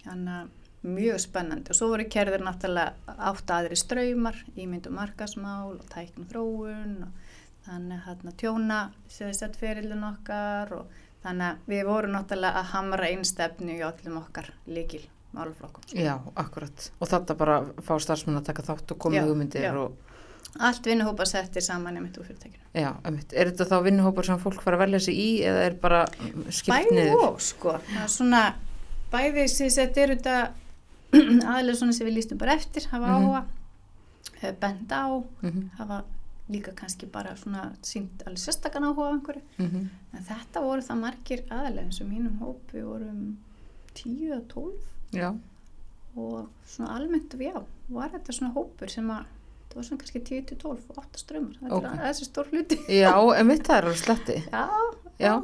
Þannig 0.02 0.32
að 0.40 0.48
mjög 0.86 1.18
spennandi 1.22 1.72
og 1.72 1.78
svo 1.78 1.88
voru 1.92 2.06
kerðir 2.12 2.44
náttúrulega 2.46 3.16
átt 3.30 3.50
aðri 3.56 3.78
ströymar, 3.80 4.38
ímynd 4.56 4.86
og 4.90 4.96
markasmál 4.98 5.74
og 5.76 5.84
tækn 5.92 6.28
þróun 6.30 6.94
og 7.08 7.34
þannig 7.66 8.06
hérna 8.06 8.32
tjóna 8.38 8.80
fyrirlun 9.58 10.04
okkar 10.12 10.72
og 10.78 10.96
þannig 11.26 11.46
að 11.50 11.70
við 11.72 11.84
vorum 11.88 12.14
náttúrulega 12.14 12.62
að 12.62 12.72
hamra 12.74 13.10
einstefnu 13.10 13.76
í 13.76 13.84
öllum 13.86 14.18
okkar 14.22 14.52
líkil 14.66 15.02
málflokkum. 15.36 15.84
já, 15.92 16.16
akkurat. 16.34 16.90
Og 17.00 17.08
þetta 17.10 17.34
bara 17.36 17.56
fá 17.84 17.96
starfsmenn 18.00 18.38
að 18.40 18.46
taka 18.50 18.62
þátt 18.62 18.92
og 18.94 18.98
koma 18.98 19.24
hugmyndir 19.26 19.66
já. 19.66 19.72
og, 19.76 19.96
Allt 20.56 20.86
vinnuhópa 20.88 21.26
settir 21.28 21.60
saman 21.60 21.96
einmitt 21.98 22.16
úr 22.16 22.24
fyrirtækinu. 22.24 22.62
já, 22.72 22.94
emmitt. 23.04 23.32
Er 23.32 23.50
þetta 23.50 23.66
þá 23.68 23.82
vinnuhópar 23.84 24.24
sem 24.24 24.38
fólk 24.40 24.62
fara 24.62 24.78
að 24.78 24.84
velja 24.86 25.00
sig 25.00 25.18
í 25.20 25.42
eða 25.44 25.64
er 25.66 25.74
bara 25.82 26.06
skipt 26.48 26.70
Bæði 26.72 26.94
niður? 26.96 27.24
og 27.26 27.40
sko, 27.44 27.74
það 27.90 28.04
er 28.04 28.14
svona, 28.14 28.54
bæði 29.12 29.48
sem 29.52 29.68
þetta 29.74 30.00
er 30.00 30.14
þetta 30.14 30.36
aðlega 31.54 31.76
svona 31.80 31.92
sem 31.96 32.06
við 32.06 32.16
lístum 32.18 32.38
bara 32.38 32.54
eftir 32.58 32.86
hafa 32.92 33.06
Mhm. 33.06 33.16
áhuga 33.24 33.42
mm 33.46 34.56
bend 34.60 34.90
á, 34.92 35.24
Mhm, 35.42 35.70
hafa 35.78 36.04
líka 36.50 36.72
kannski 36.76 37.06
bara 37.10 37.32
svona 37.36 37.72
sínt 37.82 38.22
alveg 38.26 38.38
sérstakann 38.38 38.84
áhuga 38.84 39.10
einhverju 39.14 39.42
mhm. 39.58 39.88
en 40.14 40.22
þetta 40.28 40.60
voru 40.62 40.82
það 40.82 41.00
margir 41.00 41.40
aðlega 41.50 41.84
eins 41.86 42.00
og 42.00 42.06
mínum 42.10 42.38
hópi 42.40 42.82
vorum 42.84 43.36
10 43.94 44.30
að 44.36 44.44
12 44.48 44.72
Já, 45.12 45.30
og 46.16 46.48
svona 46.66 46.94
almennt 46.96 47.34
já, 47.38 47.62
var 47.88 48.08
þetta 48.10 48.32
svona 48.32 48.52
hópur 48.54 48.90
sem 48.90 49.08
að 49.10 49.24
það 49.70 49.74
var 49.76 49.82
svona 49.88 50.00
kannski 50.02 50.20
10 50.24 50.46
til 50.46 50.56
12 50.58 50.90
og 50.90 50.96
8 51.02 51.18
strömmar, 51.24 51.56
þetta 51.60 51.74
Ok. 51.74 51.84
er 51.84 52.04
þessi 52.12 52.24
stór 52.30 52.46
hluti 52.52 52.78
já, 52.88 53.12
en 53.40 53.46
mitt 53.46 53.62
það 53.66 53.76
er 53.78 53.84
alveg 53.84 54.02
sletti. 54.04 54.36
já, 54.52 54.68
Já. 55.18 55.42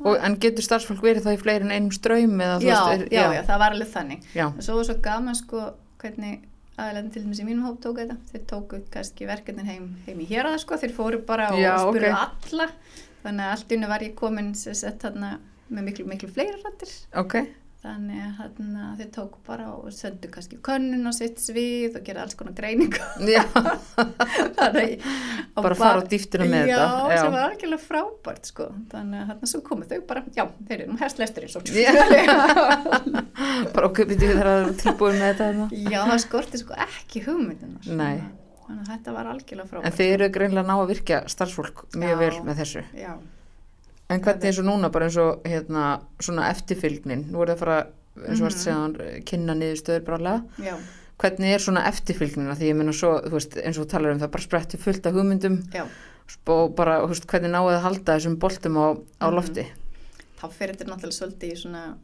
Og, 0.00 0.14
en 0.24 0.36
getur 0.40 0.64
starfsfólk 0.64 1.02
verið 1.04 1.26
þá 1.26 1.34
í 1.34 1.40
fleiri 1.42 1.66
en 1.66 1.74
einum 1.76 1.90
ströym 1.92 2.38
já, 2.40 2.78
er- 2.94 3.08
já, 3.12 3.24
já, 3.36 3.42
það 3.48 3.58
var 3.64 3.74
alveg 3.76 3.90
þannig. 3.92 4.22
Já, 4.34 4.46
og 4.48 4.62
svo 4.64 4.76
var 4.78 4.86
svo 4.88 4.96
gaman 5.04 5.36
sko 5.36 5.64
hvernig 6.00 6.46
aðlega 6.80 7.12
til 7.12 7.22
dæmis 7.26 7.40
í 7.42 7.44
mínum 7.44 7.66
hóp 7.68 7.80
tóku 7.84 8.00
þetta. 8.00 8.16
Þeir 8.32 8.44
tóku 8.54 8.80
kannski 8.94 9.28
verkefnin 9.28 9.68
heim, 9.68 9.90
heim 10.06 10.20
í 10.24 10.28
hér 10.30 10.48
sko, 10.62 10.78
þeir 10.80 10.94
fóru 10.96 11.20
bara 11.28 11.50
og 11.52 11.60
Já, 11.60 11.74
spurðu 11.84 12.12
ok. 12.14 12.24
alla. 12.24 12.68
Þannig 13.20 13.44
að 13.44 13.52
allt 13.52 13.68
í 13.74 13.76
unni 13.76 13.90
var 13.92 14.00
ég 14.06 14.14
komin 14.16 14.54
sett 14.56 15.02
þarna 15.04 15.34
með 15.70 15.84
miklu, 15.90 16.06
miklu 16.08 16.28
fleiri 16.32 16.56
rættir 16.64 16.94
ok, 17.20 17.34
þannig 17.80 18.20
að 18.84 18.98
þeir 19.00 19.08
tóku 19.14 19.38
bara 19.46 19.66
og 19.72 19.86
sendu 19.96 20.28
kannski 20.32 20.56
könnun 20.64 21.08
á 21.08 21.12
sitt 21.16 21.38
svið 21.40 21.94
og 21.96 22.02
gera 22.04 22.22
alls 22.26 22.34
konar 22.36 22.52
já, 22.60 23.40
og 25.56 25.62
bara 25.64 25.74
fara 25.78 26.02
á 26.02 26.04
dýftina 26.04 26.44
með 26.50 26.64
já, 26.68 26.76
þetta. 26.76 27.16
sem 27.22 27.32
var 27.32 27.42
algjörlega 27.46 27.84
frábært 27.86 28.44
sko. 28.50 28.64
þannig 28.92 29.18
að 29.22 29.26
þarna 29.32 29.46
svo 29.54 29.60
komu 29.70 29.84
þau 29.88 30.00
bara 30.10 30.20
já, 30.36 30.44
þeir 30.68 30.76
eru 30.76 30.90
nú 30.92 30.98
herslesturinn 31.00 31.52
svo 31.54 31.60
bara 33.74 33.84
okkur 33.88 34.04
byrjuð 34.12 34.30
þegar 34.34 34.48
það 34.50 34.58
er 34.60 34.64
tilbúin 34.84 35.16
með 35.16 35.24
þetta. 35.30 35.44
þarna. 35.48 35.66
já, 35.72 36.00
það 36.12 36.20
skorti 36.26 36.56
sko 36.60 36.72
ekki 36.86 37.18
hugmyndunar 37.26 37.84
Nei. 37.96 38.16
þannig 38.66 38.82
að 38.84 38.90
þetta 38.94 39.10
var 39.16 39.26
algjörlega 39.34 39.64
En 39.64 39.70
frábært 39.72 39.96
þið 40.00 40.08
eru 40.18 40.26
greinlega 40.36 40.64
að 40.66 40.70
ná 40.70 40.74
að 40.76 40.90
virkja 40.94 41.18
starfsfólk 41.32 41.76
mjög 41.96 42.12
Já. 42.12 42.20
vel 42.26 42.36
með 42.50 42.54
þessu. 42.64 42.82
já, 42.98 43.12
En 44.10 44.20
hvernig 44.20 44.44
eins 44.50 44.58
og 44.58 44.66
núna, 44.66 44.90
bara 44.90 45.06
eins 45.06 45.16
og 45.22 45.44
hérna, 45.46 46.00
svona 46.20 46.48
eftirfylgnin, 46.50 47.28
nú 47.30 47.42
er 47.44 47.52
það 47.52 47.54
að 47.54 47.58
fara, 47.64 47.76
eins 48.26 48.40
og 48.40 48.46
varst 48.48 48.58
Mhm. 48.58 48.64
segðan, 48.66 49.24
kynna 49.24 49.54
niðurstöður 49.54 50.04
brálega. 50.04 50.42
já, 50.58 50.74
Hvernig 51.20 51.52
er 51.54 51.58
svona 51.60 51.84
eftirfylgnina? 51.86 52.54
Því 52.56 52.70
ég 52.72 52.76
meina 52.76 52.92
svo, 52.92 53.20
þú 53.22 53.30
veist, 53.36 53.56
eins 53.62 53.78
og 53.78 53.84
þú 53.86 53.90
talar 53.90 54.12
um 54.12 54.18
það, 54.20 54.30
bara 54.30 54.42
spretti 54.42 54.78
fullt 54.78 55.06
af 55.06 55.12
hugmyndum 55.12 55.58
já 55.70 55.84
og 56.46 56.74
bara, 56.76 57.00
þú 57.02 57.08
veist, 57.08 57.26
hvernig 57.26 57.50
náðu 57.50 57.76
að 57.76 57.82
halda 57.82 58.16
þessum 58.16 58.36
boltum 58.38 58.74
á, 58.76 58.86
á 59.20 59.26
Mhm. 59.28 59.34
lofti? 59.36 59.66
þá 60.40 60.48
fyrir 60.48 60.76
þetta 60.76 60.88
náttúrulega 60.88 61.20
svolítið 61.20 61.52
í 61.52 61.56
svona 61.60 61.94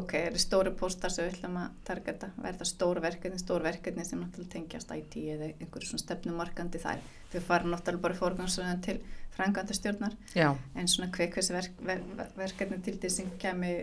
ok, 0.00 0.14
er 0.18 0.38
stóru 0.40 0.72
póstar 0.78 1.12
sem 1.12 1.26
við 1.26 1.36
ætlum 1.36 1.58
að 1.62 1.74
targeta, 1.88 2.30
verða 2.42 2.66
stór 2.68 3.00
verkefni 3.04 3.40
stór 3.40 3.64
verkefni 3.64 4.06
sem 4.06 4.20
náttúrulega 4.22 4.54
tengjast 4.56 4.94
IT 4.94 5.18
eða 5.34 5.50
einhverju 5.52 5.90
svona 5.90 6.04
stefnumarkandi 6.04 6.80
þær. 6.82 7.04
Þau 7.32 7.44
fara 7.48 7.70
náttúrulega 7.70 8.04
bara 8.06 8.18
fórgangsröðan 8.18 8.82
til 8.84 8.96
franganda 9.34 9.74
stjórnar 9.74 10.16
Já, 10.34 10.52
en 10.78 10.90
svona 10.90 11.10
kveikvæsi 11.14 11.54
verk, 11.54 11.78
ver, 11.82 12.02
ver, 12.18 12.32
verkefni 12.38 12.80
til 12.86 12.96
þess 13.02 13.20
sem 13.20 13.30
kemi 13.42 13.74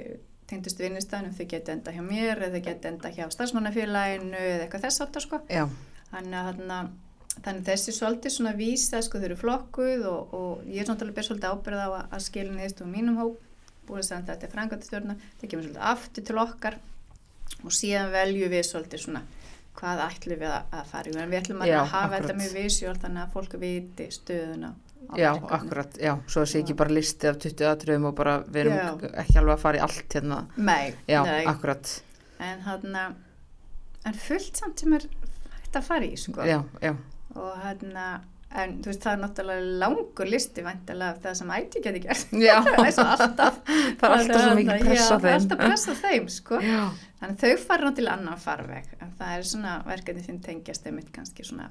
tengdust 0.52 0.80
vinnustæðnum, 0.84 1.36
þau 1.36 1.48
geti 1.52 1.72
enda 1.76 1.94
hjá 1.96 2.02
mér 2.04 2.44
eða 2.48 2.64
geti 2.64 2.90
enda 2.92 3.12
hjá 3.14 3.26
starfsmannafélaginu 3.32 4.36
eða 4.36 4.66
eitthvað 4.66 4.88
þess 4.88 5.06
áttar 5.06 5.26
sko. 5.26 5.42
Já, 5.52 5.66
þannig 6.12 6.40
að 6.40 6.52
þarna 6.52 6.82
þannig 7.32 7.68
þessi 7.70 7.94
svolítið 7.96 8.34
svona 8.36 8.52
vísa 8.58 9.00
sko 9.06 9.20
þau 9.22 9.28
eru 9.30 9.38
flokkuð 9.40 10.02
og, 10.10 10.34
og 10.36 10.66
ég 10.68 10.82
er 10.84 10.90
svona 10.90 11.00
á 13.92 14.00
að, 14.00 14.00
að 14.00 14.04
að 14.04 14.08
segja 14.10 14.28
þetta 14.32 14.52
frangandastjórna 14.56 15.18
það 15.42 15.52
kemur 15.52 15.68
svolítið 15.68 15.90
aftur 15.92 16.28
til 16.30 16.42
okkar 16.46 16.80
og 17.62 17.76
síðan 17.76 18.14
veljum 18.16 18.54
við 18.56 18.68
svolítið 18.70 19.04
svona 19.06 19.24
hvað 19.82 20.06
ætlum 20.06 20.40
við 20.42 20.52
að, 20.52 20.64
að 20.78 20.88
fara 20.92 21.12
í 21.12 21.18
en 21.18 21.32
við 21.32 21.42
ætlum 21.42 21.62
að 21.66 21.72
Já, 21.72 21.80
hafa 21.82 22.00
akkurat. 22.02 22.22
þetta 22.22 22.40
mjög 22.42 22.56
visjól 22.60 22.96
þannig 23.02 23.24
að 23.24 23.36
fólk 23.36 23.60
viti 23.62 24.08
stöðuna 24.12 24.72
já, 25.18 25.32
akkurat, 25.50 25.98
já, 25.98 26.14
svo 26.30 26.44
sé 26.46 26.62
ekki 26.62 26.76
bara 26.78 26.94
listi 26.94 27.30
af 27.30 27.40
20 27.42 27.68
atriðum 27.72 28.10
og 28.12 28.16
bara 28.18 28.36
við 28.46 28.66
erum 28.66 28.78
Já. 28.78 29.12
ekki 29.24 29.40
alveg 29.42 29.56
að 29.56 29.64
fara 29.64 29.80
í 29.80 29.84
allt 29.86 30.16
hérna. 30.18 30.38
Nei, 30.58 30.94
Já, 31.10 31.22
nei. 31.26 31.46
akkurat, 31.50 31.94
en 32.40 32.62
hann 32.68 32.98
en 33.00 34.20
fullt 34.28 34.62
samt 34.62 34.82
sem 34.84 34.94
er 34.98 35.08
hægt 35.58 35.80
að 35.80 35.88
fara 35.88 36.08
í 36.08 36.18
sko. 36.20 36.46
já, 36.48 36.62
já, 36.82 36.94
og 37.36 37.52
hann 37.66 37.96
en 38.62 38.74
þú 38.84 38.90
veist 38.92 39.04
það 39.06 39.14
er 39.16 39.20
náttúrulega 39.22 39.68
langur 39.84 40.28
listi 40.32 40.64
væntalega 40.66 41.14
af 41.16 41.22
það 41.24 41.38
sem 41.40 41.52
IT 41.58 41.78
geti 41.86 42.02
gert 42.04 42.34
það 42.68 42.82
er 42.86 42.96
svo 42.98 43.06
alltaf 43.16 43.62
það 43.68 44.08
er 44.08 44.18
alltaf 44.18 44.42
svo 44.46 44.56
mikið 44.60 44.84
pressa 44.88 45.06
á 45.08 45.18
það 45.18 45.30
er 45.30 45.30
þeim. 45.30 45.38
alltaf 45.40 45.62
pressa 45.66 45.96
þeim 46.02 46.28
sko. 46.36 46.60
Já, 46.66 46.82
þannig 47.22 47.40
þau 47.46 47.54
fara 47.68 47.88
náttúrulega 47.90 48.18
annan 48.20 48.42
farveg 48.48 48.92
en 49.00 49.14
það 49.22 49.38
er 49.38 49.48
svona 49.54 49.78
verkefni 49.88 50.26
sem 50.28 50.42
tengjast 50.50 50.90
einmitt 50.92 51.14
kannski 51.16 51.48
svona 51.48 51.70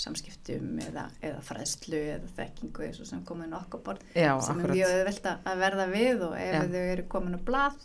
samskiptum 0.00 0.78
eða, 0.80 1.06
eða 1.20 1.40
fræðslu 1.44 1.98
eða 2.14 2.28
þekkingu 2.38 2.84
eins 2.86 3.00
og 3.02 3.08
sem 3.10 3.20
komin 3.28 3.52
okkur 3.58 3.82
borð 3.84 4.04
já, 4.16 4.32
sem 4.40 4.62
er 4.62 4.70
akkurat. 4.70 4.76
mjög 4.78 4.92
auðvelt 4.96 5.26
að 5.34 5.58
verða 5.60 5.86
við 5.90 6.22
og 6.24 6.36
ef 6.40 6.54
Já. 6.54 6.62
þau 6.72 6.84
eru 6.94 7.04
komin 7.12 7.36
á 7.36 7.40
blað 7.50 7.76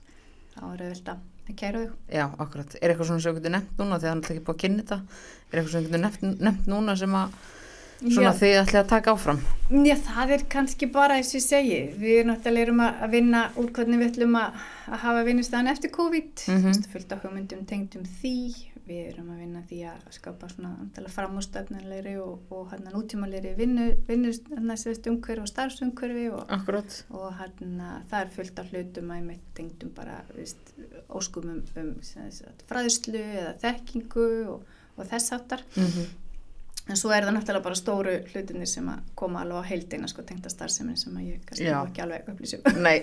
þá 0.53 0.61
er 0.69 0.83
auðvelt 0.85 1.11
að 1.11 1.25
kæra 1.59 1.81
þau 1.81 1.91
Já, 2.15 2.23
akkurat. 2.45 2.77
Er 2.79 2.93
eitthvað 2.93 3.09
svona 3.09 3.25
sem 3.25 3.33
þú 3.35 3.41
getur 3.41 3.53
nefnt 3.57 3.81
núna 3.81 3.99
því 3.99 3.99
að 3.99 4.05
það 4.05 4.13
er 4.13 4.21
náttúrulega 4.21 4.37
ekki 4.39 4.45
búið 4.47 4.55
að 4.55 4.63
kynna 4.63 4.85
þetta? 4.85 4.97
Er 5.51 5.59
eitthvað 5.59 5.73
sem 5.75 5.83
þú 5.83 5.89
getur 5.89 6.03
nefnt, 6.05 6.23
nefnt 6.47 6.71
núna 6.71 6.95
sem 7.03 7.17
að 7.19 7.35
svona 8.01 8.31
Já. 8.31 8.37
þið 8.41 8.57
ætlaði 8.61 8.81
að 8.81 8.91
taka 8.91 9.15
áfram? 9.15 9.41
Já, 9.85 9.95
það 10.05 10.35
er 10.35 10.45
kannski 10.51 10.89
bara 10.93 11.17
eins 11.19 11.31
og 11.31 11.39
ég 11.39 11.45
segi, 11.45 11.81
við 11.97 12.21
náttúrulega 12.29 12.67
erum 12.67 12.85
að 12.85 13.09
vinna 13.15 13.41
úr 13.57 13.71
hvernig 13.73 14.01
við 14.01 14.11
ætlum 14.11 14.37
að, 14.39 14.63
að 14.91 15.03
hafa 15.05 15.25
vinnustæðan 15.29 15.71
eftir 15.71 15.93
COVID, 15.95 16.31
mm. 16.47 16.63
-hmm. 16.63 16.87
fullt 16.93 17.13
af 17.15 17.25
hugmyndum 17.25 17.65
tengdum 17.65 18.07
því, 18.21 18.37
við 18.85 18.99
erum 19.09 19.29
að 19.33 19.39
vinna 19.41 19.61
því 19.65 19.79
að 19.89 20.01
skapa 20.13 20.49
svona 20.51 20.73
náttúrulega 20.75 21.15
framústefnilegri 21.15 22.17
og, 22.21 22.51
og 22.53 22.67
hann 22.73 22.89
nútímalegri 22.93 23.55
vinnu, 23.57 23.87
vinnu 24.07 24.33
umhverfi 25.09 25.41
og 25.41 25.47
starfsumhverfi 25.49 26.27
og, 26.29 26.51
og 27.09 27.31
hann 27.39 27.81
það 28.11 28.19
er 28.19 28.35
fullt 28.35 28.59
af 28.59 28.69
hlutum 28.69 29.09
að 29.15 29.23
með 29.31 29.39
tengdum 29.55 29.95
bara 29.95 30.19
veist, 30.35 30.75
óskum 31.09 31.49
um, 31.49 31.63
um 31.81 31.95
fræðslu 32.69 33.23
eða 33.23 33.55
þekkingu 33.63 34.29
og, 34.53 34.61
og 34.97 35.09
þess 35.09 35.33
áttar. 35.33 35.65
Mm 35.75 36.21
En 36.85 36.97
svo 36.99 37.09
er 37.15 37.25
það 37.25 37.33
náttúrulega 37.33 37.63
bara 37.65 37.75
stóru 37.79 38.11
hlutinni 38.29 38.67
sem 38.69 38.85
að 38.91 38.99
koma 39.17 39.39
alveg 39.41 39.57
á 39.57 39.69
heildina 39.71 40.07
sko 40.11 40.21
tengda 40.21 40.51
starfsemin 40.53 40.97
sem 41.01 41.15
að 41.17 41.23
ég 41.31 41.39
kannski 41.49 41.65
ekki 41.73 42.03
alveg 42.03 42.27
upplýsum. 42.29 42.67
Nei, 42.85 42.99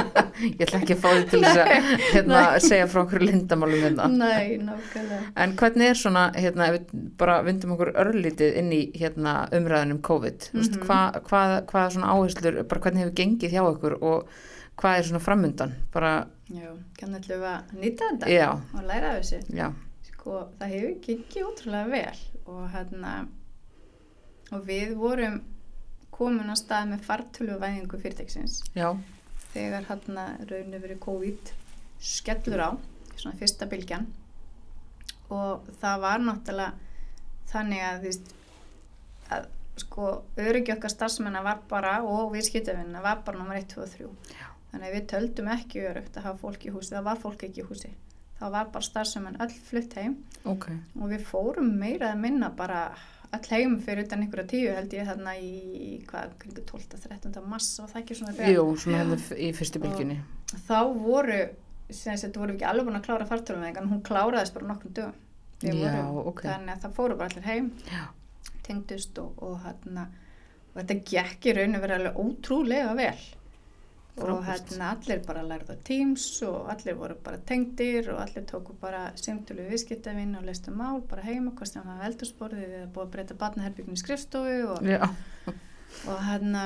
ég 0.56 0.62
ætla 0.64 0.80
ekki 0.80 0.96
að 0.96 1.02
fá 1.02 1.08
þið 1.12 1.26
til 1.34 1.40
þess 1.44 1.60
að 1.60 1.90
hérna, 2.14 2.40
segja 2.64 2.86
frá 2.88 3.02
okkur 3.02 3.24
lindamálum 3.26 3.84
hérna. 3.84 4.08
Nei, 4.14 4.56
nákvæmlega. 4.64 5.20
En 5.44 5.52
hvernig 5.60 5.90
er 5.92 6.00
svona, 6.00 6.24
hérna, 6.32 6.70
ef 6.70 6.78
við 6.78 7.06
bara 7.20 7.36
vindum 7.44 7.76
okkur 7.76 7.92
örlítið 8.06 8.56
inn 8.62 8.72
í 8.72 8.82
hérna, 8.96 9.36
umræðunum 9.60 10.00
COVID, 10.08 10.50
mm 10.54 10.64
Mhm. 10.66 10.82
hvað 10.88 11.20
hva, 11.28 11.42
hva 11.68 11.86
svona 11.92 12.12
áherslur, 12.16 12.62
bara 12.68 12.80
hvernig 12.86 13.04
hefur 13.04 13.16
gengið 13.20 13.52
hjá 13.52 13.62
okkur 13.68 13.98
og 14.02 14.28
hvað 14.80 14.98
er 14.98 15.02
svona 15.10 15.20
framundan? 15.24 15.76
Bara, 15.92 16.26
Já, 16.48 16.68
kannu 17.00 17.18
að 17.20 17.74
nýta 17.74 18.08
þetta 18.12 18.28
já, 18.30 18.48
og 18.74 18.82
læra 18.86 19.16
af 19.16 19.22
þessu. 19.22 19.40
já, 19.52 19.72
Sko, 20.26 20.40
það 20.58 20.72
hefur 20.74 20.94
gengið 21.04 21.44
ótrúlega 21.46 21.90
vel 21.92 22.22
og 22.50 22.62
hérna, 22.72 23.10
og 24.50 24.62
við 24.66 24.94
vorum 24.98 25.36
komin 26.10 26.50
á 26.50 26.56
stað 26.58 26.88
með 26.90 27.04
fartölu 27.06 27.58
væðingu 27.62 28.00
fyrirtæksins 28.02 28.56
já, 28.74 28.88
þegar 29.52 29.84
hérna 29.86 30.24
rauninu 30.48 30.80
verið 30.82 30.98
COVID 31.04 31.52
skellur 32.02 32.58
á, 32.58 32.70
svona 33.12 33.38
fyrsta 33.38 33.68
bylgjan 33.70 34.08
og 35.30 35.68
það 35.78 36.02
var 36.08 36.24
náttúrulega 36.24 36.72
þannig 37.52 37.84
að 37.86 38.02
veist 38.08 38.34
að 39.30 39.46
sko 39.84 40.08
öryggi 40.42 40.74
okkar 40.74 40.94
starfsmennar 40.96 41.46
var 41.46 41.60
bara 41.70 42.00
og 42.02 42.34
viðskiptafinna 42.34 43.04
var 43.04 43.22
bara 43.22 43.38
nummer 43.38 43.62
1, 43.62 43.70
2 43.76 43.86
og 43.86 43.94
3 43.94 44.10
Já. 44.34 44.50
þannig 44.72 44.90
að 44.90 44.98
við 44.98 45.06
töldum 45.14 45.54
ekki 45.54 45.86
örugt 45.92 46.18
að 46.18 46.28
hafa 46.32 46.42
fólk 46.42 46.66
í 46.66 46.74
húsi, 46.74 46.96
það 46.96 47.08
var 47.12 47.22
fólk 47.22 47.46
ekki 47.46 47.62
í 47.62 47.68
húsi 47.70 47.94
það 48.40 48.50
var 48.52 48.70
bara 48.72 48.84
starfsmenn 48.84 49.36
öll 49.40 49.52
flutt 49.70 49.94
heim 49.96 50.16
ok, 50.44 50.66
og 51.00 51.10
við 51.12 51.22
fórum 51.30 51.70
meira 51.80 52.12
að 52.12 52.20
minna 52.20 52.50
bara 52.50 52.80
öll 53.34 53.48
heim 53.50 53.78
fyrir 53.82 54.04
utan 54.06 54.22
einhverja 54.22 54.48
tíu 54.52 54.74
held 54.76 54.92
ég 54.94 55.06
þarna 55.08 55.32
í 55.40 56.02
hvað, 56.06 56.34
kringu 56.38 56.62
12. 56.68 56.98
13. 57.08 57.40
massa 57.48 57.82
og 57.84 57.90
það 57.90 58.02
ekki 58.02 58.14
svona 58.20 58.32
þegar- 58.36 58.54
jú, 58.54 58.66
svona 58.76 58.98
hérna 59.02 59.18
f- 59.18 59.36
í 59.38 59.52
fyrstu 59.56 59.80
bylginni. 59.82 60.18
þá 60.68 60.78
voru 60.94 61.40
sem 61.90 62.16
sagt, 62.16 62.36
voru 62.36 62.52
við 62.52 62.60
ekki 62.60 62.68
alveg 62.70 62.86
búin 62.86 63.00
að 63.00 63.06
klára 63.06 63.26
fartölumveðingan 63.30 63.88
hún 63.90 64.02
kláraðist 64.02 64.54
bara 64.54 64.66
nokkrum 64.66 64.92
dögum 64.92 65.14
Já, 65.62 65.72
vorum- 65.72 66.26
ok. 66.26 66.40
þannig 66.42 66.74
að 66.76 66.80
það 66.84 66.94
fóru 67.00 67.16
bara 67.16 67.28
allir 67.30 67.46
heim 67.46 67.72
Já, 67.90 68.04
tengdust 68.66 69.18
og, 69.22 69.32
og, 69.42 69.58
hérna, 69.64 70.06
og 70.74 70.80
þetta 70.82 70.96
gekk 71.10 71.46
í 71.50 71.54
raun 71.56 71.76
og 71.78 71.82
verið 71.86 71.96
alveg 72.00 72.18
ótrúlega 72.24 72.94
vel 72.98 73.20
og 74.16 74.44
hérna, 74.46 74.94
allir 74.94 75.20
bara 75.26 75.42
lærðu 75.44 75.74
á 75.76 75.84
Teams 75.84 76.24
og 76.46 76.70
allir 76.72 76.96
voru 76.96 77.18
bara 77.24 77.40
tengdir 77.48 78.08
og 78.14 78.22
allir 78.22 78.46
tóku 78.48 78.72
bara 78.80 79.10
simtölu 79.20 79.66
viðskiptavinn 79.68 80.38
og 80.38 80.46
leistu 80.48 80.72
mál 80.72 81.02
bara 81.08 81.26
heima, 81.26 81.52
hvort 81.52 81.68
sem 81.68 81.84
það 81.84 81.98
var 81.98 82.08
eldursporðið 82.08 82.76
eða 82.78 82.88
búið 82.94 83.04
að 83.04 83.12
breyta 83.12 83.38
batnaherbyggin 83.42 83.98
í 83.98 84.00
skrifstofu 84.00 84.56
og, 84.72 84.88
já, 84.88 85.04
og 86.08 86.24
hérna 86.30 86.64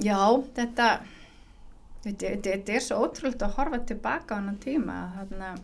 já, 0.00 0.20
þetta 0.56 0.88
þetta, 2.06 2.72
er 2.72 2.84
svo 2.84 3.02
ótrúlega 3.04 3.48
að 3.48 3.56
horfa 3.58 3.82
tilbaka 3.92 4.36
á 4.36 4.38
hennan 4.38 4.60
tíma 4.62 5.00
að 5.02 5.16
hérna 5.20 5.54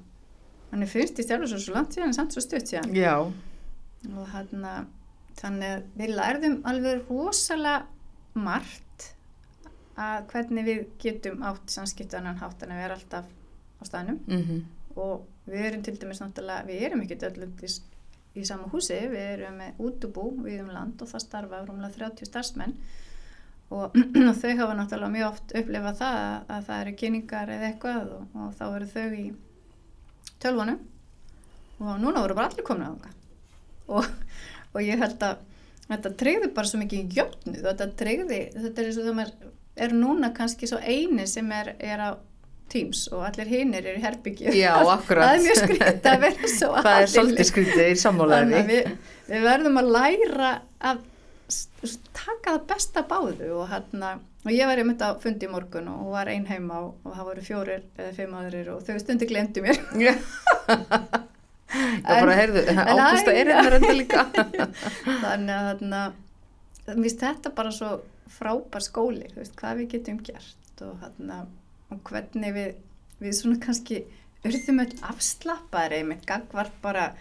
hann 0.72 0.84
er 0.84 0.90
finnst 0.90 1.20
í 1.20 1.26
stjálfur 1.26 1.53
svo, 1.53 1.76
langt 1.76 1.97
síðan 1.97 2.11
en 2.12 2.16
samt 2.16 2.36
svo 2.36 2.43
stutt 2.45 2.68
síðan. 2.68 2.93
Já, 2.97 3.16
og 4.12 4.30
hann 4.32 4.66
þannig 5.40 5.74
að 5.74 5.84
við 6.01 6.16
lærðum 6.18 6.57
alveg 6.68 7.09
rosalega 7.09 7.86
margt 8.36 8.91
að 10.01 10.26
hvernig 10.32 10.66
við 10.66 10.82
getum 11.03 11.43
átt 11.47 11.72
samskiptu 11.72 12.18
annan 12.18 12.40
hátt 12.40 12.62
en 12.64 12.74
að 12.74 12.82
vera 12.82 12.97
alltaf 12.99 13.28
á 13.28 13.82
staðnum. 13.88 14.18
Mhm, 14.26 14.64
og 14.97 15.26
við 15.49 15.68
erum 15.68 15.84
til 15.84 15.97
dæmis 15.99 16.20
náttúrulega, 16.22 16.66
við 16.66 16.82
erum 16.86 17.05
ekkert 17.05 17.28
öllum 17.30 17.55
í, 17.62 17.70
í 18.40 18.45
sama 18.49 18.68
húsi, 18.72 18.99
við 19.12 19.28
erum 19.36 19.57
með 19.61 19.80
útubú 19.86 20.26
við 20.43 20.61
um 20.64 20.74
land 20.74 21.03
og 21.03 21.09
það 21.09 21.24
starfa 21.26 21.64
rúmlega 21.66 22.11
30 22.11 22.30
starfsmenn. 22.30 22.76
Og 23.72 23.95
þau 23.97 24.51
hafa 24.59 24.74
náttúrulega 24.76 25.09
mjög 25.14 25.26
oft 25.30 25.53
upplifað 25.57 25.95
það 25.97 26.16
að, 26.18 26.34
að 26.53 26.66
það 26.66 26.80
eru 26.82 26.90
kynningar 27.01 27.53
eða 27.55 27.68
eitthvað 27.70 28.11
og, 28.18 28.34
og 28.36 28.51
þá 28.59 28.64
eru 28.66 28.88
þau 28.90 29.14
í 29.16 29.22
tölvunum. 30.45 30.82
Og 31.80 31.95
núna 32.03 32.20
voru 32.20 32.36
bara 32.36 32.51
allir 32.51 32.66
komin 32.68 32.93
á 32.93 33.01
það 33.01 33.14
og, 33.97 34.12
og 34.74 34.84
ég 34.84 35.01
held 35.01 35.24
að 35.26 35.40
þetta 35.88 36.12
treyði 36.20 36.51
bara 36.55 36.70
svo 36.70 36.80
mikið 36.80 37.16
jöfnuð 37.18 37.64
og 37.64 37.68
þetta 37.70 37.88
treyði, 38.03 38.40
þetta 38.55 38.82
er 38.82 38.88
eins 38.88 39.01
og 39.01 39.09
það 39.09 39.18
maður 39.18 39.51
er 39.77 39.95
núna 39.97 40.33
kannski 40.37 40.68
svo 40.68 40.79
eini 40.83 41.27
sem 41.31 41.49
er, 41.53 41.75
er 41.81 42.03
á 42.03 42.11
Teams 42.73 43.05
og 43.12 43.25
allir 43.27 43.49
hinnir 43.53 43.85
eru 43.85 44.01
í 44.01 44.03
herbyggju 44.05 44.53
Já, 44.57 44.75
akkurat. 44.97 45.27
það 45.27 45.35
er 45.37 45.43
mjög 45.47 45.59
skrítið 45.61 46.11
að 46.12 46.20
vera 46.27 46.51
svo 46.57 46.70
það 46.87 46.99
er 46.99 47.11
svolítið 47.14 47.49
skrítið 47.51 47.89
í 47.91 47.97
sammálaðinni. 48.01 48.61
að 48.61 48.70
við, 48.73 48.93
við 49.29 49.49
verðum 49.49 49.81
að 49.83 49.91
læra 49.97 50.53
að 50.93 51.03
taka 52.16 52.55
það 52.55 52.62
besta 52.70 53.03
báðu 53.11 53.51
og 53.59 53.66
hérna 53.73 54.14
og 54.43 54.55
ég 54.55 54.66
var 54.66 54.81
einmitt 54.81 55.03
á 55.05 55.12
fundi 55.20 55.47
í 55.47 55.53
morgun 55.53 55.91
og 55.93 55.99
hún 56.01 56.14
var 56.14 56.31
ein 56.33 56.47
heima 56.49 56.81
og, 56.87 56.95
og 57.05 57.12
það 57.18 57.29
voru 57.29 57.45
fjórir 57.47 57.83
eða 57.99 58.14
fimm 58.16 58.33
aðrir 58.41 58.70
og 58.73 58.81
þau 58.87 58.97
stundi 59.03 59.29
glemdu 59.31 59.64
mér 59.64 59.79
Já, 61.73 62.05
bara 62.05 62.35
heyrðu, 62.37 62.62
ágústa 62.68 63.33
er 63.33 63.49
hérna 63.49 63.70
reynda 63.73 63.93
líka. 63.97 64.25
þannig 65.23 65.53
að 65.57 65.68
þarna 65.68 66.01
mér 66.85 66.99
finnst 66.99 67.23
þetta 67.23 67.53
bara 67.57 67.73
svo 67.73 67.93
frábær 68.39 68.85
skóli 68.85 69.28
þú 69.33 69.43
veist, 69.43 69.59
hvað 69.59 69.83
við 69.83 69.93
getum 69.97 70.22
gert 70.26 70.83
og, 70.87 70.97
þarna, 71.03 71.43
og 71.93 72.03
hvernig 72.09 72.57
við 72.57 72.72
við 73.22 73.37
svona 73.39 73.61
kannski 73.62 74.03
urðum 74.43 74.83
öll 74.83 74.95
afslappaðir 75.12 76.01
einmitt 76.01 76.24
gagvart 76.26 76.74
bara 76.83 77.12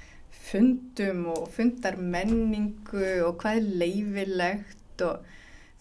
fundum 0.42 1.28
og 1.36 1.52
fundar 1.54 2.00
menningu 2.00 3.04
og 3.28 3.38
hvað 3.42 3.60
er 3.60 3.70
leifilegt 3.84 5.06
og 5.06 5.28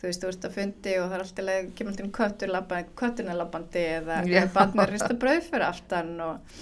þú 0.00 0.08
veist, 0.08 0.22
þú 0.22 0.30
ert 0.32 0.46
að 0.48 0.56
fundi 0.56 0.96
og 0.98 1.06
það 1.06 1.16
er 1.16 1.24
alltaf 1.24 1.46
leið, 1.46 1.70
kemur 1.78 1.96
til 1.96 2.10
köttur 2.16 2.52
labbandi, 2.52 2.94
kötturna 3.00 3.36
labbandi 3.36 3.86
eða, 3.98 4.20
eða 4.26 4.52
barnir 4.54 4.94
rista 4.94 5.16
brauð 5.20 5.48
fyrir 5.48 5.66
aftan 5.68 6.12
og 6.24 6.60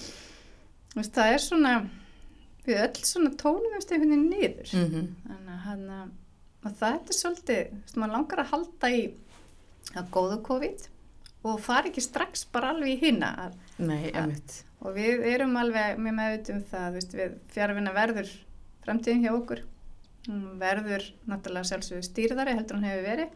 þú 0.92 1.00
veist, 1.00 1.18
það 1.18 1.34
er 1.34 1.44
svona 1.44 1.74
við 2.68 2.80
öll 2.84 3.04
svona 3.08 3.34
tónum 3.40 3.74
við 3.74 3.78
einhvern 3.78 4.10
veginn 4.12 4.26
niður. 4.32 4.72
Mhm, 4.76 5.04
þannig 5.26 5.52
að 5.54 5.62
hann 5.66 5.84
að 5.98 6.08
og 6.68 6.76
það 6.78 6.94
er 6.98 7.16
svolítið, 7.18 7.74
maður 7.96 8.14
langar 8.16 8.42
að 8.44 8.50
halda 8.52 8.90
í 8.94 9.02
að 9.96 10.10
góðu 10.14 10.38
COVID 10.48 10.86
og 11.48 11.60
fara 11.64 11.88
ekki 11.90 12.02
strax 12.04 12.44
bara 12.52 12.72
alveg 12.74 13.02
í 13.08 13.12
að, 13.24 13.54
Nei, 13.78 14.10
emitt. 14.12 14.56
og 14.84 14.94
við 14.98 15.22
erum 15.32 15.56
alveg 15.56 15.98
með 16.02 16.16
meðvitum 16.18 16.62
það, 16.70 16.88
veist, 16.98 17.14
við 17.18 17.36
fjárvinna 17.54 17.92
verður 17.96 18.32
framtíðin 18.84 19.22
hjá 19.24 19.32
okkur. 19.36 19.62
Hún 20.28 20.58
verður 20.60 21.04
náttúrulega 21.30 21.68
sjálfsögur 21.70 22.04
stýrðari 22.04 22.56
heldur 22.58 22.76
hún 22.76 22.84
hefur 22.88 23.06
verið. 23.06 23.30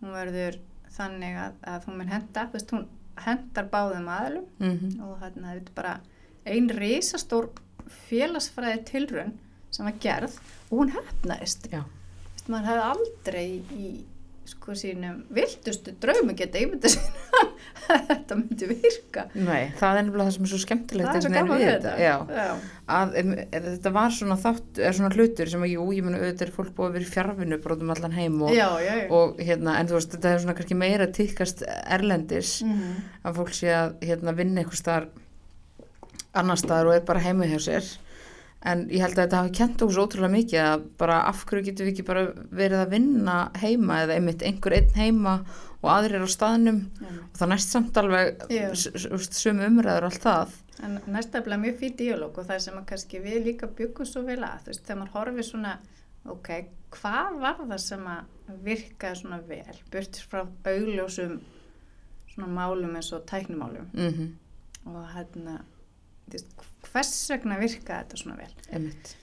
Hún 0.00 0.12
verður 0.16 0.58
þannig 0.96 1.38
að, 1.46 1.54
að 1.74 1.86
hún 1.88 1.98
mun 2.00 2.10
henda, 2.12 2.44
veist, 2.52 2.74
hún 2.74 2.86
hendar 3.24 3.68
báðum 3.72 4.08
aðlum 4.10 4.46
Mhm, 4.60 5.00
og 5.06 5.16
þarna 5.22 5.54
þetta 5.54 5.70
er 5.70 5.76
bara 5.76 5.94
ein 6.50 6.68
risastór 6.72 7.48
félagsfræði 8.08 8.82
tilraun 8.90 9.32
sem 9.70 9.86
var 9.86 9.96
gerð 10.02 10.36
og 10.70 10.76
hún 10.82 10.92
hefnaðist 10.94 11.68
Já, 11.72 11.82
maður 12.48 12.70
hefði 12.70 12.86
aldrei 12.94 13.48
í 13.76 13.90
sko 14.50 14.72
sínum 14.74 15.18
viltustu 15.30 15.92
draumi 16.02 16.34
geta 16.34 16.58
ímynda 16.58 16.88
sér 16.90 17.12
að 17.90 18.00
þetta 18.08 18.36
myndi 18.38 18.66
virka. 18.70 19.22
Nei, 19.34 19.68
það 19.78 19.98
er 20.00 20.04
nefnilega 20.06 20.24
það 20.26 20.34
sem 20.34 20.46
er 20.46 20.50
svo 20.50 20.58
skemmtilegt 20.64 21.08
það 21.10 21.18
er 21.20 21.24
svo 21.26 21.30
gaman 21.34 21.60
við 21.60 21.62
við 21.62 21.70
þetta. 21.76 21.92
Já, 22.02 22.16
að 22.96 23.14
em, 23.20 23.30
þetta 23.52 23.92
var 23.94 24.10
svona 24.16 24.36
þátt, 24.42 24.80
er 24.88 24.96
svona 24.98 25.12
hlutur 25.14 25.52
sem 25.52 25.62
að 25.66 25.72
jú, 25.76 25.86
ég 25.94 26.06
meni 26.08 26.18
auðvitað 26.18 26.44
er 26.48 26.52
fólk 26.56 26.72
búið 26.74 26.88
að 26.90 26.96
vera 26.98 27.06
í 27.06 27.12
fjárvinnu 27.14 27.60
brotum 27.62 27.94
allan 27.94 28.16
heim 28.18 28.42
og, 28.42 28.52
Já, 28.56 28.66
já, 28.82 28.94
og 29.20 29.38
hérna, 29.38 29.76
en 29.78 29.90
þú 29.92 29.98
veist, 30.00 30.14
þetta 30.16 30.32
er 30.34 30.42
svona 30.44 30.56
kannski 30.58 30.78
meira 30.82 31.06
tíkast 31.20 31.64
erlendis 31.86 32.56
Mhm. 32.66 33.00
að 33.24 33.38
fólk 33.42 33.54
sé 33.54 33.70
að 33.76 33.94
hérna 34.10 34.34
vinna 34.34 34.64
eitthvað 34.64 34.82
staðar 34.82 35.08
annar 36.34 36.58
staðar 36.60 36.90
og 36.90 36.94
er 36.98 37.06
bara 37.06 37.22
heima 37.24 37.46
hjá 37.50 37.58
sér 37.70 37.86
en 38.62 38.82
ég 38.92 39.00
held 39.00 39.16
að 39.16 39.22
þetta 39.24 39.38
hafi 39.40 39.52
kent 39.56 39.82
okkur 39.82 39.94
svo 39.96 40.04
ótrúlega 40.06 40.34
mikið 40.34 40.60
að 40.66 40.82
bara 41.00 41.20
af 41.30 41.44
hverju 41.48 41.64
getum 41.70 41.86
við 41.86 41.92
ekki 41.94 42.04
bara 42.10 42.24
verið 42.52 42.82
að 42.84 42.90
vinna 42.94 43.36
heima 43.62 44.00
eða 44.04 44.16
einmitt 44.18 44.42
einhver 44.44 44.74
einn 44.76 44.90
heima 44.98 45.34
og 45.80 45.88
aðrir 45.94 46.20
á 46.20 46.28
staðnum. 46.28 46.80
Já. 47.00 47.08
og 47.08 47.38
það 47.40 47.48
næst 47.54 47.70
samt 47.72 47.96
alveg 47.96 48.42
Já. 48.52 48.66
s- 48.76 48.90
s- 48.94 49.06
s- 49.08 49.30
sömu 49.40 49.64
umræður 49.64 50.04
allt 50.10 50.20
það. 50.26 50.50
En 50.82 50.98
næstaflega 51.08 51.60
mjög 51.60 51.78
fyrir 51.80 51.96
díalóg 51.96 52.38
og 52.38 52.46
það 52.46 52.58
sem 52.60 52.74
að 52.76 52.84
kannski 52.86 53.20
við 53.24 53.44
líka 53.46 53.66
byggum 53.66 54.06
svo 54.06 54.22
vel 54.24 54.42
að, 54.44 54.60
þú 54.64 54.66
veist, 54.74 54.84
þegar 54.84 55.00
maður 55.00 55.14
horfir 55.16 55.44
svona, 55.48 55.72
ok, 56.28 56.48
hvað 56.90 57.40
var 57.40 57.56
það 57.64 57.80
sem 57.80 58.04
að 58.12 58.60
virkaði 58.64 59.16
svona 59.22 59.40
vel, 59.48 59.76
burt 59.90 60.20
frá 60.30 60.44
augljósum 60.68 61.40
svona 62.34 62.48
málum 62.48 62.94
eins 62.96 63.12
og 63.12 63.24
tæknumálum 63.26 63.88
mm 63.94 64.30
og 64.86 65.04
hérna, 65.14 65.58
hvers 66.90 67.16
vegna 67.30 67.58
virkaði 67.60 68.04
þetta 68.04 68.20
svona 68.20 68.38
vel? 68.38 68.52
einmitt. 68.70 69.16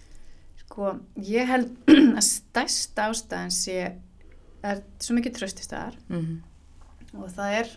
Sko, 0.65 0.91
ég 1.23 1.47
held 1.49 1.71
að 2.19 2.25
stærsta 2.27 3.07
ástæðan 3.11 3.53
sé, 3.55 3.79
er 4.67 4.83
svo 4.99 5.17
mikið 5.17 5.39
tröstistæðar 5.39 5.97
mm 6.11 6.37
og 7.15 7.29
það 7.33 7.59
er, 7.61 7.69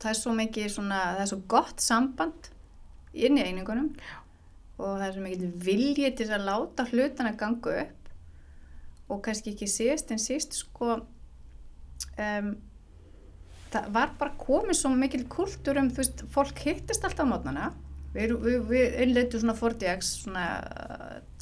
það 0.00 0.10
er 0.12 0.18
svo 0.18 0.32
mikið 0.38 0.72
svona, 0.74 1.02
það 1.14 1.22
er 1.24 1.30
svo 1.32 1.40
gott 1.50 1.84
samband 1.84 2.50
inn 3.12 3.38
í 3.38 3.44
einingunum. 3.44 3.92
Og 4.80 4.96
það 4.96 5.06
er 5.06 5.14
svo 5.16 5.24
mikið 5.26 5.54
vilji 5.66 6.10
til 6.16 6.30
að 6.32 6.46
láta 6.48 6.86
hlutana 6.88 7.34
ganga 7.38 7.76
upp. 7.84 8.10
Og 9.10 9.22
kannski 9.24 9.54
ekki 9.54 9.68
síðast 9.68 10.12
en 10.14 10.22
síst 10.22 10.56
sko 10.56 10.94
um, 10.94 12.50
það 13.70 13.88
var 13.94 14.14
bara 14.18 14.36
komið 14.40 14.78
svo 14.78 14.92
mikil 14.94 15.24
kultúr 15.30 15.80
um, 15.82 15.90
þú 15.90 16.02
veist, 16.02 16.24
fólk 16.32 16.62
hittist 16.64 17.04
alltaf 17.06 17.26
á 17.26 17.30
mótnana 17.32 17.70
við, 18.14 18.34
við, 18.44 18.58
við 18.70 18.96
innleitum 19.04 19.40
svona 19.44 19.54
40x 19.58 20.10
svona 20.24 20.46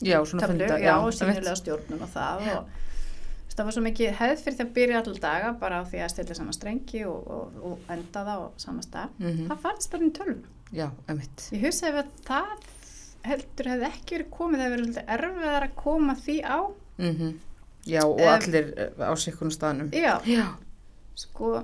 já, 0.05 0.19
svona 0.25 0.43
töflu, 0.45 0.59
funda, 0.59 0.79
já, 0.83 0.93
einmitt. 0.99 1.19
sínilega 1.21 1.57
stjórnun 1.63 2.05
og 2.07 2.13
það 2.13 2.45
og 2.45 2.49
þú 2.49 3.49
veist, 3.49 3.57
það 3.59 3.65
var 3.71 3.77
svo 3.79 3.83
mikið 3.89 4.13
hefð 4.21 4.43
fyrir 4.45 4.59
því 4.59 4.65
að 4.67 4.73
byrja 4.79 5.01
allar 5.03 5.21
daga 5.25 5.53
bara 5.63 5.81
á 5.81 5.85
því 5.89 6.03
að 6.05 6.13
stilla 6.15 6.39
saman 6.39 6.57
strengi 6.59 7.05
og, 7.09 7.31
og, 7.39 7.59
og 7.73 7.93
enda 7.95 8.25
það 8.29 8.43
á 8.45 8.47
sama 8.65 8.85
stað. 8.87 9.15
Mhm. 9.19 9.47
það 9.51 9.63
farist 9.65 9.91
bara 9.95 10.05
í 10.05 10.13
tölvuna 10.19 10.57
já, 10.77 10.89
einmitt. 11.09 11.49
Ég 11.57 11.65
hugsa 11.65 11.89
ef 11.89 12.01
að 12.03 12.11
það 12.29 12.69
heldur 13.29 13.69
hefði 13.73 13.89
ekki 13.89 14.15
verið 14.19 14.31
komið 14.37 14.61
það 14.61 14.65
hefði 14.69 14.77
verið 14.77 14.89
svolítið 14.89 15.13
erfiðar 15.17 15.67
að 15.69 15.75
koma 15.83 16.15
því 16.23 16.37
á. 16.45 16.59
Mm 16.99 17.33
já, 17.89 18.03
og 18.05 18.21
Em, 18.21 18.29
allir 18.35 18.67
eh, 18.77 19.01
á 19.01 19.13
sikkunum 19.17 19.53
staðnum. 19.55 19.89
já, 19.97 20.21
já, 20.29 20.45
sko 21.17 21.63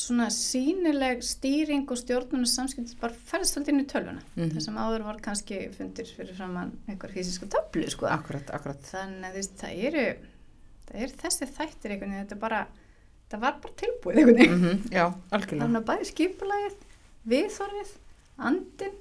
svona 0.00 0.26
sínileg 0.32 1.22
stýring 1.26 1.84
og 1.90 1.98
stjórnun 2.00 2.46
og 2.46 2.50
samskipt 2.50 2.96
bara 3.00 3.16
ferðist 3.30 3.56
svolítið 3.56 3.74
inn 3.74 3.84
í 3.84 3.88
tölvuna. 3.90 4.22
Mhm. 4.36 4.50
það 4.56 4.66
sem 4.66 4.80
áður 4.80 5.06
var 5.06 5.20
kannski 5.24 5.58
fundir 5.76 6.08
fyrir 6.16 6.36
framann 6.38 6.72
einhver 6.88 7.12
fysisku 7.12 7.48
töflu 7.52 7.88
sko. 7.92 8.08
Akkurat, 8.10 8.50
akkurat. 8.56 8.80
Þannig 8.90 9.28
að 9.28 9.40
veist, 9.40 9.56
það 9.60 9.84
eru 9.90 10.06
það 10.90 11.04
eru 11.04 11.18
þessi 11.22 11.50
þættir 11.56 11.94
einhvern 11.94 12.14
veginn 12.14 12.24
þetta 12.24 12.40
bara, 12.40 12.64
það 13.30 13.44
var 13.44 13.60
bara 13.62 13.76
tilbúið 13.82 14.18
einhvern 14.22 14.40
veginn. 14.40 14.64
Mm 14.64 14.96
já, 14.96 15.04
algjörlega. 15.30 15.62
Þannig 15.66 15.80
að 15.80 15.86
bæði 15.92 16.10
skipulagið, 16.10 16.82
viðþorfið 17.34 17.94
andin 18.50 18.98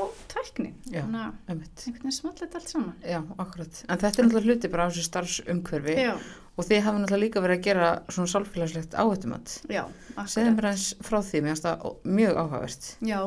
og 0.00 0.18
tæknin. 0.30 0.74
Já. 0.86 1.02
þannig 1.02 1.22
að 1.22 1.54
einhvern 1.54 1.96
veginn 2.00 2.16
smallir 2.16 2.44
þetta 2.44 2.60
allt 2.60 2.72
saman. 2.74 2.94
Já, 3.04 3.20
akkurat. 3.44 3.82
En 3.86 4.02
þetta 4.02 4.22
er 4.22 4.28
náttúrulega 4.28 4.54
hluti 4.54 4.72
bara 4.72 4.86
á 4.86 4.90
þessu 4.90 5.06
starfsumhverfi. 5.10 5.96
Já, 5.98 6.12
og 6.60 6.66
þið 6.68 6.82
hafa 6.86 7.00
náttúrulega 7.02 7.24
líka 7.24 7.42
verið 7.44 7.58
að 7.60 7.66
gera 7.68 7.90
svona 8.12 8.32
sálfélagslegt 8.34 8.96
áhættumat. 9.00 9.54
já, 9.72 9.82
Segðu 10.28 10.52
mér 10.58 10.68
eins 10.70 10.88
frá 11.06 11.18
því, 11.24 11.40
mér 11.46 11.54
finnst 11.54 11.68
það 11.68 11.86
mjög 12.18 12.40
áhugavert. 12.42 12.90
já, 13.10 13.20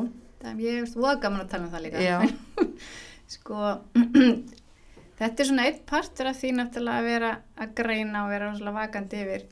það 0.43 0.61
ég 0.67 0.79
veist 0.83 0.99
voða 0.99 1.15
gaman 1.25 1.43
að 1.45 1.51
tala 1.53 1.67
um 1.67 1.73
það 1.73 1.85
líka 1.87 2.03
sko 3.33 3.59
þetta 5.19 5.43
er 5.43 5.49
svona 5.49 5.67
eitt 5.69 5.83
partur 5.89 6.29
af 6.29 6.39
því 6.39 6.53
náttúrulega 6.59 7.01
að 7.01 7.09
vera 7.09 7.33
að 7.57 7.75
greina 7.79 8.23
og 8.25 8.31
vera 8.33 8.73
vakandi 8.77 9.21
yfir 9.23 9.45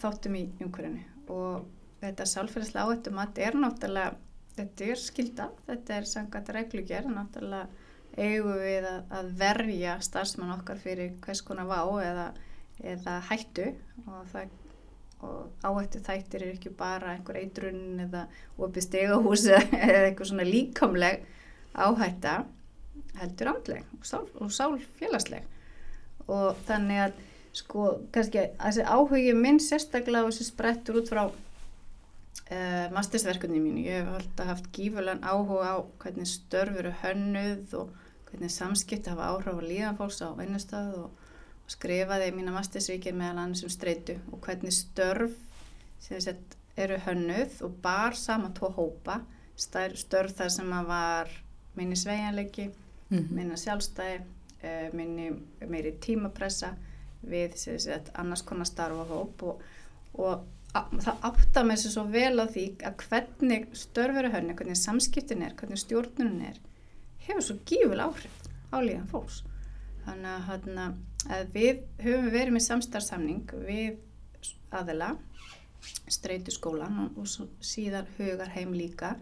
þáttum 0.00 0.36
í 0.38 0.46
umhverfinu 0.62 1.04
og 1.30 1.68
þetta 2.00 2.26
sálfélagslega 2.26 2.86
áhættum 2.86 3.20
að 3.20 3.30
þetta 3.30 3.46
er 3.48 3.60
náttúrulega 3.64 4.18
þetta 4.60 4.90
er 4.92 5.00
skilda, 5.00 5.48
þetta 5.68 5.96
er 5.96 6.08
sangat 6.10 6.52
reglugjör, 6.56 7.08
náttúrulega 7.14 7.66
eigum 8.20 8.56
við 8.58 8.86
að, 8.90 9.02
að 9.14 9.28
verja 9.40 9.96
starfsmann 10.04 10.54
okkar 10.56 10.80
fyrir 10.82 11.12
hvers 11.24 11.42
konar 11.46 11.68
vá 11.70 11.80
eða, 12.02 12.26
eða 12.84 13.20
hættu 13.28 13.70
og 14.06 14.26
það 14.32 14.56
og 15.20 15.50
áhættu 15.60 16.00
þættir 16.00 16.44
er 16.46 16.54
ekki 16.54 16.70
bara 16.76 17.12
einhver 17.14 17.36
eitrun 17.40 18.00
eða 18.06 18.24
opið 18.56 18.86
stegahús 18.86 19.44
eða 19.52 20.06
eitthvað 20.06 20.30
svona 20.30 20.46
líkamleg 20.48 21.26
áhætta 21.76 22.38
heldur 23.20 23.52
andleg 23.52 23.84
og, 23.98 24.06
sál, 24.06 24.24
og 24.40 24.52
sálfélagsleg. 24.54 25.44
Og 26.30 26.56
þannig 26.68 27.04
að 27.04 27.20
sko 27.60 27.86
kannski 28.14 28.42
að 28.44 28.50
þessi 28.62 28.86
áhugi 28.86 29.36
minn 29.36 29.60
sérstaklega 29.62 30.26
og 30.26 30.32
þessi 30.32 30.48
sprettur 30.48 31.00
út 31.00 31.10
frá 31.10 31.24
uh, 31.28 32.86
mastersverkunni 32.94 33.60
mínu. 33.62 33.86
Ég 33.88 34.04
hef 34.04 34.12
alltaf 34.20 34.52
haft 34.54 34.70
gífulegan 34.76 35.24
áhuga 35.26 35.74
á 35.74 35.78
hvernig 36.02 36.30
störf 36.30 36.78
eru 36.80 36.94
hönnuð 37.02 37.74
og 37.82 37.96
hvernig 38.30 38.54
samskipt 38.54 39.10
hafa 39.10 39.32
áhrif 39.34 39.58
á 39.58 39.62
líðan 39.66 39.98
fólks 39.98 40.22
á 40.22 40.30
vinnustöð 40.38 40.94
og, 41.02 41.10
og 41.10 41.19
skrifaði 41.70 42.30
mína 42.34 42.54
mastersvíkir 42.54 43.14
meðal 43.16 43.44
annars 43.44 43.64
um 43.66 43.72
streitu 43.72 44.16
og 44.32 44.40
hvernig 44.44 44.74
störf 44.74 45.36
sett, 46.00 46.56
eru 46.76 46.96
hönnuð 47.04 47.60
og 47.66 47.76
bar 47.82 48.16
sama 48.16 48.50
tvo 48.56 48.70
hópa 48.74 49.20
störf 49.60 50.36
þar 50.38 50.52
sem 50.52 50.70
að 50.72 50.86
var 50.88 51.32
minni 51.76 51.96
sveianleiki, 51.96 52.70
mm 53.10 53.18
-hmm. 53.18 53.34
minna 53.36 53.56
sjálfstæði, 53.56 54.22
uh, 54.64 54.94
minni 54.96 55.30
meiri 55.68 55.92
tímapressa 56.00 56.74
við 57.22 57.56
sett, 57.56 58.10
annars 58.14 58.42
konar 58.42 58.66
starfa 58.66 59.04
hóp 59.04 59.42
og, 59.42 59.62
og 60.14 60.46
það 60.72 61.24
átta 61.26 61.64
þessu 61.68 61.90
svo 61.90 62.04
vel 62.04 62.40
á 62.40 62.46
því 62.46 62.64
að 62.86 62.96
hvernig 63.04 63.68
störfuru 63.76 64.30
hönni, 64.32 64.54
hvernig 64.54 64.76
samskiptin 64.76 65.42
er, 65.42 65.54
hvernig 65.54 65.78
stjórnunum 65.78 66.40
er 66.40 66.60
hefur 67.26 67.42
svo 67.42 67.56
gífur 67.66 68.00
áhrif 68.00 68.36
á 68.72 68.76
líðan 68.80 69.08
fólks 69.10 69.42
þannig 70.06 70.30
að, 70.30 70.42
hana, 70.48 70.86
að 71.28 71.50
við 71.54 71.82
höfum 72.00 72.30
verið 72.32 72.54
með 72.56 72.66
samstarfsamning 72.68 73.50
við 73.66 73.98
aðela 74.70 75.16
streytu 76.10 76.52
skólan 76.54 77.06
og, 77.06 77.18
og 77.20 77.64
síðan 77.64 78.08
hugar 78.18 78.52
heim 78.54 78.72
líka 78.76 79.14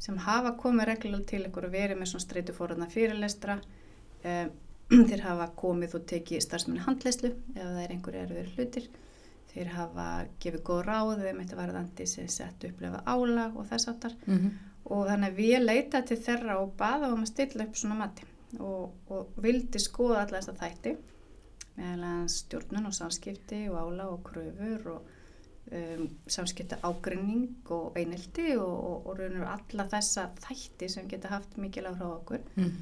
sem 0.00 0.16
hafa 0.24 0.54
komið 0.60 0.88
reglulega 0.90 1.28
til 1.28 1.44
ykkur 1.48 1.68
og 1.68 1.74
verið 1.74 2.00
með 2.00 2.12
svona 2.12 2.24
streytu 2.24 2.54
fóröðna 2.56 2.88
fyrirlestra. 2.90 3.58
Um, 4.24 4.50
þeir 5.10 5.20
hafa 5.22 5.50
komið 5.60 5.92
og 6.00 6.06
tekið 6.10 6.42
starfsmenni 6.42 6.82
handleyslu 6.82 7.28
ef 7.30 7.60
það 7.60 7.76
er 7.84 7.92
einhverju 7.94 8.22
erfiður 8.24 8.48
hlutir. 8.56 8.88
Þeir 9.50 9.70
hafa 9.74 10.06
gefið 10.42 10.64
góð 10.66 10.80
ráð 10.86 11.12
þeim 11.20 11.38
þetta 11.42 11.58
varðandi 11.58 12.06
sem 12.10 12.26
sett 12.30 12.66
upplefa 12.66 13.04
álag 13.06 13.54
og 13.58 13.68
þess 13.70 13.90
aftar 13.92 14.16
mm 14.24 14.36
-hmm. 14.36 14.50
og 14.94 15.06
þannig 15.08 15.30
að 15.30 15.38
við 15.42 15.64
leita 15.64 16.02
til 16.02 16.18
þeirra 16.26 16.58
og 16.62 16.74
baða 16.78 17.12
um 17.12 17.22
að 17.22 17.32
stilla 17.32 17.64
upp 17.66 17.76
svona 17.76 17.98
mati 18.02 18.26
og, 18.58 18.92
og 19.10 19.42
vildi 19.42 19.78
skoða 19.78 20.26
að 20.26 20.58
þætti 20.62 20.96
meðan 21.80 22.28
stjórnun 22.30 22.88
og 22.90 22.94
samskipti 22.96 23.64
og 23.70 23.80
álag 23.80 24.12
og 24.14 24.22
kröfur 24.28 24.86
og 24.94 25.10
um, 25.72 26.06
samskipta 26.30 26.80
ágrinning 26.86 27.72
og 27.72 27.98
einelti 27.98 28.54
og, 28.56 28.70
og, 28.70 29.10
og 29.10 29.18
raun 29.18 29.42
og 29.42 29.52
alla 29.54 29.86
þessa 29.90 30.28
þætti 30.44 30.88
sem 30.92 31.10
geta 31.10 31.32
haft 31.32 31.58
mikil 31.60 31.88
áhrá 31.90 32.08
okkur. 32.18 32.44
Mm. 32.56 32.72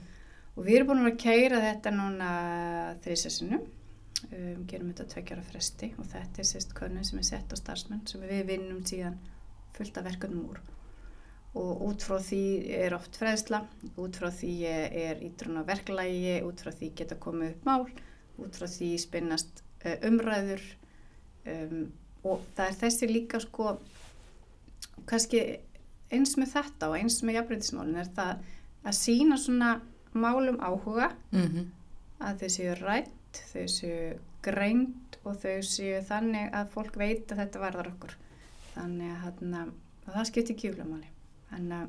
og 0.57 0.65
við 0.67 0.81
erum 0.81 0.93
búin 0.93 1.11
að 1.13 1.21
keira 1.23 1.61
þetta 1.63 1.95
núna 1.95 2.31
þrýsessunum 3.05 3.61
um, 3.63 4.65
gerum 4.69 4.91
þetta 4.93 5.09
tveggjara 5.15 5.45
fresti 5.47 5.93
og 5.99 6.09
þetta 6.11 6.43
er 6.43 6.51
sérst 6.51 6.75
könnun 6.79 7.07
sem 7.07 7.21
er 7.21 7.29
sett 7.29 7.55
á 7.55 7.57
starfsmenn 7.59 8.07
sem 8.11 8.25
við 8.25 8.45
vinnum 8.53 8.83
síðan 8.89 9.19
fullt 9.77 10.01
af 10.01 10.09
verkefnum 10.09 10.51
úr. 10.51 10.61
Og 11.59 11.81
út 11.89 12.05
frá 12.05 12.19
því 12.23 12.43
er 12.77 12.95
oft 12.95 13.17
freðsla, 13.19 13.63
út 13.99 14.19
frá 14.21 14.29
því 14.35 14.53
er 14.69 15.23
ítrun 15.25 15.59
á 15.59 15.63
verklægi, 15.67 16.37
út 16.45 16.61
frá 16.61 16.71
því 16.75 16.91
geta 16.99 17.17
komið 17.19 17.55
upp 17.55 17.65
mál, 17.67 17.87
út 18.39 18.59
frá 18.59 18.69
því 18.71 18.91
spinnast 19.03 19.63
uh, 19.85 19.97
umræður 20.09 20.63
um, 21.47 21.89
og 22.27 22.45
það 22.57 22.67
er 22.67 22.79
þessi 22.83 23.11
líka 23.11 23.41
sko 23.43 23.79
kannski 25.09 25.43
eins 26.13 26.37
með 26.41 26.55
þetta 26.57 26.89
og 26.91 26.99
eins 26.99 27.21
með 27.23 27.39
jafnbreytismálin 27.39 28.01
er 28.03 28.11
það 28.17 28.47
að 28.89 28.99
sína 28.99 29.39
svona 29.41 29.75
málum 30.17 30.59
áhuga 30.61 31.13
mm 31.31 31.47
-hmm. 31.47 31.67
að 32.19 32.41
þessi 32.43 32.75
rætt 32.81 33.43
þau 33.53 33.67
séu 33.69 34.19
greint 34.43 35.19
og 35.25 35.37
þau 35.43 35.61
séu 35.67 36.01
þannig 36.07 36.55
að 36.55 36.73
fólk 36.73 36.97
veit 36.97 37.33
að 37.33 37.43
þetta 37.43 37.63
varðar 37.63 37.93
okkur. 37.93 38.17
Þannig 38.75 39.11
að, 39.11 39.21
hana, 39.25 39.63
að 40.07 40.15
það 40.15 40.29
skiptir 40.31 40.57
gífulega 40.57 40.89
máli. 40.89 41.09
Þannig 41.51 41.79
að 41.79 41.89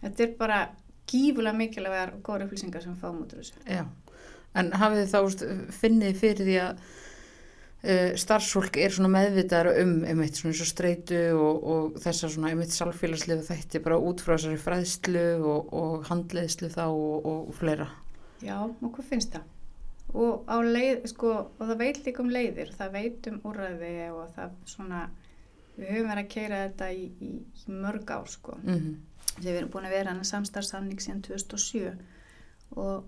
þetta 0.00 0.24
er 0.26 0.34
bara 0.38 0.58
gífulega 1.10 1.58
mikilvægar 1.58 2.14
og 2.14 2.22
góður 2.26 2.46
upplýsingar 2.46 2.82
sem 2.82 2.96
fáum 3.00 3.22
út 3.24 3.34
úr 3.34 3.42
þessu. 3.42 3.54
Já, 3.66 3.84
en 4.54 4.72
hafið 4.80 5.14
þá 5.14 5.18
finnið 5.80 6.20
fyrir 6.20 6.48
því 6.48 6.58
að 6.62 6.84
uh, 6.84 8.10
starfsfólk 8.24 8.78
er 8.82 8.94
svona 8.94 9.12
meðvitaðar 9.16 9.80
um 9.82 9.96
einmitt 10.08 10.38
svona 10.38 10.54
eins 10.54 10.62
og 10.64 10.70
streitu 10.70 11.24
og, 11.38 11.64
og 11.74 11.98
þessar 12.04 12.34
svona 12.36 12.52
einmitt 12.52 12.76
salfélagslega 12.76 13.48
þætti 13.48 13.82
bara 13.84 13.98
út 13.98 14.22
frá 14.24 14.36
þessari 14.36 14.60
fræðslu 14.62 15.26
og, 15.40 15.74
og 15.74 16.06
handleðslu 16.10 16.70
þá 16.74 16.86
og, 16.86 17.26
og 17.32 17.52
fleira 17.58 17.90
Já, 18.44 18.58
og 18.60 18.90
hvað 18.92 19.06
finnst 19.08 19.36
það? 19.36 19.50
og 20.14 20.46
á 20.46 20.56
leið, 20.62 21.08
sko, 21.10 21.32
og 21.58 21.64
það 21.64 21.80
veit 21.80 22.00
líka 22.06 22.22
um 22.22 22.30
leiðir, 22.30 22.70
það 22.76 22.92
veit 22.94 23.28
um 23.30 23.40
úrræði 23.50 23.94
og 24.14 24.28
það 24.36 24.54
svona, 24.70 25.00
við 25.74 25.90
höfum 25.90 26.12
verið 26.12 26.22
að 26.22 26.30
keira 26.36 26.60
þetta 26.68 26.90
í, 26.94 27.08
í, 27.18 27.32
í 27.42 27.74
mörg 27.82 28.12
ár, 28.14 28.30
sko. 28.30 28.58
Mm 28.62 28.74
-hmm. 28.74 28.94
Við 29.40 29.56
erum 29.56 29.70
búin 29.74 29.88
að 29.88 29.96
vera 29.96 30.12
hann 30.12 30.22
að 30.22 30.30
samstarfsamning 30.30 31.00
síðan 31.02 31.24
2007 31.26 31.96
og 32.78 33.04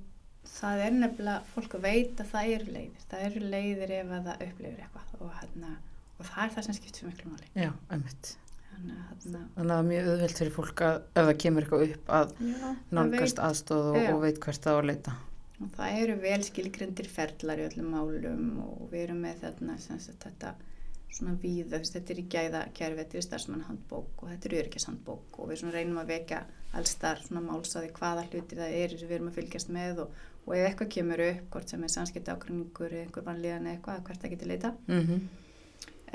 það 0.51 0.83
er 0.87 0.97
nefnilega, 0.97 1.53
fólk 1.55 1.77
veit 1.83 2.23
að 2.23 2.33
það 2.33 2.55
eru 2.55 2.73
leiðir, 2.79 3.05
það 3.11 3.29
eru 3.29 3.45
leiðir 3.53 3.95
ef 3.99 4.17
að 4.17 4.31
það 4.31 4.43
upplifir 4.49 4.83
eitthvað 4.87 5.21
og, 5.21 5.31
hana, 5.41 5.77
og 6.17 6.27
það 6.31 6.43
er 6.45 6.57
það 6.57 6.67
sem 6.69 6.79
skipt 6.81 7.01
fyrir 7.01 7.13
miklu 7.13 7.33
máli. 7.33 7.53
Já, 7.55 7.71
einmitt. 7.93 8.33
Þannig 8.77 8.99
að 9.17 9.71
það 9.71 9.77
er 9.79 9.87
mjög 9.91 10.11
auðvelt 10.11 10.41
fyrir 10.43 10.53
fólk 10.53 10.83
að 10.85 10.97
ef 11.01 11.29
það 11.31 11.39
kemur 11.45 11.65
eitthvað 11.65 11.87
upp 11.87 12.11
að 12.19 12.35
Já, 12.45 12.67
nálgast 12.99 13.39
aðstóð 13.41 13.87
og, 13.93 14.03
og 14.13 14.21
veit 14.27 14.41
hvert 14.43 14.67
það 14.67 14.77
á 14.77 14.81
að 14.83 14.89
leita 14.91 15.15
og 15.57 15.73
það 15.73 15.99
eru 16.03 16.17
vel 16.21 16.41
skilgrendir 16.45 17.09
ferlar 17.09 17.61
í 17.61 17.67
öllum 17.71 17.93
málum 17.95 18.49
og 18.67 18.89
við 18.91 19.07
erum 19.07 19.23
með 19.25 19.39
þarna 19.45 19.77
sagt, 19.81 20.27
þetta 20.27 20.53
svona 21.17 21.37
víða, 21.41 21.81
þetta 21.81 22.13
er 22.13 22.21
í 22.21 22.27
gæða 22.29 22.63
kjærfi, 22.77 22.99
þetta 23.01 23.17
er 23.17 23.25
starfsmannhandbók 23.25 24.23
og 24.23 24.33
þetta 24.33 24.49
er 24.51 24.57
öryggishandbók 24.61 25.39
og 25.41 25.51
við 25.51 25.65
reynum 25.73 26.01
að 26.03 26.13
vekja 26.13 26.43
alls 26.77 26.97
þar 27.01 27.23
svona 27.25 27.45
málsaði 27.47 27.93
hvaða 27.97 28.27
hluti 28.29 28.59
það 28.59 28.75
er 28.83 28.97
sem 28.97 29.09
við 29.09 29.17
erum 29.17 29.31
að 29.31 29.39
fylgjast 29.39 29.73
með 29.73 30.03
og, 30.05 30.19
og 30.47 30.55
ef 30.57 30.69
eitthvað 30.69 30.93
kemur 30.95 31.23
upp, 31.27 31.49
hvort 31.51 31.73
sem 31.73 31.83
er 31.83 31.93
samskipt 31.93 32.31
ákvæmningur 32.31 32.93
eða 32.93 33.07
einhver 33.07 33.27
vanlíðan 33.27 33.67
eða 33.67 33.75
eitthvað, 33.77 34.05
hvert 34.07 34.23
það 34.23 34.35
getur 34.35 34.53
leita 34.53 34.73
mm 34.87 35.01
-hmm. 35.07 35.25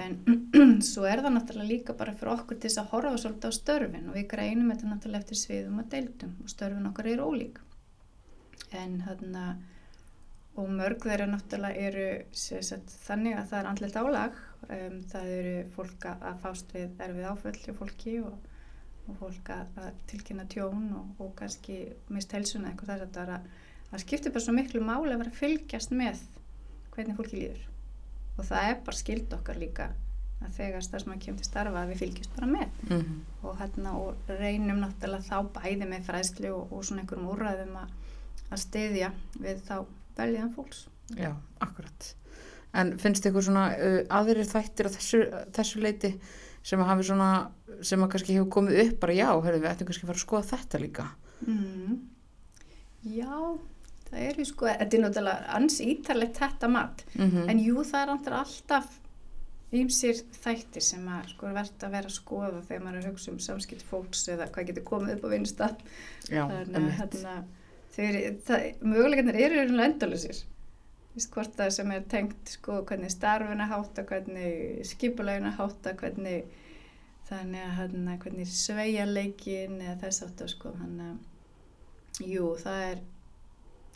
en 0.04 0.82
svo 0.92 1.06
er 1.06 1.24
það 1.24 1.36
náttúrulega 1.36 1.72
líka 1.74 1.94
bara 1.94 2.14
fyrir 2.14 2.34
okkur 2.34 2.60
til 2.60 2.70
þess 2.70 2.84
að 2.84 2.92
horfa 2.94 3.18
svolítið 3.18 3.50
á 3.52 3.60
störfin 3.60 4.08
og 4.10 4.16
við 4.16 4.28
greinum 4.36 4.72
þetta 4.72 4.94
náttúrulega 4.94 5.20
eftir 5.20 5.38
sviðum 5.38 5.80
og 5.80 5.92
deildum 5.92 6.38
og 6.44 6.50
störfin 6.50 6.88
okkar 6.88 7.08
eru 7.08 7.28
ólík. 7.30 7.60
En 8.72 9.04
þarna 9.08 9.58
og 10.60 10.70
mörg 10.70 11.06
þeirra 11.06 11.28
náttúrulega 11.32 11.88
eru 11.88 12.08
sagt, 12.36 12.94
þannig 13.06 13.38
að 13.40 13.52
það 13.52 13.60
er 13.60 13.70
andlet 13.70 14.00
álag. 14.02 14.40
Um, 14.68 14.98
það 15.12 15.34
eru 15.38 15.54
fólk 15.76 16.08
að 16.12 16.42
fást 16.44 16.74
við 16.76 17.04
erfið 17.06 17.28
áföll 17.32 17.58
hjá 17.64 17.74
fólki 17.80 18.16
og, 18.22 18.50
og 19.08 19.20
fólk 19.20 19.52
að, 19.56 19.92
tilkynna 20.12 20.46
tjón 20.52 20.90
og, 20.98 21.14
og 21.24 21.34
kannski 21.40 21.82
mist 22.14 22.36
helsuna 22.36 22.72
eitthvað 22.72 22.92
þess 22.94 23.08
að 23.08 23.16
það, 23.18 23.34
að, 23.38 23.61
það 23.92 24.06
skiptir 24.06 24.36
bara 24.36 24.46
svo 24.46 24.56
miklu 24.58 24.84
máli 24.86 25.14
að 25.14 25.24
vera 25.24 25.34
að 25.34 25.42
fylgjast 25.42 25.92
með 25.96 26.24
hvernig 26.96 27.18
fólki 27.20 27.42
líður 27.42 27.68
og 28.38 28.48
það 28.48 28.70
er 28.70 28.80
bara 28.86 29.02
skild 29.02 29.36
okkar 29.38 29.60
líka 29.62 29.90
að 30.42 30.56
þegar 30.58 30.86
starfsmann 30.86 31.22
kemur 31.22 31.44
til 31.44 31.52
starfa 31.52 31.84
að 31.84 31.92
við 31.92 32.00
fylgjast 32.02 32.36
bara 32.36 32.48
með 32.50 32.70
mm 32.88 33.02
-hmm. 33.02 33.18
og, 33.44 33.58
hérna, 33.60 33.92
og 33.94 34.32
reynum 34.40 34.82
náttúrulega 34.82 35.28
þá 35.30 35.38
bæði 35.60 35.90
með 35.90 36.08
fræðslu 36.08 36.54
og, 36.56 36.72
og 36.74 36.86
svona 36.86 37.04
einhverjum 37.04 37.30
úrræðum 37.30 37.76
að 37.84 37.92
að 38.52 38.64
steyðja 38.66 39.12
við 39.40 39.64
þá 39.68 39.76
veljaðan 40.18 40.54
fólks. 40.56 40.86
Já, 41.16 41.32
akkurat. 41.64 42.12
En 42.78 42.94
finnst 43.00 43.26
ykkur 43.28 43.46
svona 43.46 43.66
uh, 43.76 44.00
aðrir 44.20 44.48
þættir 44.48 44.88
á 44.88 44.96
þessu, 44.96 45.24
þessu 45.56 45.84
leiti 45.84 46.14
sem 46.64 46.80
að 46.80 46.92
hafi 46.92 47.08
svona, 47.10 47.32
sem 47.84 48.04
að 48.04 48.14
kannski 48.14 48.38
hefur 48.38 48.52
komið 48.58 48.82
upp 48.86 49.02
bara 49.02 49.18
já, 49.18 49.28
hefur 49.34 49.58
við 49.58 49.70
ættum 49.72 49.90
kannski 49.90 50.06
að 50.06 50.12
fara 50.12 50.20
að 50.20 50.26
skoða 50.26 50.50
þetta 50.52 50.82
líka? 50.84 51.08
Mm. 51.48 51.98
Já, 53.12 53.36
það 54.12 54.26
er 54.28 54.42
ju 54.42 54.48
sko, 54.50 54.68
þetta 54.68 54.98
er 54.98 55.06
náttúrulega 55.06 55.56
ans 55.60 55.78
ítarlegt 55.84 56.42
þetta 56.42 56.72
mat, 56.72 57.06
mm 57.16 57.30
-hmm. 57.30 57.50
en 57.52 57.64
jú 57.64 57.84
það 57.84 58.02
er 58.02 58.36
alltaf 58.40 58.98
ímsir 59.72 60.18
þættir 60.36 60.84
sem 60.84 61.08
að 61.08 61.32
sko 61.32 61.48
verða 61.48 61.88
að 61.88 61.94
vera 61.96 62.10
að 62.12 62.18
skoða 62.18 62.62
þegar 62.68 62.84
maður 62.84 62.98
er 62.98 63.06
að 63.06 63.12
hugsa 63.12 63.32
um 63.32 63.40
samskipt 63.40 63.84
fólks 63.88 64.28
eða 64.28 64.50
hvað 64.52 64.68
getur 64.68 64.84
komið 64.84 65.14
upp 65.16 65.24
á 65.24 65.34
vinnstað. 65.34 65.76
Já, 66.28 66.44
þannig 66.48 66.76
að 66.76 66.98
hérna 67.00 67.36
möguleikarnir 68.82 69.36
eru 69.36 69.62
hérna 69.62 69.86
endalusir 69.90 70.44
hvort 71.34 71.56
það 71.58 71.72
sem 71.76 71.92
er 71.92 72.04
tengt 72.08 72.54
sko, 72.56 72.82
hvernig 72.88 73.12
starfuna 73.12 73.68
hátta 73.68 74.06
hvernig 74.08 74.86
skipuleguna 74.88 75.52
hátta 75.58 75.94
hvernig 76.00 76.46
þannig 77.28 77.64
að 77.66 77.74
hérna, 77.80 78.16
hvernig 78.22 78.48
sveia 78.52 79.06
leikin 79.08 79.82
eða 79.82 79.98
þess 80.06 80.24
aftur 80.28 80.52
sko, 80.52 80.72
þannig 80.80 81.12
að 81.12 82.28
jú, 82.32 82.54
það 82.60 82.86
er 82.88 83.04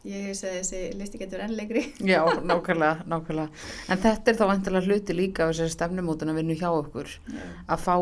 ég 0.06 0.26
hef 0.30 0.38
segið 0.40 0.58
þessi 0.60 0.80
listi 1.00 1.20
getur 1.22 1.42
ennlegri. 1.46 1.82
Já, 2.14 2.20
nákvæmlega, 2.46 3.06
nákvæmlega. 3.10 3.64
En 3.90 4.02
þetta 4.04 4.32
er 4.32 4.38
þá 4.40 4.44
vantilega 4.52 4.86
hluti 4.90 5.16
líka 5.18 5.46
af 5.48 5.54
þessari 5.54 5.74
stefnumótun 5.76 6.32
að 6.34 6.40
vinna 6.42 6.58
hjá 6.60 6.68
okkur 6.72 7.10
Já. 7.34 7.46
að 7.76 7.86
fá 7.86 7.96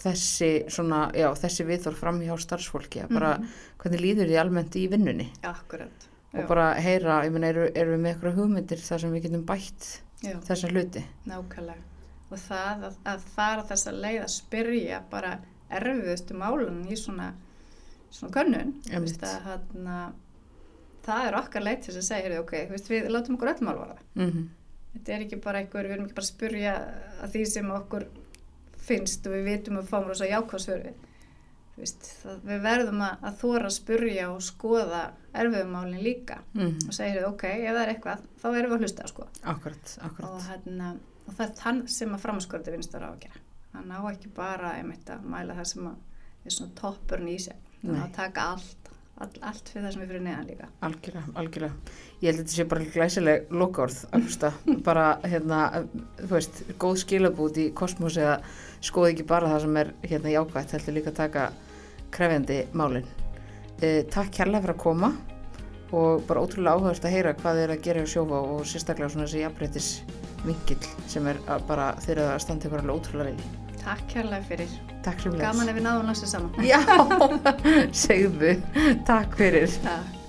þessi 0.00 0.50
svona, 0.72 1.00
já, 1.16 1.28
þessi 1.42 1.66
viðþór 1.68 1.98
fram 2.00 2.22
hjá 2.24 2.32
starfsfólki 2.44 3.02
að 3.04 3.12
bara 3.18 3.32
hvernig 3.82 4.04
líður 4.04 4.30
því 4.32 4.38
almennt 4.42 4.78
í 4.80 4.86
vinnunni 4.92 5.28
Akkurat. 5.48 6.08
og 6.34 6.48
bara 6.50 6.70
heyra, 6.80 7.20
ég 7.26 7.34
meina, 7.34 7.50
eru, 7.52 7.68
eru 7.74 7.94
við 7.96 8.02
með 8.06 8.14
eitthvað 8.14 8.40
hugmyndir 8.40 8.82
þar 8.84 9.04
sem 9.04 9.14
við 9.16 9.26
getum 9.28 9.44
bætt 9.48 9.90
Já, 10.24 10.34
þessa 10.48 10.68
hluti. 10.72 11.04
nákvæmlega. 11.28 11.86
Og 12.30 12.38
það 12.38 12.84
að, 12.90 12.98
að 13.10 13.22
fara 13.34 13.62
þessa 13.66 13.92
leið 13.96 14.18
að 14.22 14.32
spyrja 14.36 14.98
bara 15.10 15.30
erfiðustu 15.74 16.36
málun 16.38 16.82
í 16.92 16.96
svona, 16.98 17.32
svona 18.12 18.32
könnun. 18.36 18.74
þú 18.86 19.00
veist, 19.02 19.24
að, 19.26 19.48
hana, 19.48 19.96
það 21.04 21.26
er 21.26 21.36
okkar 21.40 21.66
leið 21.66 21.84
til 21.84 21.92
þess 21.92 22.00
að 22.00 22.08
segja, 22.08 22.40
ok, 22.40 22.56
veist, 22.70 22.90
við 22.90 23.10
látum 23.10 23.36
okkur 23.36 23.52
öll 23.52 23.66
mál 23.66 23.76
varða. 23.78 24.00
Mm 24.14 24.48
Þetta 24.90 25.12
er 25.14 25.20
ekki 25.24 25.36
bara 25.38 25.58
einhver, 25.58 25.86
við 25.86 25.92
erum 25.94 26.06
ekki 26.08 26.16
bara 26.16 26.26
að 26.26 26.34
spyrja 26.34 26.72
að 27.22 27.30
því 27.34 27.44
sem 27.46 27.70
okkur 27.70 28.06
finnst 28.76 29.26
og 29.26 29.36
við 29.36 29.44
vitum 29.44 29.78
og 29.78 29.86
fáum 29.86 30.08
rosa 30.08 30.26
það, 32.22 32.40
við 32.44 32.64
verðum 32.64 33.04
að, 33.06 33.14
að 33.28 33.36
þóra 33.40 33.68
að 33.68 33.76
spyrja 33.76 34.26
og 34.32 34.42
skoða 34.42 35.02
erfiðumálinn 35.32 36.02
líka 36.02 36.40
-hmm. 36.54 36.88
og 36.88 36.96
segja, 36.96 37.28
ok, 37.28 37.44
ef 37.44 37.70
það 37.70 37.82
er 37.82 37.92
eitthvað, 37.94 38.26
þá 38.42 38.48
erum 38.50 38.70
við 38.70 38.76
að 38.76 38.84
hlusta, 38.84 39.06
sko. 39.06 39.28
Akkurat, 39.42 39.94
akkurat. 40.00 40.30
Og, 40.30 40.42
hérna, 40.48 40.96
og 41.26 41.32
það 41.34 41.46
er 41.46 41.54
þann 41.62 41.80
sem 41.88 42.14
að 42.14 42.22
framskorti 42.26 42.70
vinstur 42.74 43.06
á 43.06 43.10
að 43.10 43.20
gera. 43.20 43.40
Hann 43.72 43.92
á 43.94 44.00
ekki 44.10 44.28
bara 44.34 44.74
að 45.10 45.24
mæla 45.24 45.54
það 45.54 45.64
sem 45.64 45.86
að 45.86 45.96
er 46.44 46.54
svona 46.54 46.74
toppurinn 46.74 47.28
í 47.28 47.38
sig. 47.38 47.56
Nei. 47.80 47.96
að 48.02 48.12
taka 48.16 48.42
allt, 48.54 48.79
all, 49.20 49.30
allt 49.50 49.70
fyrir 49.70 49.86
það 49.86 49.94
sem 49.94 50.02
er 50.02 50.10
fyrir 50.10 50.24
neðan 50.24 50.48
líka. 50.48 50.68
Algjörlega, 50.86 51.24
algjörlega. 51.40 51.96
Ég 52.20 52.26
held 52.28 52.34
að 52.34 52.42
þetta 52.42 52.56
sé 52.56 52.66
bara 52.70 52.90
glæsileg 52.94 53.54
Augusta. 54.16 54.52
bara, 54.88 55.06
hérna, 55.24 55.62
þú 56.22 56.30
veist, 56.34 56.62
góð 56.80 57.00
skilabút 57.04 57.60
í 57.60 57.70
kosmosi 57.76 58.24
að 58.24 58.46
skoði 58.84 59.14
ekki 59.14 59.28
bara 59.28 59.50
það 59.52 59.66
sem 59.66 59.80
er 59.82 59.92
hérna 60.06 60.34
jákvætt, 60.36 60.76
heldur 60.76 60.96
líka 60.96 61.12
að 61.12 61.20
taka 61.20 61.50
krefjandi 62.14 62.62
málin. 62.72 63.06
Eh, 63.80 64.02
takk 64.12 64.32
kærlega 64.36 64.64
fyrir 64.64 64.76
að 64.76 64.82
koma 64.82 65.14
og 65.96 66.26
bara 66.28 66.42
ótrúlega 66.44 66.76
áhugast 66.76 67.06
að 67.06 67.16
heyra 67.16 67.36
hvað 67.38 67.62
er 67.64 67.72
að 67.74 67.82
gera 67.86 68.04
hjá 68.04 68.12
sjófa 68.14 68.42
og 68.52 68.66
sérstaklega 68.68 69.10
svona 69.10 69.26
þessi 69.26 69.42
jafnbreytis 69.42 69.88
vingill 70.44 70.92
sem 71.10 71.26
er 71.32 71.40
bara 71.68 71.94
þeir 72.04 72.18
eru 72.18 72.28
að 72.34 72.44
standa 72.44 72.68
ykkur 72.68 72.84
alveg 72.84 73.00
ótrúlega 73.00 73.34
í. 73.34 73.59
Takk 73.80 74.06
kærlega 74.12 74.44
fyrir. 74.48 74.78
Takk 75.04 75.22
sem 75.24 75.36
Gaman 75.40 75.72
ef 75.72 75.78
við 75.78 75.86
náðum 75.88 76.08
næstu 76.12 76.28
saman. 76.28 76.52
Já, 76.64 76.80
segðu, 78.04 78.56
takk 79.08 79.36
fyrir. 79.40 79.76
Takk. 79.84 80.19